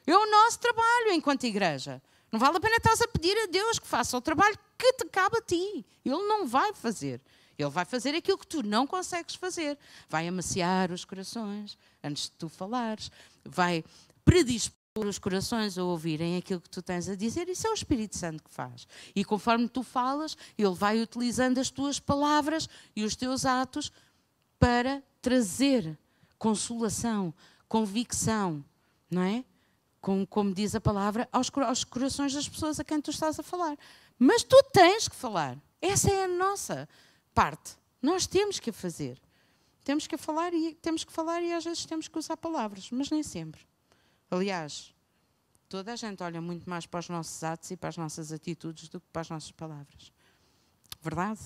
É 0.05 0.15
o 0.15 0.31
nosso 0.31 0.59
trabalho 0.59 1.11
enquanto 1.13 1.45
igreja. 1.45 2.01
Não 2.31 2.39
vale 2.39 2.57
a 2.57 2.59
pena 2.59 2.75
estás 2.75 3.01
a 3.01 3.07
pedir 3.07 3.35
a 3.37 3.47
Deus 3.47 3.79
que 3.79 3.87
faça 3.87 4.15
o 4.15 4.21
trabalho 4.21 4.57
que 4.77 4.93
te 4.93 5.05
cabe 5.05 5.37
a 5.37 5.41
ti. 5.41 5.83
Ele 6.05 6.27
não 6.27 6.45
vai 6.45 6.73
fazer. 6.73 7.19
Ele 7.57 7.69
vai 7.69 7.85
fazer 7.85 8.13
aquilo 8.13 8.37
que 8.37 8.45
tu 8.45 8.61
não 8.61 8.85
consegues 8.85 9.33
fazer. 9.33 9.77
Vai 10.07 10.27
amaciar 10.27 10.91
os 10.91 11.03
corações 11.03 11.75
antes 12.03 12.25
de 12.25 12.31
tu 12.31 12.47
falares. 12.47 13.09
Vai 13.43 13.83
predispor 14.23 14.76
os 15.05 15.19
corações 15.19 15.77
a 15.77 15.83
ouvirem 15.83 16.37
aquilo 16.37 16.61
que 16.61 16.69
tu 16.69 16.81
tens 16.81 17.09
a 17.09 17.15
dizer. 17.15 17.47
Isso 17.49 17.67
é 17.67 17.69
o 17.69 17.73
Espírito 17.73 18.17
Santo 18.17 18.43
que 18.43 18.49
faz. 18.49 18.87
E 19.15 19.23
conforme 19.23 19.67
tu 19.67 19.83
falas, 19.83 20.37
ele 20.57 20.73
vai 20.73 21.01
utilizando 21.01 21.59
as 21.59 21.69
tuas 21.69 21.99
palavras 21.99 22.67
e 22.95 23.03
os 23.03 23.15
teus 23.15 23.45
atos 23.45 23.91
para 24.59 25.03
trazer 25.21 25.97
consolação, 26.37 27.33
convicção, 27.67 28.63
não 29.11 29.21
é? 29.21 29.43
como, 30.07 30.25
como 30.25 30.53
diz 30.53 30.73
a 30.73 30.79
palavra, 30.79 31.27
aos, 31.33 31.51
aos 31.65 31.83
corações 31.83 32.33
das 32.33 32.47
pessoas 32.47 32.79
a 32.79 32.83
quem 32.83 33.01
tu 33.01 33.11
estás 33.11 33.37
a 33.39 33.43
falar. 33.43 33.77
Mas 34.17 34.41
tu 34.41 34.55
tens 34.71 35.07
que 35.07 35.15
falar. 35.15 35.57
Essa 35.81 36.09
é 36.09 36.23
a 36.23 36.27
nossa 36.29 36.87
parte. 37.33 37.75
Nós 38.01 38.25
temos 38.25 38.57
que 38.57 38.71
fazer. 38.71 39.19
Temos 39.83 40.07
que 40.07 40.15
falar 40.15 40.53
e 40.53 40.73
temos 40.75 41.03
que 41.03 41.11
falar 41.11 41.41
e 41.41 41.51
às 41.53 41.65
vezes 41.65 41.85
temos 41.85 42.07
que 42.07 42.17
usar 42.17 42.37
palavras, 42.37 42.89
mas 42.91 43.09
nem 43.09 43.21
sempre. 43.21 43.61
Aliás, 44.29 44.93
toda 45.69 45.93
a 45.93 45.95
gente 45.95 46.21
olha 46.21 46.41
muito 46.41 46.69
mais 46.69 46.85
para 46.85 46.99
os 46.99 47.09
nossos 47.09 47.43
atos 47.43 47.71
e 47.71 47.77
para 47.77 47.89
as 47.89 47.97
nossas 47.97 48.31
atitudes 48.31 48.89
do 48.89 48.99
que 48.99 49.07
para 49.11 49.21
as 49.21 49.29
nossas 49.29 49.51
palavras. 49.51 50.11
Verdade? 51.01 51.39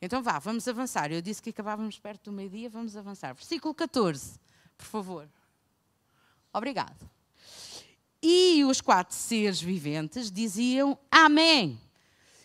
Então 0.00 0.22
vá, 0.22 0.38
vamos 0.38 0.66
avançar. 0.66 1.12
Eu 1.12 1.20
disse 1.20 1.42
que 1.42 1.50
acabávamos 1.50 1.98
perto 1.98 2.30
do 2.30 2.32
meio-dia, 2.32 2.70
vamos 2.70 2.96
avançar. 2.96 3.34
Versículo 3.34 3.74
14, 3.74 4.40
por 4.78 4.86
favor. 4.86 5.28
Obrigado. 6.52 7.08
E 8.22 8.64
os 8.64 8.80
quatro 8.80 9.14
seres 9.14 9.60
viventes 9.60 10.30
diziam 10.30 10.98
Amém. 11.10 11.78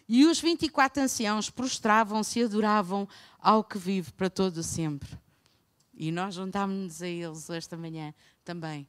E 0.08 0.26
os 0.26 0.40
24 0.40 1.02
anciãos 1.02 1.50
prostravam-se 1.50 2.40
e 2.40 2.44
adoravam 2.44 3.08
ao 3.40 3.64
que 3.64 3.78
vive 3.78 4.12
para 4.12 4.30
todo 4.30 4.62
sempre. 4.62 5.18
E 5.94 6.12
nós 6.12 6.36
juntámos-nos 6.36 7.02
a 7.02 7.08
eles 7.08 7.50
esta 7.50 7.76
manhã 7.76 8.14
também 8.44 8.88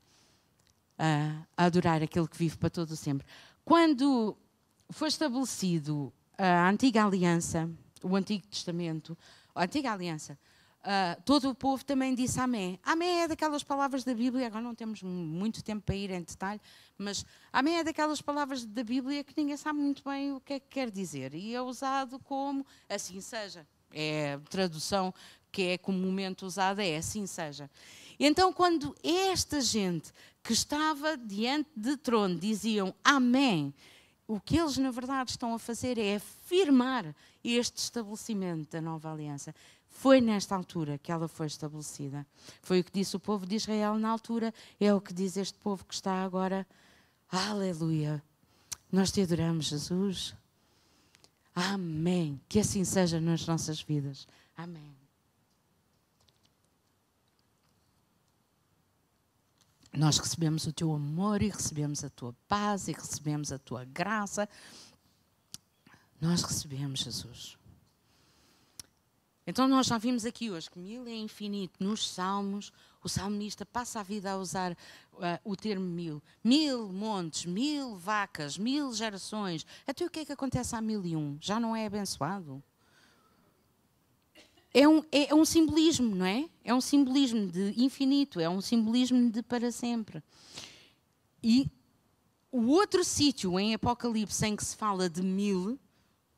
a 0.99 1.47
adorar 1.57 2.03
aquele 2.03 2.29
que 2.29 2.39
vive 2.39 2.57
para 2.57 2.71
todo 2.71 2.91
o 2.91 2.97
sempre. 2.97 3.27
Quando 3.65 4.37
foi 4.91 5.09
estabelecido 5.09 6.13
a 6.39 6.69
antiga 6.69 7.05
aliança, 7.05 7.69
o 8.03 8.15
Antigo 8.15 8.47
Testamento, 8.47 9.17
a 9.55 9.65
antiga 9.65 9.93
aliança, 9.93 10.39
Uh, 10.87 11.21
todo 11.25 11.51
o 11.51 11.55
povo 11.55 11.85
também 11.85 12.15
disse 12.15 12.39
amém. 12.39 12.79
Amém 12.85 13.23
é 13.23 13.27
daquelas 13.27 13.65
palavras 13.65 14.05
da 14.05 14.15
Bíblia, 14.15 14.47
agora 14.47 14.63
não 14.63 14.73
temos 14.73 15.03
muito 15.03 15.61
tempo 15.61 15.83
para 15.83 15.97
ir 15.97 16.13
em 16.13 16.23
detalhe, 16.23 16.61
mas 16.97 17.27
amém 17.53 17.79
é 17.79 17.83
daquelas 17.83 18.23
palavras 18.23 18.65
da 18.65 18.85
Bíblia 18.85 19.25
que 19.25 19.35
ninguém 19.37 19.57
sabe 19.57 19.81
muito 19.81 20.09
bem 20.09 20.33
o 20.33 20.41
que 20.41 20.53
é 20.53 20.61
que 20.61 20.69
quer 20.69 20.89
dizer. 20.89 21.35
E 21.35 21.53
é 21.53 21.61
usado 21.61 22.21
como 22.21 22.65
assim 22.89 23.21
seja. 23.21 23.67
É 23.93 24.35
a 24.35 24.39
tradução 24.49 25.13
que 25.51 25.63
é 25.63 25.79
comumente 25.79 26.45
usada, 26.45 26.85
é 26.85 26.99
assim 26.99 27.27
seja. 27.27 27.69
Então, 28.19 28.53
quando 28.53 28.95
esta 29.03 29.61
gente 29.61 30.13
que 30.43 30.53
estava 30.53 31.17
diante 31.17 31.71
de 31.77 31.97
trono 31.97 32.39
diziam 32.39 32.95
amém, 33.05 33.75
o 34.27 34.41
que 34.41 34.57
eles 34.57 34.77
na 34.77 34.91
verdade 34.91 35.31
estão 35.31 35.55
a 35.55 35.59
fazer 35.59 35.99
é 35.99 36.17
afirmar 36.17 37.15
este 37.45 37.79
estabelecimento 37.79 38.71
da 38.71 38.81
nova 38.81 39.13
aliança. 39.13 39.55
Foi 39.89 40.21
nesta 40.21 40.55
altura 40.55 40.99
que 40.99 41.11
ela 41.11 41.29
foi 41.29 41.47
estabelecida. 41.47 42.27
Foi 42.63 42.81
o 42.81 42.85
que 42.85 42.93
disse 42.93 43.17
o 43.17 43.21
povo 43.21 43.47
de 43.47 43.57
Israel 43.57 43.99
na 43.99 44.09
altura, 44.09 44.53
é 44.81 44.93
o 44.93 45.01
que 45.01 45.13
diz 45.13 45.37
este 45.37 45.59
povo 45.59 45.85
que 45.85 45.95
está 45.95 46.25
agora. 46.25 46.67
Aleluia! 47.31 48.23
Nós 48.91 49.11
te 49.11 49.21
adoramos, 49.23 49.67
Jesus. 49.67 50.35
Amém. 51.55 52.41
Que 52.49 52.61
assim 52.61 52.85
seja 52.85 53.21
nas 53.21 53.47
nossas 53.47 53.81
vidas. 53.81 54.27
Amém. 54.57 55.06
Nós 59.97 60.19
recebemos 60.19 60.67
o 60.67 60.73
teu 60.75 60.93
amor 60.93 61.41
e 61.41 61.49
recebemos 61.49 62.05
a 62.05 62.11
tua 62.11 62.35
paz 62.47 62.87
e 62.87 62.93
recebemos 62.93 63.51
a 63.51 63.59
tua 63.59 63.83
graça. 63.83 64.47
Nós 66.21 66.43
recebemos, 66.43 67.01
Jesus. 67.01 67.57
Então 69.47 69.67
nós 69.67 69.87
já 69.87 69.97
vimos 69.97 70.27
aqui 70.27 70.51
hoje 70.51 70.71
que 70.71 70.79
mil 70.79 71.07
é 71.07 71.15
infinito 71.15 71.83
nos 71.83 72.07
salmos, 72.07 72.73
o 73.03 73.09
salmista 73.09 73.65
passa 73.65 74.01
a 74.01 74.03
vida 74.03 74.33
a 74.33 74.37
usar 74.37 74.73
uh, 74.73 74.77
o 75.45 75.57
termo 75.57 75.87
mil. 75.87 76.23
Mil 76.45 76.93
montes, 76.93 77.47
mil 77.47 77.97
vacas, 77.97 78.59
mil 78.59 78.93
gerações. 78.93 79.65
Até 79.87 80.05
o 80.05 80.11
que 80.11 80.21
é 80.21 80.25
que 80.27 80.33
acontece 80.33 80.77
a 80.77 80.81
mil 80.83 81.07
e 81.07 81.17
um? 81.17 81.39
Já 81.41 81.59
não 81.59 81.75
é 81.75 81.87
abençoado? 81.87 82.63
É 84.79 84.87
um, 84.87 85.03
é, 85.11 85.31
é 85.31 85.35
um 85.35 85.47
simbolismo, 85.47 86.15
não 86.15 86.27
é? 86.27 86.45
É 86.63 86.75
um 86.75 86.83
simbolismo 86.83 87.47
de 87.47 87.73
infinito, 87.83 88.39
é 88.39 88.47
um 88.47 88.61
simbolismo 88.61 89.31
de 89.31 89.43
para 89.43 89.73
sempre. 89.73 90.23
E 91.43 91.67
o 92.53 92.67
outro 92.67 93.03
sítio 93.03 93.59
em 93.59 93.73
Apocalipse 93.73 94.45
em 94.45 94.55
que 94.55 94.63
se 94.63 94.77
fala 94.77 95.09
de 95.09 95.23
mil 95.23 95.79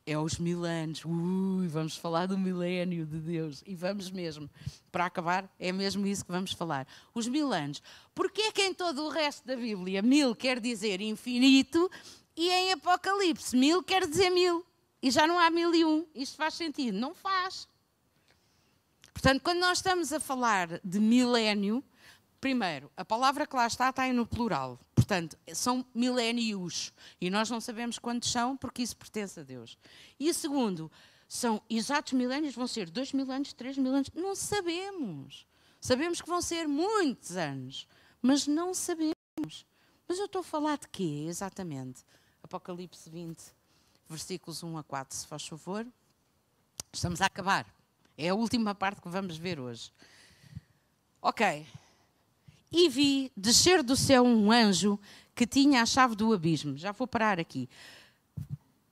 é 0.07 0.16
os 0.16 0.38
mil 0.38 0.64
anos. 0.64 1.05
Ui, 1.05 1.66
vamos 1.66 1.96
falar 1.96 2.27
do 2.27 2.38
milénio 2.38 3.05
de 3.05 3.18
Deus. 3.18 3.61
E 3.66 3.74
vamos 3.74 4.09
mesmo. 4.09 4.49
Para 4.93 5.07
acabar, 5.07 5.53
é 5.59 5.72
mesmo 5.72 6.07
isso 6.07 6.24
que 6.24 6.30
vamos 6.30 6.53
falar. 6.53 6.86
Os 7.12 7.26
mil 7.26 7.53
anos. 7.53 7.82
Porquê 8.14 8.43
é 8.43 8.53
que 8.53 8.62
em 8.62 8.72
todo 8.72 9.03
o 9.03 9.09
resto 9.09 9.45
da 9.45 9.57
Bíblia 9.57 10.01
mil 10.01 10.32
quer 10.36 10.61
dizer 10.61 11.01
infinito 11.01 11.91
e 12.36 12.51
em 12.51 12.70
Apocalipse 12.70 13.57
mil 13.57 13.82
quer 13.82 14.07
dizer 14.07 14.30
mil? 14.30 14.64
E 15.03 15.11
já 15.11 15.26
não 15.26 15.41
há 15.41 15.51
mil 15.51 15.74
e 15.74 15.84
um. 15.84 16.07
Isto 16.14 16.36
faz 16.36 16.55
sentido? 16.55 16.97
Não 16.97 17.16
faz. 17.16 17.66
Portanto, 19.19 19.43
quando 19.43 19.59
nós 19.59 19.79
estamos 19.79 20.12
a 20.12 20.21
falar 20.21 20.81
de 20.85 21.01
milénio, 21.01 21.83
primeiro, 22.41 22.89
a 22.97 23.05
palavra 23.05 23.49
que 23.49 23.57
lá 23.57 23.66
está 23.66 23.91
está 23.91 24.05
aí 24.05 24.12
no 24.12 24.25
plural. 24.25 24.79
Portanto, 24.95 25.37
são 25.53 25.85
milénios. 25.93 26.93
E 27.21 27.29
nós 27.29 27.51
não 27.51 27.61
sabemos 27.61 27.99
quantos 27.99 28.31
são, 28.31 28.57
porque 28.57 28.81
isso 28.81 28.97
pertence 28.97 29.41
a 29.41 29.43
Deus. 29.43 29.77
E 30.21 30.33
segundo, 30.33 30.89
são 31.27 31.61
exatos 31.69 32.12
milénios, 32.12 32.55
vão 32.55 32.69
ser 32.69 32.89
dois 32.89 33.12
mil 33.12 33.29
anos, 33.29 33.53
três 33.53 33.77
mil 33.77 33.93
anos, 33.93 34.09
não 34.14 34.37
sabemos. 34.37 35.49
Sabemos 35.81 36.23
que 36.23 36.29
vão 36.29 36.41
ser 36.41 36.69
muitos 36.69 37.37
anos, 37.37 37.89
mas 38.23 38.47
não 38.47 38.73
sabemos. 38.73 39.16
Mas 40.07 40.21
eu 40.21 40.27
estou 40.27 40.43
a 40.43 40.45
falar 40.45 40.79
de 40.79 40.87
quê, 40.87 41.25
exatamente? 41.27 42.05
Apocalipse 42.41 43.11
20, 43.11 43.37
versículos 44.09 44.62
1 44.62 44.79
a 44.79 44.85
4, 44.85 45.16
se 45.16 45.27
faz 45.27 45.45
favor. 45.45 45.85
Estamos 46.93 47.21
a 47.21 47.27
acabar. 47.27 47.78
É 48.19 48.29
a 48.31 48.35
última 48.35 48.75
parte 48.75 49.01
que 49.01 49.09
vamos 49.09 49.39
ver 49.39 49.59
hoje. 49.59 49.91
Ok. 51.23 51.66
E 52.71 52.89
vi 52.91 53.33
descer 53.35 53.83
do 53.83 53.97
céu 53.97 54.25
um 54.25 54.53
anjo 54.53 54.99
que 55.35 55.47
tinha 55.47 55.81
a 55.81 55.87
chave 55.87 56.14
do 56.14 56.35
abismo. 56.35 56.77
Já 56.77 56.93
vou 56.93 57.07
parar 57.07 57.41
aqui 57.41 57.69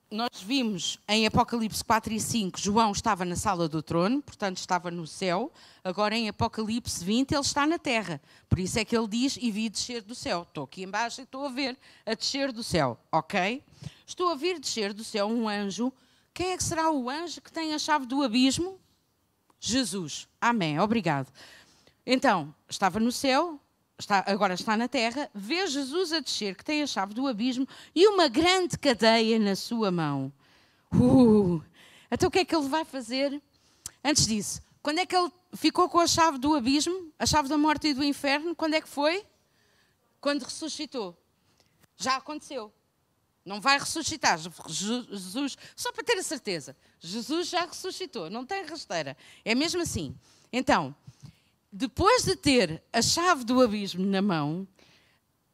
nós 0.09 0.41
vimos 0.41 0.97
em 1.07 1.27
Apocalipse 1.27 1.83
4 1.83 2.13
e 2.13 2.19
5, 2.19 2.59
João 2.59 2.91
estava 2.91 3.25
na 3.25 3.35
sala 3.35 3.67
do 3.67 3.81
trono, 3.81 4.21
portanto 4.21 4.57
estava 4.57 4.89
no 4.89 5.05
céu. 5.05 5.51
Agora 5.83 6.15
em 6.15 6.29
Apocalipse 6.29 7.03
20 7.03 7.33
ele 7.33 7.41
está 7.41 7.67
na 7.67 7.77
terra. 7.77 8.21
Por 8.47 8.57
isso 8.57 8.79
é 8.79 8.85
que 8.85 8.95
ele 8.95 9.07
diz: 9.07 9.37
E 9.39 9.51
vi 9.51 9.69
descer 9.69 10.01
do 10.01 10.15
céu. 10.15 10.43
Estou 10.43 10.63
aqui 10.63 10.83
embaixo 10.83 11.19
e 11.19 11.23
estou 11.23 11.45
a 11.45 11.49
ver 11.49 11.77
a 12.05 12.13
descer 12.13 12.53
do 12.53 12.63
céu, 12.63 12.97
ok? 13.11 13.61
Estou 14.05 14.29
a 14.29 14.35
ver 14.35 14.59
descer 14.59 14.93
do 14.93 15.03
céu 15.03 15.27
um 15.27 15.47
anjo. 15.47 15.91
Quem 16.33 16.51
é 16.51 16.57
que 16.57 16.63
será 16.63 16.89
o 16.89 17.09
anjo 17.09 17.41
que 17.41 17.51
tem 17.51 17.73
a 17.73 17.79
chave 17.79 18.05
do 18.05 18.23
abismo? 18.23 18.79
Jesus. 19.59 20.27
Amém. 20.39 20.79
Obrigado. 20.79 21.31
Então, 22.05 22.53
estava 22.69 22.99
no 22.99 23.11
céu, 23.11 23.59
está, 23.99 24.23
agora 24.27 24.53
está 24.53 24.77
na 24.77 24.87
terra, 24.87 25.29
vê 25.33 25.67
Jesus 25.67 26.13
a 26.13 26.19
descer, 26.19 26.55
que 26.55 26.63
tem 26.63 26.81
a 26.81 26.87
chave 26.87 27.13
do 27.13 27.27
abismo, 27.27 27.67
e 27.93 28.07
uma 28.07 28.27
grande 28.27 28.77
cadeia 28.77 29.37
na 29.39 29.55
sua 29.55 29.91
mão. 29.91 30.31
Uh, 30.93 31.61
então 32.09 32.29
o 32.29 32.31
que 32.31 32.39
é 32.39 32.45
que 32.45 32.55
ele 32.55 32.69
vai 32.69 32.85
fazer? 32.85 33.41
Antes 34.03 34.25
disso, 34.25 34.61
quando 34.81 34.99
é 34.99 35.05
que 35.05 35.15
ele 35.15 35.29
ficou 35.53 35.89
com 35.89 35.99
a 35.99 36.07
chave 36.07 36.37
do 36.37 36.55
abismo, 36.55 37.11
a 37.19 37.25
chave 37.25 37.49
da 37.49 37.57
morte 37.57 37.87
e 37.87 37.93
do 37.93 38.03
inferno? 38.03 38.55
Quando 38.55 38.75
é 38.75 38.81
que 38.81 38.87
foi? 38.87 39.25
Quando 40.21 40.43
ressuscitou. 40.43 41.17
Já 41.97 42.15
aconteceu. 42.15 42.71
Não 43.47 43.61
vai 43.61 43.79
ressuscitar. 43.79 44.37
Jesus, 44.67 45.57
só 45.73 45.91
para 45.93 46.03
ter 46.03 46.17
a 46.17 46.23
certeza, 46.23 46.75
Jesus 46.99 47.47
já 47.47 47.65
ressuscitou, 47.65 48.29
não 48.29 48.45
tem 48.45 48.65
rasteira. 48.65 49.15
É 49.45 49.55
mesmo 49.55 49.81
assim. 49.81 50.13
Então, 50.51 50.93
depois 51.71 52.25
de 52.25 52.35
ter 52.35 52.83
a 52.91 53.01
chave 53.01 53.45
do 53.45 53.61
abismo 53.61 54.05
na 54.05 54.21
mão 54.21 54.67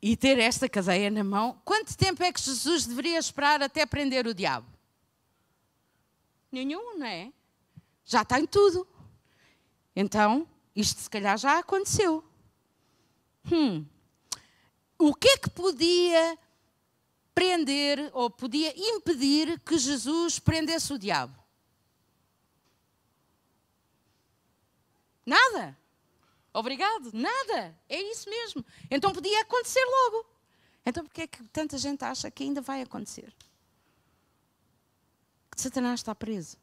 e 0.01 0.17
ter 0.17 0.39
esta 0.39 0.67
cadeia 0.67 1.11
na 1.11 1.23
mão, 1.23 1.61
quanto 1.63 1.95
tempo 1.95 2.23
é 2.23 2.33
que 2.33 2.41
Jesus 2.41 2.87
deveria 2.87 3.19
esperar 3.19 3.61
até 3.61 3.85
prender 3.85 4.25
o 4.25 4.33
diabo? 4.33 4.67
Nenhum, 6.51 6.97
não 6.97 7.05
é? 7.05 7.31
Já 8.05 8.25
tem 8.25 8.47
tudo. 8.47 8.87
Então, 9.95 10.47
isto 10.75 10.99
se 10.99 11.09
calhar 11.09 11.37
já 11.37 11.59
aconteceu. 11.59 12.23
Hum. 13.51 13.85
O 14.97 15.13
que 15.13 15.27
é 15.27 15.37
que 15.37 15.49
podia 15.49 16.39
prender 17.34 18.09
ou 18.13 18.29
podia 18.29 18.73
impedir 18.75 19.59
que 19.59 19.77
Jesus 19.77 20.39
prendesse 20.39 20.93
o 20.93 20.99
diabo? 20.99 21.38
Nada. 25.25 25.77
Obrigado, 26.53 27.11
nada. 27.13 27.75
É 27.89 27.99
isso 27.99 28.29
mesmo. 28.29 28.63
Então 28.91 29.11
podia 29.11 29.41
acontecer 29.41 29.84
logo. 29.84 30.25
Então 30.86 31.03
porquê 31.03 31.21
é 31.23 31.27
que 31.27 31.43
tanta 31.49 31.77
gente 31.77 32.03
acha 32.03 32.29
que 32.29 32.43
ainda 32.43 32.61
vai 32.61 32.81
acontecer? 32.81 33.34
Que 35.49 35.61
Satanás 35.61 35.99
está 35.99 36.13
preso. 36.13 36.57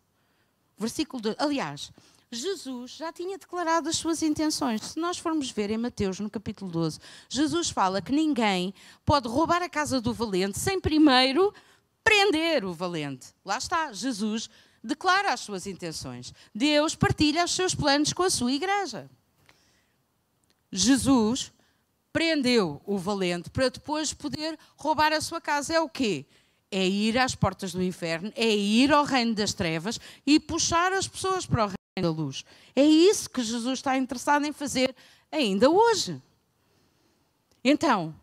Versículo 0.76 1.20
2. 1.22 1.36
Aliás, 1.38 1.90
Jesus 2.32 2.92
já 2.92 3.12
tinha 3.12 3.36
declarado 3.36 3.88
as 3.88 3.96
suas 3.96 4.22
intenções. 4.22 4.82
Se 4.82 5.00
nós 5.00 5.18
formos 5.18 5.50
ver 5.50 5.68
em 5.70 5.76
Mateus, 5.76 6.20
no 6.20 6.30
capítulo 6.30 6.70
12, 6.70 7.00
Jesus 7.28 7.70
fala 7.70 8.00
que 8.00 8.12
ninguém 8.12 8.72
pode 9.04 9.26
roubar 9.26 9.62
a 9.62 9.68
casa 9.68 10.00
do 10.00 10.14
valente 10.14 10.56
sem 10.56 10.80
primeiro 10.80 11.52
prender 12.04 12.64
o 12.64 12.72
valente. 12.72 13.28
Lá 13.44 13.58
está, 13.58 13.92
Jesus 13.92 14.48
declara 14.82 15.32
as 15.32 15.40
suas 15.40 15.66
intenções. 15.66 16.32
Deus 16.54 16.94
partilha 16.94 17.44
os 17.44 17.50
seus 17.50 17.74
planos 17.74 18.12
com 18.12 18.22
a 18.22 18.30
sua 18.30 18.52
igreja. 18.52 19.10
Jesus 20.70 21.52
prendeu 22.12 22.80
o 22.86 22.96
valente 22.96 23.50
para 23.50 23.68
depois 23.68 24.12
poder 24.12 24.56
roubar 24.76 25.12
a 25.12 25.20
sua 25.20 25.40
casa. 25.40 25.74
É 25.74 25.80
o 25.80 25.88
quê? 25.88 26.24
É 26.70 26.86
ir 26.86 27.18
às 27.18 27.34
portas 27.34 27.72
do 27.72 27.82
inferno, 27.82 28.32
é 28.36 28.48
ir 28.48 28.92
ao 28.92 29.04
reino 29.04 29.34
das 29.34 29.52
trevas 29.52 29.98
e 30.24 30.38
puxar 30.38 30.92
as 30.92 31.08
pessoas 31.08 31.44
para 31.44 31.64
o 31.64 31.66
reino 31.66 31.79
da 32.00 32.10
luz. 32.10 32.44
É 32.74 32.82
isso 32.82 33.28
que 33.28 33.42
Jesus 33.42 33.78
está 33.78 33.96
interessado 33.96 34.44
em 34.44 34.52
fazer 34.52 34.94
ainda 35.30 35.70
hoje. 35.70 36.20
Então, 37.62 38.14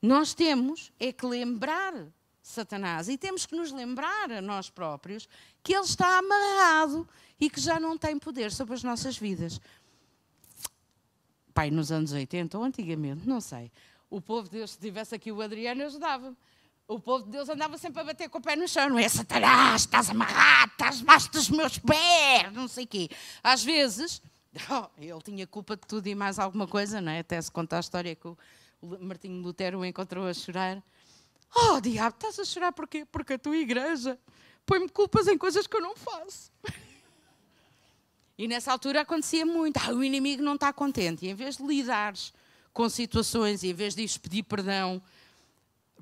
nós 0.00 0.34
temos 0.34 0.92
é 0.98 1.12
que 1.12 1.26
lembrar 1.26 1.94
Satanás 2.42 3.08
e 3.08 3.18
temos 3.18 3.46
que 3.46 3.56
nos 3.56 3.72
lembrar 3.72 4.30
a 4.32 4.40
nós 4.40 4.70
próprios 4.70 5.28
que 5.62 5.74
ele 5.74 5.84
está 5.84 6.18
amarrado 6.18 7.08
e 7.40 7.50
que 7.50 7.60
já 7.60 7.78
não 7.78 7.96
tem 7.96 8.18
poder 8.18 8.52
sobre 8.52 8.74
as 8.74 8.82
nossas 8.82 9.16
vidas 9.16 9.60
pai, 11.58 11.72
nos 11.72 11.90
anos 11.90 12.12
80 12.12 12.56
ou 12.56 12.62
antigamente, 12.62 13.28
não 13.28 13.40
sei. 13.40 13.72
O 14.08 14.20
povo 14.20 14.48
de 14.48 14.58
Deus, 14.58 14.70
se 14.70 14.78
tivesse 14.78 15.12
aqui 15.12 15.32
o 15.32 15.42
Adriano, 15.42 15.82
ajudava-me. 15.82 16.36
O 16.88 16.98
povo 16.98 17.22
de 17.22 17.32
Deus 17.32 17.50
andava 17.50 17.76
sempre 17.76 18.00
a 18.00 18.04
bater 18.04 18.30
com 18.30 18.38
o 18.38 18.40
pé 18.40 18.56
no 18.56 18.66
chão, 18.66 18.88
não 18.88 18.98
é? 18.98 19.06
Satanás, 19.06 19.82
estás 19.82 20.08
amarrado, 20.08 20.72
estás 20.72 20.96
debaixo 20.96 21.30
dos 21.30 21.50
meus 21.50 21.78
pés, 21.78 22.50
não 22.54 22.66
sei 22.66 22.84
o 22.84 22.86
quê. 22.86 23.10
Às 23.42 23.62
vezes, 23.62 24.22
oh, 24.70 24.88
ele 24.96 25.20
tinha 25.22 25.46
culpa 25.46 25.76
de 25.76 25.82
tudo 25.86 26.06
e 26.06 26.14
mais 26.14 26.38
alguma 26.38 26.66
coisa, 26.66 26.98
não 26.98 27.12
é? 27.12 27.18
Até 27.18 27.38
se 27.42 27.52
conta 27.52 27.76
a 27.76 27.80
história 27.80 28.16
que 28.16 28.26
o 28.26 28.36
Martinho 29.00 29.42
Lutero 29.42 29.80
o 29.80 29.84
encontrou 29.84 30.26
a 30.26 30.32
chorar. 30.32 30.82
Oh, 31.54 31.78
diabo, 31.78 32.16
estás 32.16 32.38
a 32.38 32.44
chorar 32.46 32.72
porquê? 32.72 33.04
Porque 33.04 33.34
a 33.34 33.38
tua 33.38 33.58
igreja 33.58 34.18
põe-me 34.64 34.88
culpas 34.88 35.28
em 35.28 35.36
coisas 35.36 35.66
que 35.66 35.76
eu 35.76 35.82
não 35.82 35.94
faço. 35.94 36.50
E 38.38 38.48
nessa 38.48 38.72
altura 38.72 39.02
acontecia 39.02 39.44
muito. 39.44 39.76
Ah, 39.76 39.92
o 39.92 40.02
inimigo 40.02 40.42
não 40.42 40.54
está 40.54 40.72
contente. 40.72 41.26
E 41.26 41.28
em 41.28 41.34
vez 41.34 41.58
de 41.58 41.66
lidares 41.66 42.32
com 42.72 42.88
situações 42.88 43.62
e 43.62 43.68
em 43.68 43.74
vez 43.74 43.94
de 43.94 44.06
pedir 44.18 44.44
perdão 44.44 45.02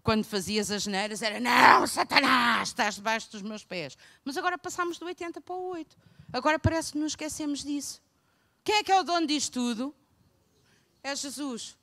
quando 0.07 0.25
fazias 0.25 0.71
as 0.71 0.87
neiras, 0.87 1.21
era 1.21 1.41
não, 1.41 1.85
Satanás, 1.85 2.69
estás 2.69 2.95
debaixo 2.95 3.29
dos 3.33 3.43
meus 3.43 3.65
pés. 3.65 3.99
Mas 4.25 4.37
agora 4.37 4.57
passamos 4.57 4.99
do 4.99 5.05
80 5.05 5.41
para 5.41 5.53
o 5.53 5.71
8. 5.71 5.97
Agora 6.33 6.61
parece 6.61 6.93
que 6.93 6.99
nos 6.99 7.11
esquecemos 7.11 7.65
disso. 7.65 8.01
Quem 8.63 8.77
é 8.77 8.85
que 8.85 8.93
é 8.93 9.01
o 9.01 9.03
dono 9.03 9.27
disto 9.27 9.55
tudo? 9.55 9.93
É 11.03 11.17
Jesus. 11.17 11.77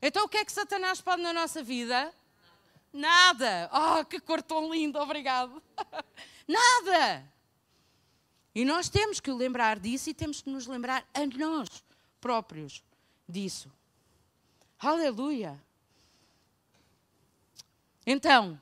Então 0.00 0.24
o 0.24 0.28
que 0.28 0.36
é 0.36 0.44
que 0.44 0.52
Satanás 0.52 1.00
pode 1.00 1.20
na 1.20 1.32
nossa 1.32 1.60
vida? 1.60 2.14
Nada. 2.92 3.68
Oh, 3.72 4.04
que 4.04 4.20
cor 4.20 4.40
tão 4.40 4.72
lindo, 4.72 4.96
obrigado. 5.00 5.60
Nada. 6.46 7.28
E 8.54 8.64
nós 8.64 8.88
temos 8.88 9.18
que 9.18 9.32
lembrar 9.32 9.80
disso 9.80 10.08
e 10.08 10.14
temos 10.14 10.40
que 10.40 10.48
nos 10.48 10.68
lembrar 10.68 11.04
a 11.12 11.26
nós 11.36 11.68
próprios 12.20 12.84
disso. 13.28 13.68
Aleluia! 14.78 15.60
Então, 18.10 18.58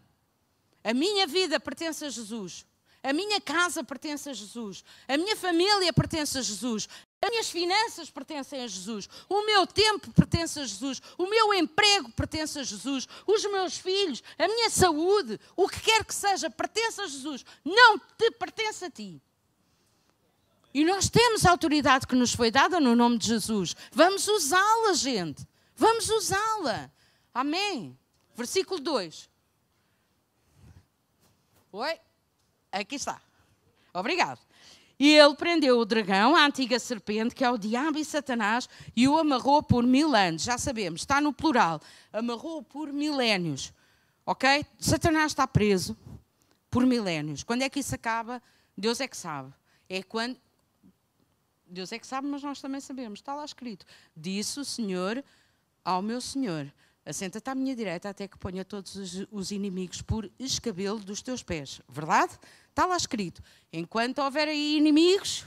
a 0.82 0.92
minha 0.92 1.24
vida 1.24 1.60
pertence 1.60 2.04
a 2.04 2.10
Jesus. 2.10 2.66
A 3.00 3.12
minha 3.12 3.40
casa 3.40 3.84
pertence 3.84 4.28
a 4.28 4.32
Jesus. 4.32 4.82
A 5.06 5.16
minha 5.16 5.36
família 5.36 5.92
pertence 5.92 6.36
a 6.36 6.42
Jesus. 6.42 6.88
As 7.22 7.30
minhas 7.30 7.48
finanças 7.48 8.10
pertencem 8.10 8.62
a 8.62 8.66
Jesus. 8.66 9.08
O 9.28 9.46
meu 9.46 9.64
tempo 9.64 10.10
pertence 10.10 10.58
a 10.58 10.64
Jesus. 10.64 11.00
O 11.16 11.28
meu 11.28 11.54
emprego 11.54 12.10
pertence 12.10 12.58
a 12.58 12.64
Jesus. 12.64 13.06
Os 13.24 13.44
meus 13.44 13.78
filhos, 13.78 14.20
a 14.36 14.48
minha 14.48 14.68
saúde, 14.68 15.38
o 15.54 15.68
que 15.68 15.78
quer 15.80 16.04
que 16.04 16.12
seja, 16.12 16.50
pertence 16.50 17.00
a 17.00 17.06
Jesus. 17.06 17.44
Não 17.64 18.00
te 18.18 18.32
pertence 18.32 18.86
a 18.86 18.90
ti. 18.90 19.22
E 20.74 20.84
nós 20.84 21.08
temos 21.08 21.46
a 21.46 21.52
autoridade 21.52 22.04
que 22.04 22.16
nos 22.16 22.34
foi 22.34 22.50
dada 22.50 22.80
no 22.80 22.96
nome 22.96 23.16
de 23.16 23.28
Jesus. 23.28 23.76
Vamos 23.92 24.26
usá-la, 24.26 24.94
gente. 24.94 25.46
Vamos 25.76 26.10
usá-la. 26.10 26.90
Amém. 27.32 27.96
Versículo 28.34 28.80
2. 28.80 29.35
Oi? 31.76 32.00
Aqui 32.72 32.94
está. 32.94 33.20
Obrigado. 33.92 34.40
E 34.98 35.14
ele 35.14 35.34
prendeu 35.34 35.78
o 35.78 35.84
dragão, 35.84 36.34
a 36.34 36.46
antiga 36.46 36.78
serpente, 36.78 37.34
que 37.34 37.44
é 37.44 37.50
o 37.50 37.58
diabo 37.58 37.98
e 37.98 38.04
Satanás, 38.04 38.66
e 38.96 39.06
o 39.06 39.18
amarrou 39.18 39.62
por 39.62 39.84
mil 39.84 40.14
anos. 40.14 40.42
Já 40.42 40.56
sabemos, 40.56 41.02
está 41.02 41.20
no 41.20 41.34
plural. 41.34 41.82
Amarrou 42.10 42.62
por 42.62 42.90
milénios. 42.90 43.74
Ok? 44.24 44.64
Satanás 44.78 45.32
está 45.32 45.46
preso 45.46 45.94
por 46.70 46.86
milénios. 46.86 47.42
Quando 47.42 47.60
é 47.60 47.68
que 47.68 47.80
isso 47.80 47.94
acaba? 47.94 48.42
Deus 48.74 48.98
é 49.02 49.06
que 49.06 49.16
sabe. 49.16 49.52
É 49.86 50.02
quando 50.02 50.38
Deus 51.66 51.92
é 51.92 51.98
que 51.98 52.06
sabe, 52.06 52.26
mas 52.26 52.42
nós 52.42 52.58
também 52.58 52.80
sabemos. 52.80 53.18
Está 53.18 53.34
lá 53.34 53.44
escrito. 53.44 53.84
Disse 54.16 54.58
o 54.58 54.64
Senhor 54.64 55.22
ao 55.84 56.00
meu 56.00 56.22
Senhor: 56.22 56.72
Assenta-te 57.06 57.48
à 57.48 57.54
minha 57.54 57.76
direita 57.76 58.08
até 58.08 58.26
que 58.26 58.36
ponha 58.36 58.64
todos 58.64 58.96
os, 58.96 59.26
os 59.30 59.50
inimigos 59.52 60.02
por 60.02 60.28
escabelo 60.40 60.98
dos 60.98 61.22
teus 61.22 61.40
pés. 61.40 61.80
Verdade? 61.88 62.36
Está 62.68 62.84
lá 62.84 62.96
escrito. 62.96 63.40
Enquanto 63.72 64.18
houver 64.18 64.48
aí 64.48 64.76
inimigos, 64.76 65.44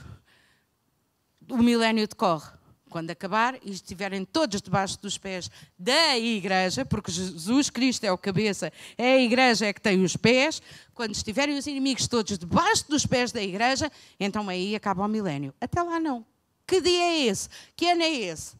o 1.46 1.58
milénio 1.58 2.08
decorre. 2.08 2.50
Quando 2.88 3.10
acabar 3.10 3.56
e 3.62 3.70
estiverem 3.70 4.24
todos 4.24 4.62
debaixo 4.62 5.00
dos 5.00 5.18
pés 5.18 5.50
da 5.78 6.18
igreja, 6.18 6.84
porque 6.84 7.12
Jesus 7.12 7.68
Cristo 7.68 8.04
é 8.04 8.10
o 8.10 8.18
cabeça, 8.18 8.72
é 8.96 9.12
a 9.12 9.20
igreja 9.20 9.66
é 9.66 9.72
que 9.72 9.80
tem 9.80 10.02
os 10.02 10.16
pés, 10.16 10.60
quando 10.94 11.14
estiverem 11.14 11.56
os 11.56 11.66
inimigos 11.66 12.08
todos 12.08 12.38
debaixo 12.38 12.88
dos 12.88 13.04
pés 13.04 13.30
da 13.32 13.42
igreja, 13.42 13.92
então 14.18 14.48
aí 14.48 14.74
acaba 14.74 15.04
o 15.04 15.08
milénio. 15.08 15.54
Até 15.60 15.80
lá 15.82 16.00
não. 16.00 16.24
Que 16.66 16.80
dia 16.80 17.02
é 17.02 17.26
esse? 17.26 17.48
Que 17.76 17.90
ano 17.90 18.02
é 18.02 18.12
esse? 18.12 18.56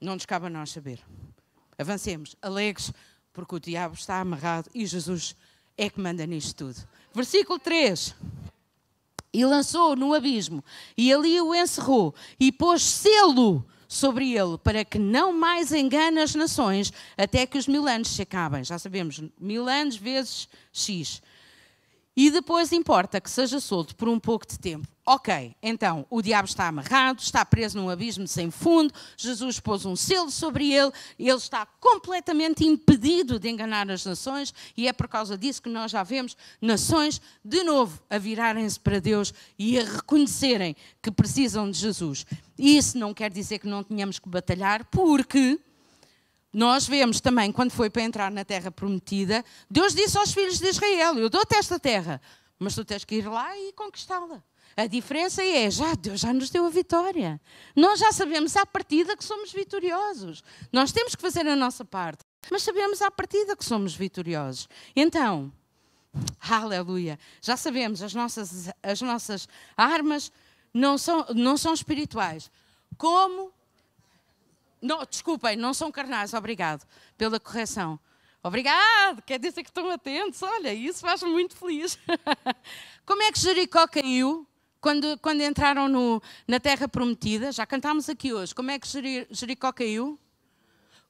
Não 0.00 0.14
nos 0.14 0.26
cabe 0.26 0.46
a 0.46 0.50
nós 0.50 0.70
saber. 0.70 1.00
Avancemos, 1.78 2.36
alegres, 2.40 2.92
porque 3.32 3.54
o 3.54 3.60
diabo 3.60 3.94
está 3.94 4.20
amarrado 4.20 4.70
e 4.74 4.86
Jesus 4.86 5.36
é 5.76 5.90
que 5.90 6.00
manda 6.00 6.26
nisto 6.26 6.54
tudo. 6.54 6.88
Versículo 7.14 7.58
3 7.58 8.14
e 9.36 9.44
lançou-o 9.44 9.94
no 9.94 10.14
abismo, 10.14 10.64
e 10.96 11.12
ali 11.12 11.38
o 11.42 11.54
encerrou, 11.54 12.14
e 12.40 12.50
pôs 12.50 12.82
selo 12.82 13.62
sobre 13.86 14.32
ele, 14.34 14.56
para 14.56 14.82
que 14.82 14.98
não 14.98 15.30
mais 15.30 15.72
engane 15.72 16.20
as 16.20 16.34
nações, 16.34 16.90
até 17.18 17.44
que 17.44 17.58
os 17.58 17.68
mil 17.68 17.86
anos 17.86 18.08
se 18.08 18.22
acabem. 18.22 18.64
Já 18.64 18.78
sabemos, 18.78 19.22
mil 19.38 19.68
anos 19.68 19.96
vezes 19.96 20.48
X. 20.72 21.22
E 22.16 22.30
depois 22.30 22.72
importa 22.72 23.20
que 23.20 23.30
seja 23.30 23.60
solto 23.60 23.94
por 23.94 24.08
um 24.08 24.18
pouco 24.18 24.46
de 24.46 24.58
tempo. 24.58 24.88
Ok, 25.04 25.54
então 25.62 26.04
o 26.10 26.20
diabo 26.20 26.48
está 26.48 26.66
amarrado, 26.66 27.20
está 27.20 27.44
preso 27.44 27.78
num 27.78 27.88
abismo 27.88 28.26
sem 28.26 28.50
fundo, 28.50 28.92
Jesus 29.16 29.60
pôs 29.60 29.84
um 29.84 29.94
selo 29.94 30.32
sobre 30.32 30.72
ele, 30.72 30.90
ele 31.16 31.36
está 31.36 31.64
completamente 31.78 32.64
impedido 32.64 33.38
de 33.38 33.48
enganar 33.48 33.88
as 33.88 34.04
nações, 34.04 34.52
e 34.76 34.88
é 34.88 34.92
por 34.92 35.06
causa 35.06 35.38
disso 35.38 35.62
que 35.62 35.68
nós 35.68 35.92
já 35.92 36.02
vemos 36.02 36.36
nações 36.60 37.20
de 37.44 37.62
novo 37.62 38.02
a 38.10 38.18
virarem-se 38.18 38.80
para 38.80 38.98
Deus 38.98 39.32
e 39.56 39.78
a 39.78 39.84
reconhecerem 39.84 40.74
que 41.00 41.12
precisam 41.12 41.70
de 41.70 41.78
Jesus. 41.78 42.26
Isso 42.58 42.98
não 42.98 43.14
quer 43.14 43.30
dizer 43.30 43.60
que 43.60 43.68
não 43.68 43.84
tenhamos 43.84 44.18
que 44.18 44.28
batalhar, 44.28 44.86
porque 44.86 45.60
nós 46.56 46.88
vemos 46.88 47.20
também, 47.20 47.52
quando 47.52 47.70
foi 47.70 47.90
para 47.90 48.00
entrar 48.00 48.30
na 48.30 48.42
terra 48.42 48.70
prometida, 48.70 49.44
Deus 49.70 49.94
disse 49.94 50.16
aos 50.16 50.32
filhos 50.32 50.58
de 50.58 50.66
Israel: 50.66 51.18
Eu 51.18 51.28
dou-te 51.28 51.54
esta 51.54 51.78
terra, 51.78 52.18
mas 52.58 52.74
tu 52.74 52.82
tens 52.82 53.04
que 53.04 53.16
ir 53.16 53.28
lá 53.28 53.54
e 53.58 53.74
conquistá-la. 53.74 54.42
A 54.74 54.86
diferença 54.86 55.42
é, 55.44 55.70
já 55.70 55.94
Deus 55.94 56.20
já 56.20 56.32
nos 56.32 56.48
deu 56.48 56.64
a 56.64 56.70
vitória. 56.70 57.38
Nós 57.76 58.00
já 58.00 58.10
sabemos 58.10 58.56
à 58.56 58.64
partida 58.64 59.14
que 59.14 59.22
somos 59.22 59.52
vitoriosos. 59.52 60.42
Nós 60.72 60.92
temos 60.92 61.14
que 61.14 61.20
fazer 61.20 61.46
a 61.46 61.54
nossa 61.54 61.84
parte, 61.84 62.24
mas 62.50 62.62
sabemos 62.62 63.02
à 63.02 63.10
partida 63.10 63.54
que 63.54 63.64
somos 63.64 63.94
vitoriosos. 63.94 64.66
Então, 64.96 65.52
aleluia, 66.40 67.18
já 67.42 67.58
sabemos, 67.58 68.00
as 68.00 68.14
nossas, 68.14 68.70
as 68.82 69.02
nossas 69.02 69.46
armas 69.76 70.32
não 70.72 70.96
são, 70.96 71.26
não 71.34 71.58
são 71.58 71.74
espirituais. 71.74 72.50
Como? 72.96 73.52
Não, 74.80 75.04
desculpem, 75.04 75.56
não 75.56 75.72
são 75.72 75.90
carnais, 75.90 76.34
obrigado 76.34 76.86
pela 77.16 77.40
correção. 77.40 77.98
Obrigado, 78.42 79.22
quer 79.22 79.38
dizer 79.38 79.62
que 79.62 79.70
estão 79.70 79.90
atentos, 79.90 80.42
olha, 80.42 80.72
isso 80.72 81.00
faz-me 81.00 81.30
muito 81.30 81.56
feliz. 81.56 81.98
Como 83.04 83.22
é 83.22 83.32
que 83.32 83.40
Jericó 83.40 83.88
caiu? 83.88 84.46
Quando, 84.80 85.18
quando 85.18 85.40
entraram 85.40 85.88
no, 85.88 86.22
na 86.46 86.60
terra 86.60 86.86
prometida, 86.86 87.50
já 87.50 87.66
cantámos 87.66 88.08
aqui 88.08 88.32
hoje, 88.32 88.54
como 88.54 88.70
é 88.70 88.78
que 88.78 88.86
Jericó 89.32 89.72
caiu? 89.72 90.16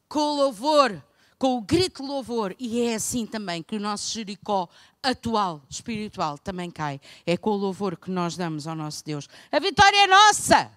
Com 0.08 0.18
o 0.18 0.36
louvor, 0.36 1.02
com 1.38 1.58
o 1.58 1.60
grito 1.60 2.02
de 2.02 2.08
louvor. 2.08 2.54
E 2.58 2.80
é 2.80 2.94
assim 2.94 3.26
também 3.26 3.62
que 3.62 3.76
o 3.76 3.80
nosso 3.80 4.14
Jericó 4.14 4.66
atual, 5.02 5.62
espiritual, 5.68 6.38
também 6.38 6.70
cai. 6.70 7.00
É 7.26 7.36
com 7.36 7.50
o 7.50 7.56
louvor 7.56 7.98
que 7.98 8.10
nós 8.10 8.36
damos 8.36 8.66
ao 8.66 8.74
nosso 8.74 9.04
Deus. 9.04 9.28
A 9.52 9.58
vitória 9.58 10.04
é 10.04 10.06
nossa! 10.06 10.70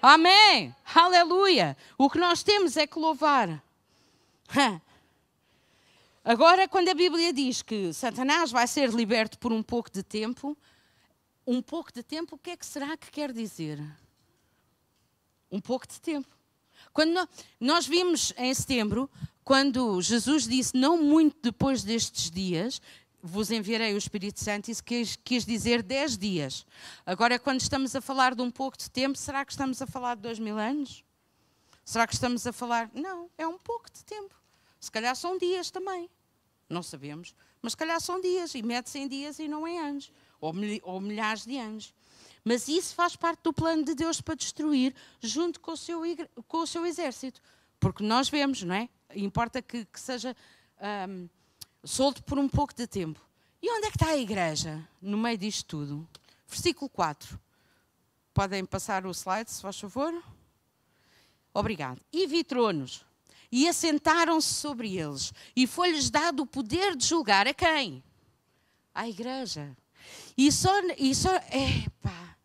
Amém! 0.00 0.74
Aleluia! 0.94 1.76
O 1.96 2.10
que 2.10 2.18
nós 2.18 2.42
temos 2.42 2.76
é 2.76 2.86
que 2.86 2.98
louvar. 2.98 3.62
Agora, 6.24 6.68
quando 6.68 6.88
a 6.88 6.94
Bíblia 6.94 7.32
diz 7.32 7.62
que 7.62 7.92
Satanás 7.92 8.50
vai 8.50 8.66
ser 8.66 8.90
liberto 8.90 9.38
por 9.38 9.52
um 9.52 9.62
pouco 9.62 9.90
de 9.90 10.02
tempo, 10.02 10.56
um 11.46 11.62
pouco 11.62 11.92
de 11.92 12.02
tempo, 12.02 12.34
o 12.34 12.38
que 12.38 12.50
é 12.50 12.56
que 12.56 12.66
será 12.66 12.96
que 12.96 13.10
quer 13.10 13.32
dizer? 13.32 13.80
Um 15.50 15.60
pouco 15.60 15.86
de 15.86 16.00
tempo. 16.00 16.28
Quando 16.92 17.28
nós 17.60 17.86
vimos 17.86 18.32
em 18.36 18.52
setembro, 18.52 19.08
quando 19.44 20.02
Jesus 20.02 20.46
disse, 20.46 20.76
não 20.76 21.00
muito 21.00 21.36
depois 21.40 21.84
destes 21.84 22.30
dias, 22.30 22.82
vos 23.26 23.50
enviarei 23.50 23.94
o 23.94 23.98
Espírito 23.98 24.40
Santo, 24.40 24.70
isso 24.70 24.82
quis, 24.82 25.16
quis 25.16 25.44
dizer 25.44 25.82
dez 25.82 26.16
dias. 26.16 26.66
Agora, 27.04 27.38
quando 27.38 27.60
estamos 27.60 27.94
a 27.96 28.00
falar 28.00 28.34
de 28.34 28.42
um 28.42 28.50
pouco 28.50 28.78
de 28.78 28.90
tempo, 28.90 29.18
será 29.18 29.44
que 29.44 29.52
estamos 29.52 29.82
a 29.82 29.86
falar 29.86 30.14
de 30.14 30.22
dois 30.22 30.38
mil 30.38 30.56
anos? 30.56 31.04
Será 31.84 32.06
que 32.06 32.14
estamos 32.14 32.46
a 32.46 32.52
falar. 32.52 32.90
Não, 32.94 33.30
é 33.36 33.46
um 33.46 33.58
pouco 33.58 33.90
de 33.92 34.04
tempo. 34.04 34.34
Se 34.80 34.90
calhar 34.90 35.14
são 35.14 35.38
dias 35.38 35.70
também. 35.70 36.08
Não 36.68 36.82
sabemos. 36.82 37.34
Mas 37.62 37.72
se 37.72 37.76
calhar 37.76 38.00
são 38.00 38.20
dias, 38.20 38.54
e 38.54 38.62
mete-se 38.62 38.98
em 38.98 39.08
dias 39.08 39.38
e 39.38 39.46
não 39.48 39.66
em 39.66 39.78
anos 39.78 40.12
ou, 40.40 40.52
ou 40.82 41.00
milhares 41.00 41.44
de 41.44 41.56
anos. 41.56 41.94
Mas 42.44 42.68
isso 42.68 42.94
faz 42.94 43.16
parte 43.16 43.40
do 43.42 43.52
plano 43.52 43.84
de 43.84 43.94
Deus 43.94 44.20
para 44.20 44.34
destruir, 44.34 44.94
junto 45.20 45.60
com 45.60 45.72
o 45.72 45.76
seu, 45.76 46.00
com 46.46 46.58
o 46.58 46.66
seu 46.66 46.86
exército. 46.86 47.40
Porque 47.80 48.04
nós 48.04 48.28
vemos, 48.28 48.62
não 48.62 48.74
é? 48.74 48.88
Importa 49.14 49.60
que, 49.60 49.84
que 49.84 50.00
seja 50.00 50.36
um, 51.08 51.28
solto 51.84 52.22
por 52.22 52.38
um 52.38 52.48
pouco 52.48 52.74
de 52.74 52.86
tempo. 52.86 53.20
E 53.62 53.70
onde 53.70 53.86
é 53.86 53.90
que 53.90 53.96
está 53.96 54.10
a 54.10 54.16
igreja 54.16 54.86
no 55.00 55.16
meio 55.16 55.38
disto 55.38 55.64
tudo? 55.66 56.08
Versículo 56.46 56.88
4. 56.88 57.38
Podem 58.32 58.64
passar 58.64 59.06
o 59.06 59.10
slide, 59.10 59.50
se 59.50 59.62
faz 59.62 59.78
favor. 59.80 60.14
Obrigado. 61.52 62.00
E 62.12 62.26
vi 62.26 62.44
tronos, 62.44 63.04
e 63.50 63.66
assentaram-se 63.66 64.52
sobre 64.54 64.96
eles, 64.96 65.32
e 65.54 65.66
foi-lhes 65.66 66.10
dado 66.10 66.42
o 66.42 66.46
poder 66.46 66.94
de 66.94 67.06
julgar 67.06 67.48
a 67.48 67.54
quem? 67.54 68.04
À 68.94 69.08
igreja. 69.08 69.74
E 70.36 70.52
só, 70.52 70.70
e 70.98 71.14
só, 71.14 71.34
epa, 71.34 72.36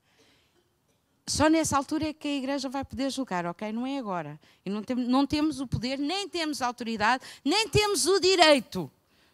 só 1.27 1.49
nessa 1.49 1.77
altura 1.77 2.07
é 2.07 2.13
que 2.13 2.27
a 2.27 2.37
igreja 2.37 2.69
vai 2.69 2.85
poder 2.85 3.11
julgar, 3.11 3.45
ok? 3.45 3.71
Não 3.71 3.85
é 3.85 3.97
agora. 3.97 4.39
E 4.65 4.69
não, 4.69 4.81
tem, 4.81 4.95
não 4.95 5.27
temos 5.27 5.59
o 5.59 5.67
poder, 5.67 5.99
nem 5.99 6.27
temos 6.29 6.61
autoridade, 6.61 7.23
nem 7.43 7.67
temos 7.67 8.07
o 8.07 8.19
direito 8.19 8.89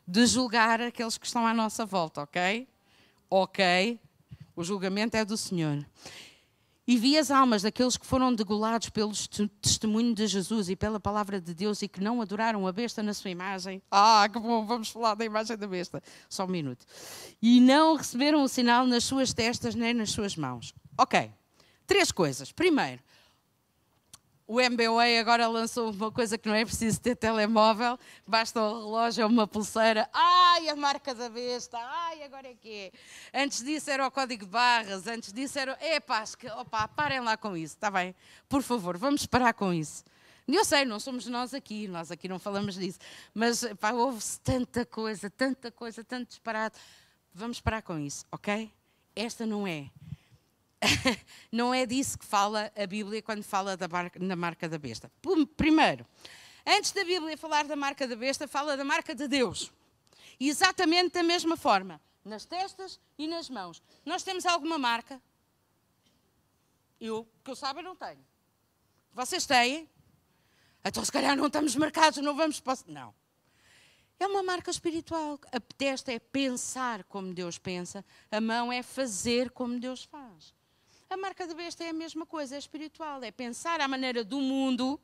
de 0.07 0.25
julgar 0.25 0.79
aqueles 0.81 1.17
que 1.17 1.25
estão 1.25 1.45
à 1.45 1.53
nossa 1.53 1.85
volta, 1.85 2.21
ok? 2.21 2.67
Ok, 3.29 3.99
o 4.55 4.63
julgamento 4.63 5.17
é 5.17 5.25
do 5.25 5.35
Senhor. 5.35 5.85
E 6.87 6.95
vi 6.95 7.17
as 7.17 7.29
almas 7.29 7.63
daqueles 7.63 7.97
que 7.97 8.05
foram 8.05 8.33
degolados 8.33 8.87
pelo 8.89 9.11
testemunho 9.61 10.15
de 10.15 10.25
Jesus 10.25 10.69
e 10.69 10.75
pela 10.75 11.01
palavra 11.01 11.41
de 11.41 11.53
Deus 11.53 11.81
e 11.81 11.87
que 11.89 11.99
não 11.99 12.21
adoraram 12.21 12.65
a 12.65 12.71
besta 12.71 13.03
na 13.03 13.13
sua 13.13 13.29
imagem. 13.29 13.81
Ah, 13.91 14.25
que 14.31 14.39
bom, 14.39 14.65
vamos 14.65 14.87
falar 14.87 15.13
da 15.15 15.25
imagem 15.25 15.57
da 15.57 15.67
besta. 15.67 16.01
Só 16.29 16.45
um 16.45 16.47
minuto. 16.47 16.85
E 17.41 17.59
não 17.59 17.97
receberam 17.97 18.41
o 18.41 18.47
sinal 18.47 18.87
nas 18.87 19.03
suas 19.03 19.33
testas 19.33 19.75
nem 19.75 19.93
nas 19.93 20.11
suas 20.11 20.37
mãos. 20.37 20.73
Ok. 20.97 21.29
Três 21.85 22.09
coisas. 22.09 22.53
Primeiro, 22.53 23.03
o 24.47 24.61
MBA 24.61 25.19
agora 25.19 25.45
lançou 25.47 25.91
uma 25.91 26.09
coisa 26.09 26.37
que 26.37 26.47
não 26.47 26.55
é 26.55 26.63
preciso 26.63 27.01
ter 27.01 27.17
telemóvel, 27.17 27.99
basta 28.25 28.61
o 28.61 28.85
relógio 28.85 29.25
ou 29.25 29.29
uma 29.29 29.45
pulseira. 29.45 30.09
Ai, 30.13 30.69
a 30.69 30.75
marca 30.75 31.13
da 31.13 31.27
besta, 31.29 31.77
ai, 31.77 32.23
agora 32.23 32.47
é 32.47 32.55
que 32.55 32.69
é. 32.73 32.91
Antes 33.43 33.61
disso 33.61 33.91
era 33.91 34.07
o 34.07 34.09
código 34.09 34.45
de 34.45 34.49
barras, 34.49 35.05
antes 35.05 35.33
disso 35.33 35.59
era. 35.59 35.77
Epá, 35.81 36.23
que, 36.39 36.47
opa, 36.49 36.87
parem 36.87 37.19
lá 37.19 37.35
com 37.35 37.57
isso, 37.57 37.75
está 37.75 37.91
bem? 37.91 38.15
Por 38.47 38.63
favor, 38.63 38.97
vamos 38.97 39.25
parar 39.25 39.53
com 39.53 39.73
isso. 39.73 40.05
Eu 40.47 40.63
sei, 40.63 40.85
não 40.85 40.97
somos 40.97 41.27
nós 41.27 41.53
aqui, 41.53 41.89
nós 41.89 42.09
aqui 42.09 42.29
não 42.29 42.39
falamos 42.39 42.75
disso, 42.75 42.99
mas 43.33 43.63
houve-se 43.93 44.39
tanta 44.39 44.85
coisa, 44.85 45.29
tanta 45.29 45.69
coisa, 45.69 46.05
tanto 46.05 46.29
disparado. 46.29 46.79
Vamos 47.33 47.59
parar 47.59 47.81
com 47.81 47.99
isso, 47.99 48.25
ok? 48.31 48.71
Esta 49.13 49.45
não 49.45 49.67
é 49.67 49.89
não 51.51 51.73
é 51.73 51.86
disso 51.86 52.17
que 52.17 52.25
fala 52.25 52.71
a 52.75 52.86
Bíblia 52.86 53.21
quando 53.21 53.43
fala 53.43 53.75
da 53.75 53.88
marca, 53.88 54.19
na 54.19 54.36
marca 54.36 54.69
da 54.69 54.78
besta. 54.78 55.11
Primeiro, 55.55 56.05
antes 56.65 56.91
da 56.91 57.03
Bíblia 57.03 57.38
falar 57.38 57.65
da 57.65 57.75
marca 57.75 58.07
da 58.07 58.15
besta, 58.15 58.47
fala 58.47 58.78
da 58.78 58.84
marca 58.84 59.15
de 59.15 59.28
Deus. 59.28 59.71
exatamente 60.39 61.13
da 61.13 61.23
mesma 61.23 61.57
forma, 61.57 61.99
nas 62.23 62.45
testas 62.45 62.99
e 63.17 63.28
nas 63.28 63.49
mãos. 63.49 63.82
Nós 64.05 64.23
temos 64.23 64.45
alguma 64.45 64.78
marca? 64.78 65.21
Eu, 66.99 67.28
que 67.43 67.51
eu 67.51 67.55
saiba, 67.55 67.82
não 67.82 67.95
tenho. 67.95 68.23
Vocês 69.13 69.45
têm? 69.45 69.89
Então, 70.84 71.03
se 71.03 71.11
calhar, 71.11 71.36
não 71.36 71.47
estamos 71.47 71.75
marcados, 71.75 72.19
não 72.19 72.36
vamos. 72.36 72.61
Não. 72.88 73.13
É 74.19 74.25
uma 74.25 74.41
marca 74.41 74.71
espiritual. 74.71 75.39
A 75.51 75.59
testa 75.59 76.11
é 76.11 76.19
pensar 76.19 77.03
como 77.03 77.34
Deus 77.34 77.57
pensa, 77.57 78.03
a 78.32 78.41
mão 78.41 78.71
é 78.71 78.82
fazer 78.82 79.51
como 79.51 79.80
Deus 79.80 80.03
faz. 80.03 80.26
A 81.09 81.15
marca 81.15 81.47
da 81.47 81.53
besta 81.53 81.85
é 81.85 81.89
a 81.89 81.93
mesma 81.93 82.25
coisa, 82.25 82.55
é 82.55 82.57
espiritual, 82.57 83.23
é 83.23 83.31
pensar 83.31 83.79
à 83.79 83.87
maneira 83.87 84.25
do 84.25 84.41
mundo 84.41 84.99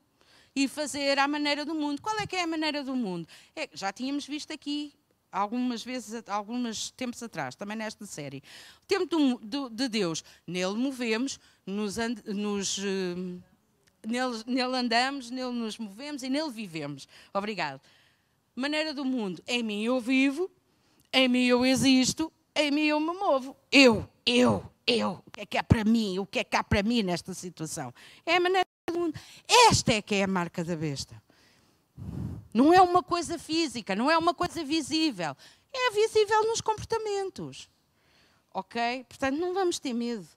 e 0.53 0.67
fazer 0.67 1.17
à 1.17 1.27
maneira 1.27 1.63
do 1.63 1.73
mundo. 1.73 2.01
Qual 2.01 2.19
é 2.19 2.27
que 2.27 2.35
é 2.35 2.43
a 2.43 2.47
maneira 2.47 2.83
do 2.83 2.93
mundo? 2.95 3.27
É, 3.55 3.69
já 3.73 3.91
tínhamos 3.93 4.27
visto 4.27 4.51
aqui 4.51 4.93
algumas 5.31 5.81
vezes, 5.81 6.21
alguns 6.27 6.91
tempos 6.91 7.23
atrás, 7.23 7.55
também 7.55 7.77
nesta 7.77 8.05
série. 8.05 8.43
O 8.83 8.85
tempo 8.85 9.05
do, 9.05 9.37
do, 9.39 9.69
de 9.69 9.87
Deus, 9.87 10.23
nele 10.45 10.75
movemos, 10.75 11.39
nos, 11.65 11.97
and, 11.97 12.15
nos 12.27 12.77
uh, 12.77 13.41
nele, 14.05 14.43
nele, 14.45 14.75
andamos, 14.75 15.31
nele 15.31 15.53
nos 15.53 15.77
movemos 15.77 16.21
e 16.21 16.29
nele 16.29 16.51
vivemos. 16.51 17.07
Obrigado. 17.33 17.81
Maneira 18.53 18.93
do 18.93 19.05
mundo, 19.05 19.41
em 19.47 19.63
mim 19.63 19.83
eu 19.83 19.99
vivo, 20.01 20.51
em 21.11 21.27
mim 21.27 21.45
eu 21.45 21.65
existo, 21.65 22.31
em 22.55 22.71
mim 22.71 22.85
eu 22.85 22.99
me 22.99 23.13
movo. 23.13 23.55
Eu, 23.71 24.07
eu, 24.25 24.63
eu. 24.85 25.23
O 25.25 25.31
que 25.31 25.41
é 25.41 25.45
que 25.45 25.57
há 25.57 25.63
para 25.63 25.83
mim? 25.83 26.19
O 26.19 26.25
que 26.25 26.39
é 26.39 26.43
que 26.43 26.55
há 26.55 26.63
para 26.63 26.83
mim 26.83 27.03
nesta 27.03 27.33
situação? 27.33 27.93
É 28.25 28.35
a 28.35 28.39
maneira 28.39 28.67
do 28.87 28.99
mundo. 28.99 29.19
Esta 29.69 29.93
é 29.93 30.01
que 30.01 30.15
é 30.15 30.23
a 30.23 30.27
marca 30.27 30.63
da 30.63 30.75
besta. 30.75 31.21
Não 32.53 32.73
é 32.73 32.81
uma 32.81 33.01
coisa 33.01 33.39
física, 33.39 33.95
não 33.95 34.11
é 34.11 34.17
uma 34.17 34.33
coisa 34.33 34.63
visível. 34.63 35.35
É 35.73 35.91
visível 35.91 36.43
nos 36.43 36.61
comportamentos. 36.61 37.69
Ok? 38.53 39.05
Portanto, 39.09 39.37
não 39.37 39.53
vamos 39.53 39.79
ter 39.79 39.93
medo 39.93 40.27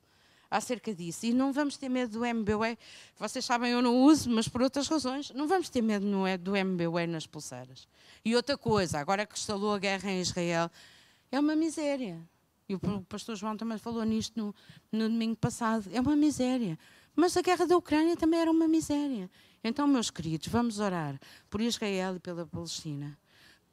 acerca 0.50 0.94
disso. 0.94 1.26
E 1.26 1.32
não 1.32 1.52
vamos 1.52 1.76
ter 1.76 1.88
medo 1.88 2.18
do 2.18 2.24
MBWay. 2.24 2.78
Vocês 3.18 3.44
sabem, 3.44 3.72
eu 3.72 3.82
não 3.82 4.02
uso, 4.02 4.30
mas 4.30 4.48
por 4.48 4.62
outras 4.62 4.88
razões. 4.88 5.30
Não 5.30 5.46
vamos 5.46 5.68
ter 5.68 5.82
medo 5.82 6.06
do 6.40 6.56
MBWay 6.56 7.06
nas 7.06 7.26
pulseiras. 7.26 7.86
E 8.24 8.34
outra 8.34 8.56
coisa, 8.56 8.98
agora 8.98 9.26
que 9.26 9.34
instalou 9.38 9.74
a 9.74 9.78
guerra 9.78 10.10
em 10.10 10.20
Israel, 10.20 10.70
é 11.30 11.38
uma 11.38 11.56
miséria. 11.56 12.20
E 12.68 12.74
o 12.74 12.80
pastor 13.08 13.36
João 13.36 13.56
também 13.56 13.78
falou 13.78 14.02
nisto 14.04 14.36
no, 14.36 14.54
no 14.90 15.08
domingo 15.08 15.36
passado. 15.36 15.88
É 15.92 16.00
uma 16.00 16.16
miséria. 16.16 16.78
Mas 17.14 17.36
a 17.36 17.42
guerra 17.42 17.66
da 17.66 17.76
Ucrânia 17.76 18.16
também 18.16 18.40
era 18.40 18.50
uma 18.50 18.66
miséria. 18.66 19.30
Então, 19.62 19.86
meus 19.86 20.10
queridos, 20.10 20.48
vamos 20.48 20.78
orar 20.78 21.18
por 21.48 21.60
Israel 21.60 22.16
e 22.16 22.20
pela 22.20 22.44
Palestina, 22.44 23.18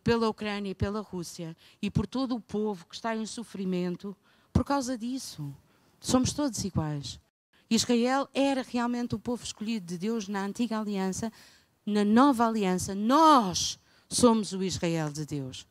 pela 0.03 0.29
Ucrânia 0.29 0.71
e 0.71 0.75
pela 0.75 1.01
Rússia 1.01 1.55
e 1.81 1.89
por 1.89 2.07
todo 2.07 2.35
o 2.35 2.39
povo 2.39 2.85
que 2.87 2.95
está 2.95 3.15
em 3.15 3.25
sofrimento 3.25 4.15
por 4.51 4.63
causa 4.63 4.97
disso. 4.97 5.53
Somos 5.99 6.31
todos 6.33 6.63
iguais. 6.63 7.19
Israel 7.69 8.29
era 8.33 8.61
realmente 8.61 9.15
o 9.15 9.19
povo 9.19 9.43
escolhido 9.43 9.85
de 9.85 9.97
Deus 9.97 10.27
na 10.27 10.45
antiga 10.45 10.79
aliança, 10.79 11.31
na 11.85 12.05
nova 12.05 12.47
aliança. 12.47 12.93
Nós 12.93 13.79
somos 14.07 14.53
o 14.53 14.63
Israel 14.63 15.11
de 15.11 15.25
Deus. 15.25 15.67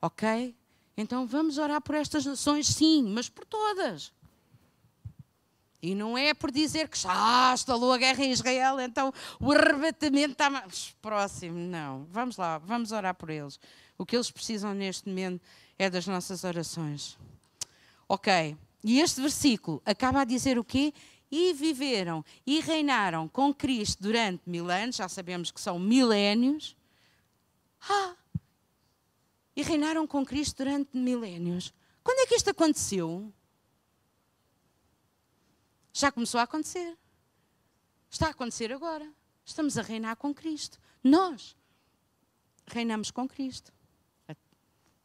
Ok? 0.00 0.54
Então 0.96 1.26
vamos 1.26 1.58
orar 1.58 1.80
por 1.80 1.94
estas 1.94 2.24
nações, 2.24 2.66
sim, 2.66 3.02
mas 3.02 3.28
por 3.28 3.44
todas. 3.44 4.12
E 5.82 5.96
não 5.96 6.16
é 6.16 6.32
por 6.32 6.52
dizer 6.52 6.88
que 6.88 6.96
já 6.96 7.52
instalou 7.52 7.92
a 7.92 7.98
guerra 7.98 8.24
em 8.24 8.30
Israel, 8.30 8.78
então 8.78 9.12
o 9.40 9.50
arrebatamento 9.50 10.32
está 10.32 10.48
mais 10.48 10.94
próximo. 11.02 11.58
Não. 11.58 12.06
Vamos 12.10 12.36
lá, 12.36 12.58
vamos 12.58 12.92
orar 12.92 13.14
por 13.14 13.30
eles. 13.30 13.58
O 13.98 14.06
que 14.06 14.14
eles 14.14 14.30
precisam 14.30 14.72
neste 14.74 15.08
momento 15.08 15.42
é 15.76 15.90
das 15.90 16.06
nossas 16.06 16.44
orações. 16.44 17.18
Ok. 18.08 18.56
E 18.84 19.00
este 19.00 19.20
versículo 19.20 19.82
acaba 19.84 20.20
a 20.20 20.24
dizer 20.24 20.56
o 20.56 20.64
quê? 20.64 20.94
E 21.30 21.52
viveram 21.52 22.24
e 22.46 22.60
reinaram 22.60 23.26
com 23.26 23.52
Cristo 23.52 24.02
durante 24.02 24.42
mil 24.46 24.70
anos, 24.70 24.96
já 24.96 25.08
sabemos 25.08 25.50
que 25.50 25.60
são 25.60 25.78
milénios. 25.78 26.76
Ah! 27.88 28.14
E 29.54 29.62
reinaram 29.62 30.06
com 30.06 30.24
Cristo 30.24 30.58
durante 30.58 30.96
milénios. 30.96 31.72
Quando 32.02 32.20
é 32.20 32.26
que 32.26 32.34
isto 32.34 32.50
aconteceu? 32.50 33.32
Já 35.92 36.10
começou 36.10 36.40
a 36.40 36.44
acontecer. 36.44 36.96
Está 38.10 38.28
a 38.28 38.30
acontecer 38.30 38.72
agora. 38.72 39.10
Estamos 39.44 39.76
a 39.76 39.82
reinar 39.82 40.16
com 40.16 40.34
Cristo. 40.34 40.78
Nós 41.02 41.56
reinamos 42.66 43.10
com 43.10 43.28
Cristo. 43.28 43.72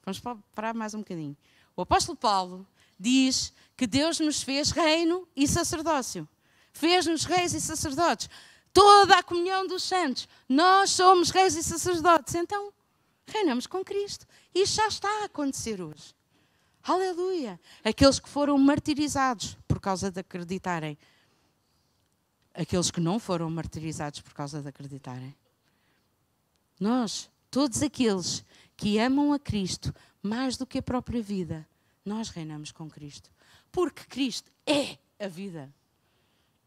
Vamos 0.03 0.21
parar 0.55 0.73
mais 0.73 0.93
um 0.93 0.99
bocadinho. 0.99 1.35
O 1.75 1.81
apóstolo 1.81 2.17
Paulo 2.17 2.65
diz 2.97 3.53
que 3.75 3.85
Deus 3.85 4.19
nos 4.19 4.41
fez 4.41 4.71
reino 4.71 5.27
e 5.35 5.47
sacerdócio. 5.47 6.27
Fez-nos 6.71 7.25
reis 7.25 7.53
e 7.53 7.59
sacerdotes. 7.59 8.29
Toda 8.71 9.17
a 9.17 9.23
comunhão 9.23 9.67
dos 9.67 9.83
santos. 9.83 10.27
Nós 10.47 10.91
somos 10.91 11.29
reis 11.29 11.55
e 11.55 11.63
sacerdotes. 11.63 12.35
Então, 12.35 12.71
reinamos 13.32 13.67
com 13.67 13.84
Cristo. 13.84 14.25
E 14.53 14.65
já 14.65 14.88
está 14.88 15.09
a 15.21 15.25
acontecer 15.25 15.82
hoje. 15.82 16.15
Aleluia! 16.84 17.59
Aqueles 17.84 18.19
que 18.19 18.30
foram 18.30 18.57
martirizados 18.57 19.57
por 19.67 19.80
causa 19.80 20.09
de 20.09 20.19
acreditarem. 20.21 20.97
Aqueles 22.53 22.89
que 22.89 23.01
não 23.01 23.19
foram 23.19 23.49
martirizados 23.49 24.21
por 24.21 24.34
causa 24.34 24.61
de 24.61 24.69
acreditarem. 24.69 25.36
Nós, 26.80 27.30
todos 27.51 27.84
aqueles 27.84 28.43
que 28.75 28.99
amam 28.99 29.34
a 29.34 29.39
Cristo 29.39 29.93
mais 30.21 30.57
do 30.57 30.65
que 30.65 30.78
a 30.78 30.84
própria 30.84 31.21
vida, 31.21 31.67
nós 32.05 32.30
reinamos 32.30 32.71
com 32.71 32.89
Cristo. 32.89 33.30
Porque 33.71 34.03
Cristo 34.05 34.51
é 34.65 34.97
a 35.19 35.28
vida. 35.28 35.73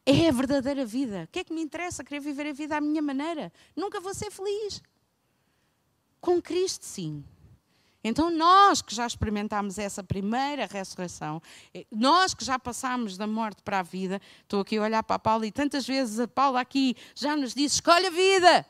É 0.04 0.28
a 0.28 0.32
verdadeira 0.32 0.84
vida. 0.84 1.24
O 1.24 1.28
que 1.28 1.38
é 1.40 1.44
que 1.44 1.52
me 1.52 1.62
interessa 1.62 2.04
querer 2.04 2.20
viver 2.20 2.46
a 2.46 2.52
vida 2.52 2.76
à 2.76 2.80
minha 2.80 3.02
maneira? 3.02 3.52
Nunca 3.76 4.00
vou 4.00 4.14
ser 4.14 4.30
feliz. 4.30 4.82
Com 6.20 6.40
Cristo, 6.40 6.84
sim. 6.84 7.24
Então, 8.02 8.30
nós 8.30 8.80
que 8.80 8.94
já 8.94 9.06
experimentámos 9.06 9.78
essa 9.78 10.02
primeira 10.02 10.66
ressurreição, 10.66 11.40
eh, 11.74 11.86
nós 11.90 12.32
que 12.32 12.44
já 12.44 12.58
passámos 12.58 13.16
da 13.18 13.26
morte 13.26 13.62
para 13.62 13.80
a 13.80 13.82
vida, 13.82 14.20
estou 14.42 14.60
aqui 14.60 14.78
a 14.78 14.82
olhar 14.82 15.02
para 15.02 15.16
a 15.16 15.18
Paula 15.18 15.46
e 15.46 15.52
tantas 15.52 15.86
vezes 15.86 16.18
a 16.18 16.26
Paula 16.26 16.60
aqui 16.60 16.96
já 17.14 17.36
nos 17.36 17.54
disse: 17.54 17.76
escolhe 17.76 18.06
a 18.06 18.10
vida. 18.10 18.66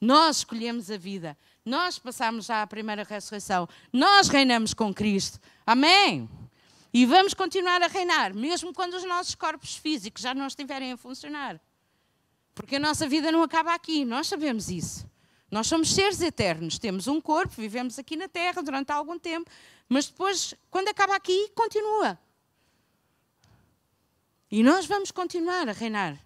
Nós 0.00 0.38
escolhemos 0.38 0.90
a 0.90 0.96
vida. 0.96 1.38
Nós 1.64 1.98
passamos 1.98 2.46
já 2.46 2.62
a 2.62 2.66
primeira 2.66 3.04
ressurreição. 3.04 3.68
Nós 3.92 4.28
reinamos 4.28 4.74
com 4.74 4.92
Cristo. 4.92 5.40
Amém? 5.64 6.28
E 6.92 7.06
vamos 7.06 7.34
continuar 7.34 7.82
a 7.82 7.86
reinar, 7.86 8.34
mesmo 8.34 8.72
quando 8.72 8.94
os 8.94 9.04
nossos 9.04 9.34
corpos 9.34 9.76
físicos 9.76 10.22
já 10.22 10.34
não 10.34 10.46
estiverem 10.46 10.92
a 10.92 10.96
funcionar. 10.96 11.60
Porque 12.54 12.76
a 12.76 12.80
nossa 12.80 13.08
vida 13.08 13.30
não 13.30 13.42
acaba 13.42 13.74
aqui, 13.74 14.04
nós 14.04 14.26
sabemos 14.26 14.70
isso. 14.70 15.06
Nós 15.50 15.66
somos 15.66 15.92
seres 15.92 16.20
eternos, 16.20 16.78
temos 16.78 17.06
um 17.06 17.20
corpo, 17.20 17.54
vivemos 17.56 17.98
aqui 17.98 18.16
na 18.16 18.28
Terra 18.28 18.62
durante 18.62 18.90
algum 18.90 19.18
tempo, 19.18 19.50
mas 19.88 20.06
depois, 20.06 20.54
quando 20.70 20.88
acaba 20.88 21.14
aqui, 21.14 21.50
continua. 21.54 22.18
E 24.50 24.62
nós 24.62 24.86
vamos 24.86 25.10
continuar 25.10 25.68
a 25.68 25.72
reinar 25.72 26.18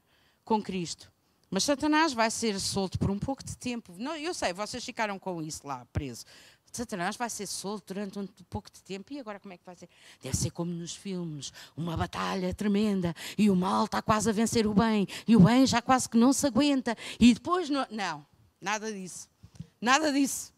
com 0.45 0.63
Cristo. 0.63 1.11
Mas 1.51 1.65
Satanás 1.65 2.13
vai 2.13 2.31
ser 2.31 2.59
solto 2.61 2.99
por 2.99 3.11
um 3.11 3.19
pouco 3.19 3.43
de 3.45 3.57
tempo. 3.57 3.95
Não, 3.99 4.17
eu 4.17 4.33
sei, 4.33 4.53
vocês 4.53 4.85
ficaram 4.85 5.19
com 5.19 5.43
isso 5.43 5.67
lá 5.67 5.85
preso. 5.93 6.25
Satanás 6.73 7.17
vai 7.17 7.29
ser 7.29 7.47
solto 7.47 7.93
durante 7.93 8.19
um 8.19 8.27
pouco 8.49 8.71
de 8.71 8.81
tempo. 8.83 9.13
E 9.13 9.19
agora 9.19 9.41
como 9.41 9.53
é 9.53 9.59
que 9.59 9.65
vai 9.67 9.75
ser? 9.75 9.89
Deve 10.23 10.37
ser 10.37 10.51
como 10.51 10.71
nos 10.71 10.95
filmes, 10.95 11.53
uma 11.77 11.97
batalha 11.97 12.55
tremenda 12.55 13.15
e 13.37 13.51
o 13.51 13.57
mal 13.57 13.87
está 13.87 14.01
quase 14.01 14.31
a 14.31 14.33
vencer 14.33 14.67
o 14.67 14.73
bem 14.73 15.07
e 15.27 15.35
o 15.35 15.41
bem 15.41 15.67
já 15.67 15.83
quase 15.83 16.09
que 16.09 16.17
não 16.17 16.33
se 16.33 16.47
aguenta 16.47 16.97
e 17.19 17.35
depois 17.35 17.69
não, 17.69 17.85
não 17.91 18.30
Nada 18.61 18.93
disso. 18.93 19.29
Nada 19.81 20.13
disso. 20.13 20.53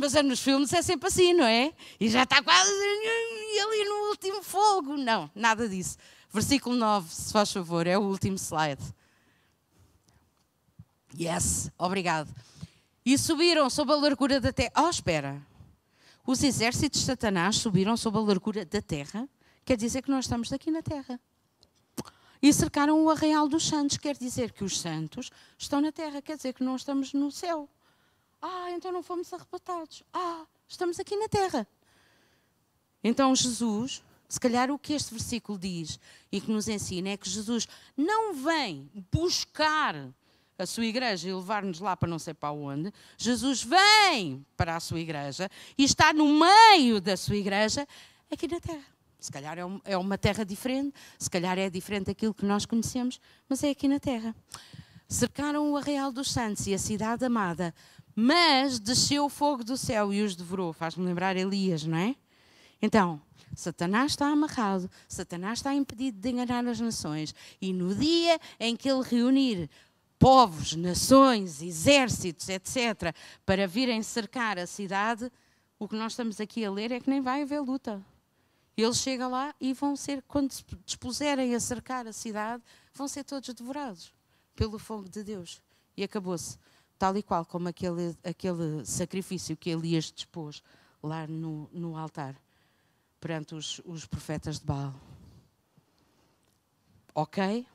Mas 0.00 0.14
é 0.14 0.22
nos 0.22 0.40
filmes 0.40 0.72
é 0.72 0.80
sempre 0.80 1.08
assim, 1.08 1.34
não 1.34 1.44
é? 1.44 1.72
E 2.00 2.08
já 2.08 2.22
está 2.22 2.42
quase 2.42 2.70
ali 2.70 3.84
no 3.84 4.08
último 4.08 4.42
fogo. 4.42 4.96
Não, 4.96 5.30
nada 5.34 5.68
disso. 5.68 5.98
Versículo 6.32 6.74
9, 6.74 7.14
se 7.14 7.32
faz 7.32 7.52
favor, 7.52 7.86
é 7.86 7.98
o 7.98 8.02
último 8.02 8.36
slide. 8.36 8.82
Yes, 11.18 11.70
obrigado. 11.76 12.34
E 13.04 13.16
subiram 13.18 13.68
sob 13.68 13.92
a 13.92 13.96
largura 13.96 14.40
da 14.40 14.52
terra. 14.52 14.72
Oh, 14.76 14.88
espera. 14.88 15.40
Os 16.26 16.42
exércitos 16.42 17.00
de 17.00 17.06
Satanás 17.06 17.56
subiram 17.56 17.96
sob 17.96 18.18
a 18.18 18.20
largura 18.20 18.64
da 18.64 18.80
terra. 18.80 19.28
Quer 19.64 19.76
dizer 19.76 20.02
que 20.02 20.10
nós 20.10 20.24
estamos 20.24 20.52
aqui 20.52 20.70
na 20.70 20.82
terra 20.82 21.20
e 22.40 22.52
cercaram 22.52 23.04
o 23.04 23.10
arraial 23.10 23.48
dos 23.48 23.66
santos. 23.66 23.96
Quer 23.96 24.16
dizer 24.16 24.52
que 24.52 24.64
os 24.64 24.80
santos 24.80 25.30
estão 25.56 25.80
na 25.80 25.92
terra, 25.92 26.22
quer 26.22 26.36
dizer 26.36 26.54
que 26.54 26.62
não 26.62 26.76
estamos 26.76 27.12
no 27.12 27.30
céu. 27.30 27.68
Ah, 28.40 28.70
então 28.70 28.92
não 28.92 29.02
fomos 29.02 29.32
arrebatados. 29.32 30.02
Ah, 30.12 30.46
estamos 30.68 30.98
aqui 31.00 31.16
na 31.16 31.28
terra. 31.28 31.66
Então 33.02 33.34
Jesus, 33.34 34.02
se 34.28 34.38
calhar 34.38 34.70
o 34.70 34.78
que 34.78 34.92
este 34.92 35.12
versículo 35.12 35.58
diz 35.58 35.98
e 36.30 36.40
que 36.40 36.50
nos 36.50 36.68
ensina 36.68 37.10
é 37.10 37.16
que 37.16 37.28
Jesus 37.28 37.66
não 37.96 38.34
vem 38.34 38.90
buscar 39.10 39.94
a 40.58 40.66
sua 40.66 40.86
igreja 40.86 41.28
e 41.28 41.32
levar-nos 41.32 41.78
lá 41.78 41.96
para 41.96 42.08
não 42.08 42.18
sei 42.18 42.34
para 42.34 42.50
onde. 42.50 42.92
Jesus 43.16 43.62
vem 43.62 44.44
para 44.56 44.76
a 44.76 44.80
sua 44.80 44.98
igreja 44.98 45.48
e 45.76 45.84
está 45.84 46.12
no 46.12 46.26
meio 46.28 47.00
da 47.00 47.16
sua 47.16 47.36
igreja 47.36 47.86
aqui 48.30 48.48
na 48.48 48.60
terra. 48.60 48.97
Se 49.18 49.32
calhar 49.32 49.58
é, 49.58 49.62
é 49.84 49.96
uma 49.96 50.16
terra 50.16 50.44
diferente, 50.44 50.94
se 51.18 51.28
calhar 51.28 51.58
é 51.58 51.68
diferente 51.68 52.06
daquilo 52.06 52.34
que 52.34 52.44
nós 52.44 52.64
conhecemos, 52.64 53.20
mas 53.48 53.62
é 53.64 53.70
aqui 53.70 53.88
na 53.88 53.98
terra. 53.98 54.34
Cercaram 55.08 55.72
o 55.72 55.76
arraial 55.76 56.12
dos 56.12 56.30
santos 56.30 56.66
e 56.66 56.74
a 56.74 56.78
cidade 56.78 57.24
amada, 57.24 57.74
mas 58.14 58.78
desceu 58.78 59.24
o 59.24 59.28
fogo 59.28 59.64
do 59.64 59.76
céu 59.76 60.12
e 60.12 60.22
os 60.22 60.36
devorou. 60.36 60.72
Faz-me 60.72 61.04
lembrar 61.04 61.36
Elias, 61.36 61.84
não 61.84 61.96
é? 61.96 62.14
Então, 62.80 63.20
Satanás 63.54 64.12
está 64.12 64.26
amarrado, 64.26 64.88
Satanás 65.08 65.58
está 65.58 65.74
impedido 65.74 66.20
de 66.20 66.28
enganar 66.28 66.66
as 66.66 66.78
nações, 66.78 67.34
e 67.60 67.72
no 67.72 67.94
dia 67.94 68.38
em 68.60 68.76
que 68.76 68.88
ele 68.88 69.02
reunir 69.02 69.68
povos, 70.18 70.74
nações, 70.76 71.62
exércitos, 71.62 72.48
etc., 72.48 73.14
para 73.44 73.66
virem 73.66 74.02
cercar 74.02 74.58
a 74.58 74.66
cidade, 74.66 75.30
o 75.78 75.88
que 75.88 75.96
nós 75.96 76.12
estamos 76.12 76.40
aqui 76.40 76.64
a 76.64 76.70
ler 76.70 76.92
é 76.92 77.00
que 77.00 77.10
nem 77.10 77.20
vai 77.20 77.42
haver 77.42 77.60
luta. 77.60 78.04
Ele 78.80 78.94
chega 78.94 79.26
lá 79.26 79.52
e 79.60 79.72
vão 79.72 79.96
ser, 79.96 80.22
quando 80.22 80.52
se 80.52 80.64
dispuserem 80.86 81.52
a 81.52 81.58
cercar 81.58 82.06
a 82.06 82.12
cidade, 82.12 82.62
vão 82.94 83.08
ser 83.08 83.24
todos 83.24 83.52
devorados 83.52 84.14
pelo 84.54 84.78
fogo 84.78 85.08
de 85.08 85.24
Deus. 85.24 85.60
E 85.96 86.04
acabou-se. 86.04 86.56
Tal 86.96 87.16
e 87.16 87.22
qual 87.22 87.44
como 87.44 87.66
aquele, 87.66 88.16
aquele 88.22 88.84
sacrifício 88.84 89.56
que 89.56 89.70
Elias 89.70 90.12
dispôs 90.12 90.62
lá 91.02 91.26
no, 91.26 91.68
no 91.72 91.96
altar 91.96 92.40
perante 93.20 93.56
os, 93.56 93.80
os 93.84 94.06
profetas 94.06 94.60
de 94.60 94.66
Baal. 94.66 94.94
Ok? 97.12 97.66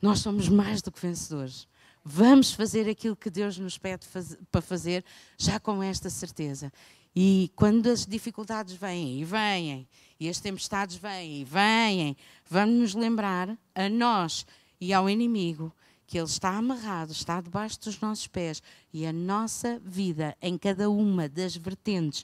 Nós 0.00 0.20
somos 0.20 0.48
mais 0.48 0.80
do 0.80 0.90
que 0.90 1.00
vencedores. 1.02 1.68
Vamos 2.02 2.50
fazer 2.50 2.88
aquilo 2.88 3.14
que 3.14 3.28
Deus 3.28 3.58
nos 3.58 3.76
pede 3.76 4.06
faz, 4.06 4.38
para 4.50 4.62
fazer, 4.62 5.04
já 5.36 5.60
com 5.60 5.82
esta 5.82 6.08
certeza. 6.08 6.72
E 7.18 7.50
quando 7.56 7.86
as 7.86 8.04
dificuldades 8.04 8.74
vêm 8.74 9.20
e 9.20 9.24
vêm, 9.24 9.88
e 10.20 10.28
as 10.28 10.38
tempestades 10.38 10.96
vêm 10.96 11.40
e 11.40 11.44
vêm, 11.44 12.14
vamos 12.44 12.78
nos 12.78 12.94
lembrar 12.94 13.56
a 13.74 13.88
nós 13.88 14.44
e 14.78 14.92
ao 14.92 15.08
inimigo 15.08 15.72
que 16.06 16.18
ele 16.18 16.26
está 16.26 16.50
amarrado, 16.50 17.12
está 17.12 17.40
debaixo 17.40 17.80
dos 17.80 17.98
nossos 18.00 18.26
pés 18.26 18.62
e 18.92 19.06
a 19.06 19.14
nossa 19.14 19.80
vida 19.82 20.36
em 20.42 20.58
cada 20.58 20.90
uma 20.90 21.26
das 21.26 21.56
vertentes 21.56 22.22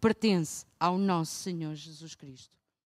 pertence 0.00 0.64
ao 0.80 0.96
nosso 0.96 1.42
Senhor 1.42 1.74
Jesus 1.74 2.14
Cristo. 2.14 2.50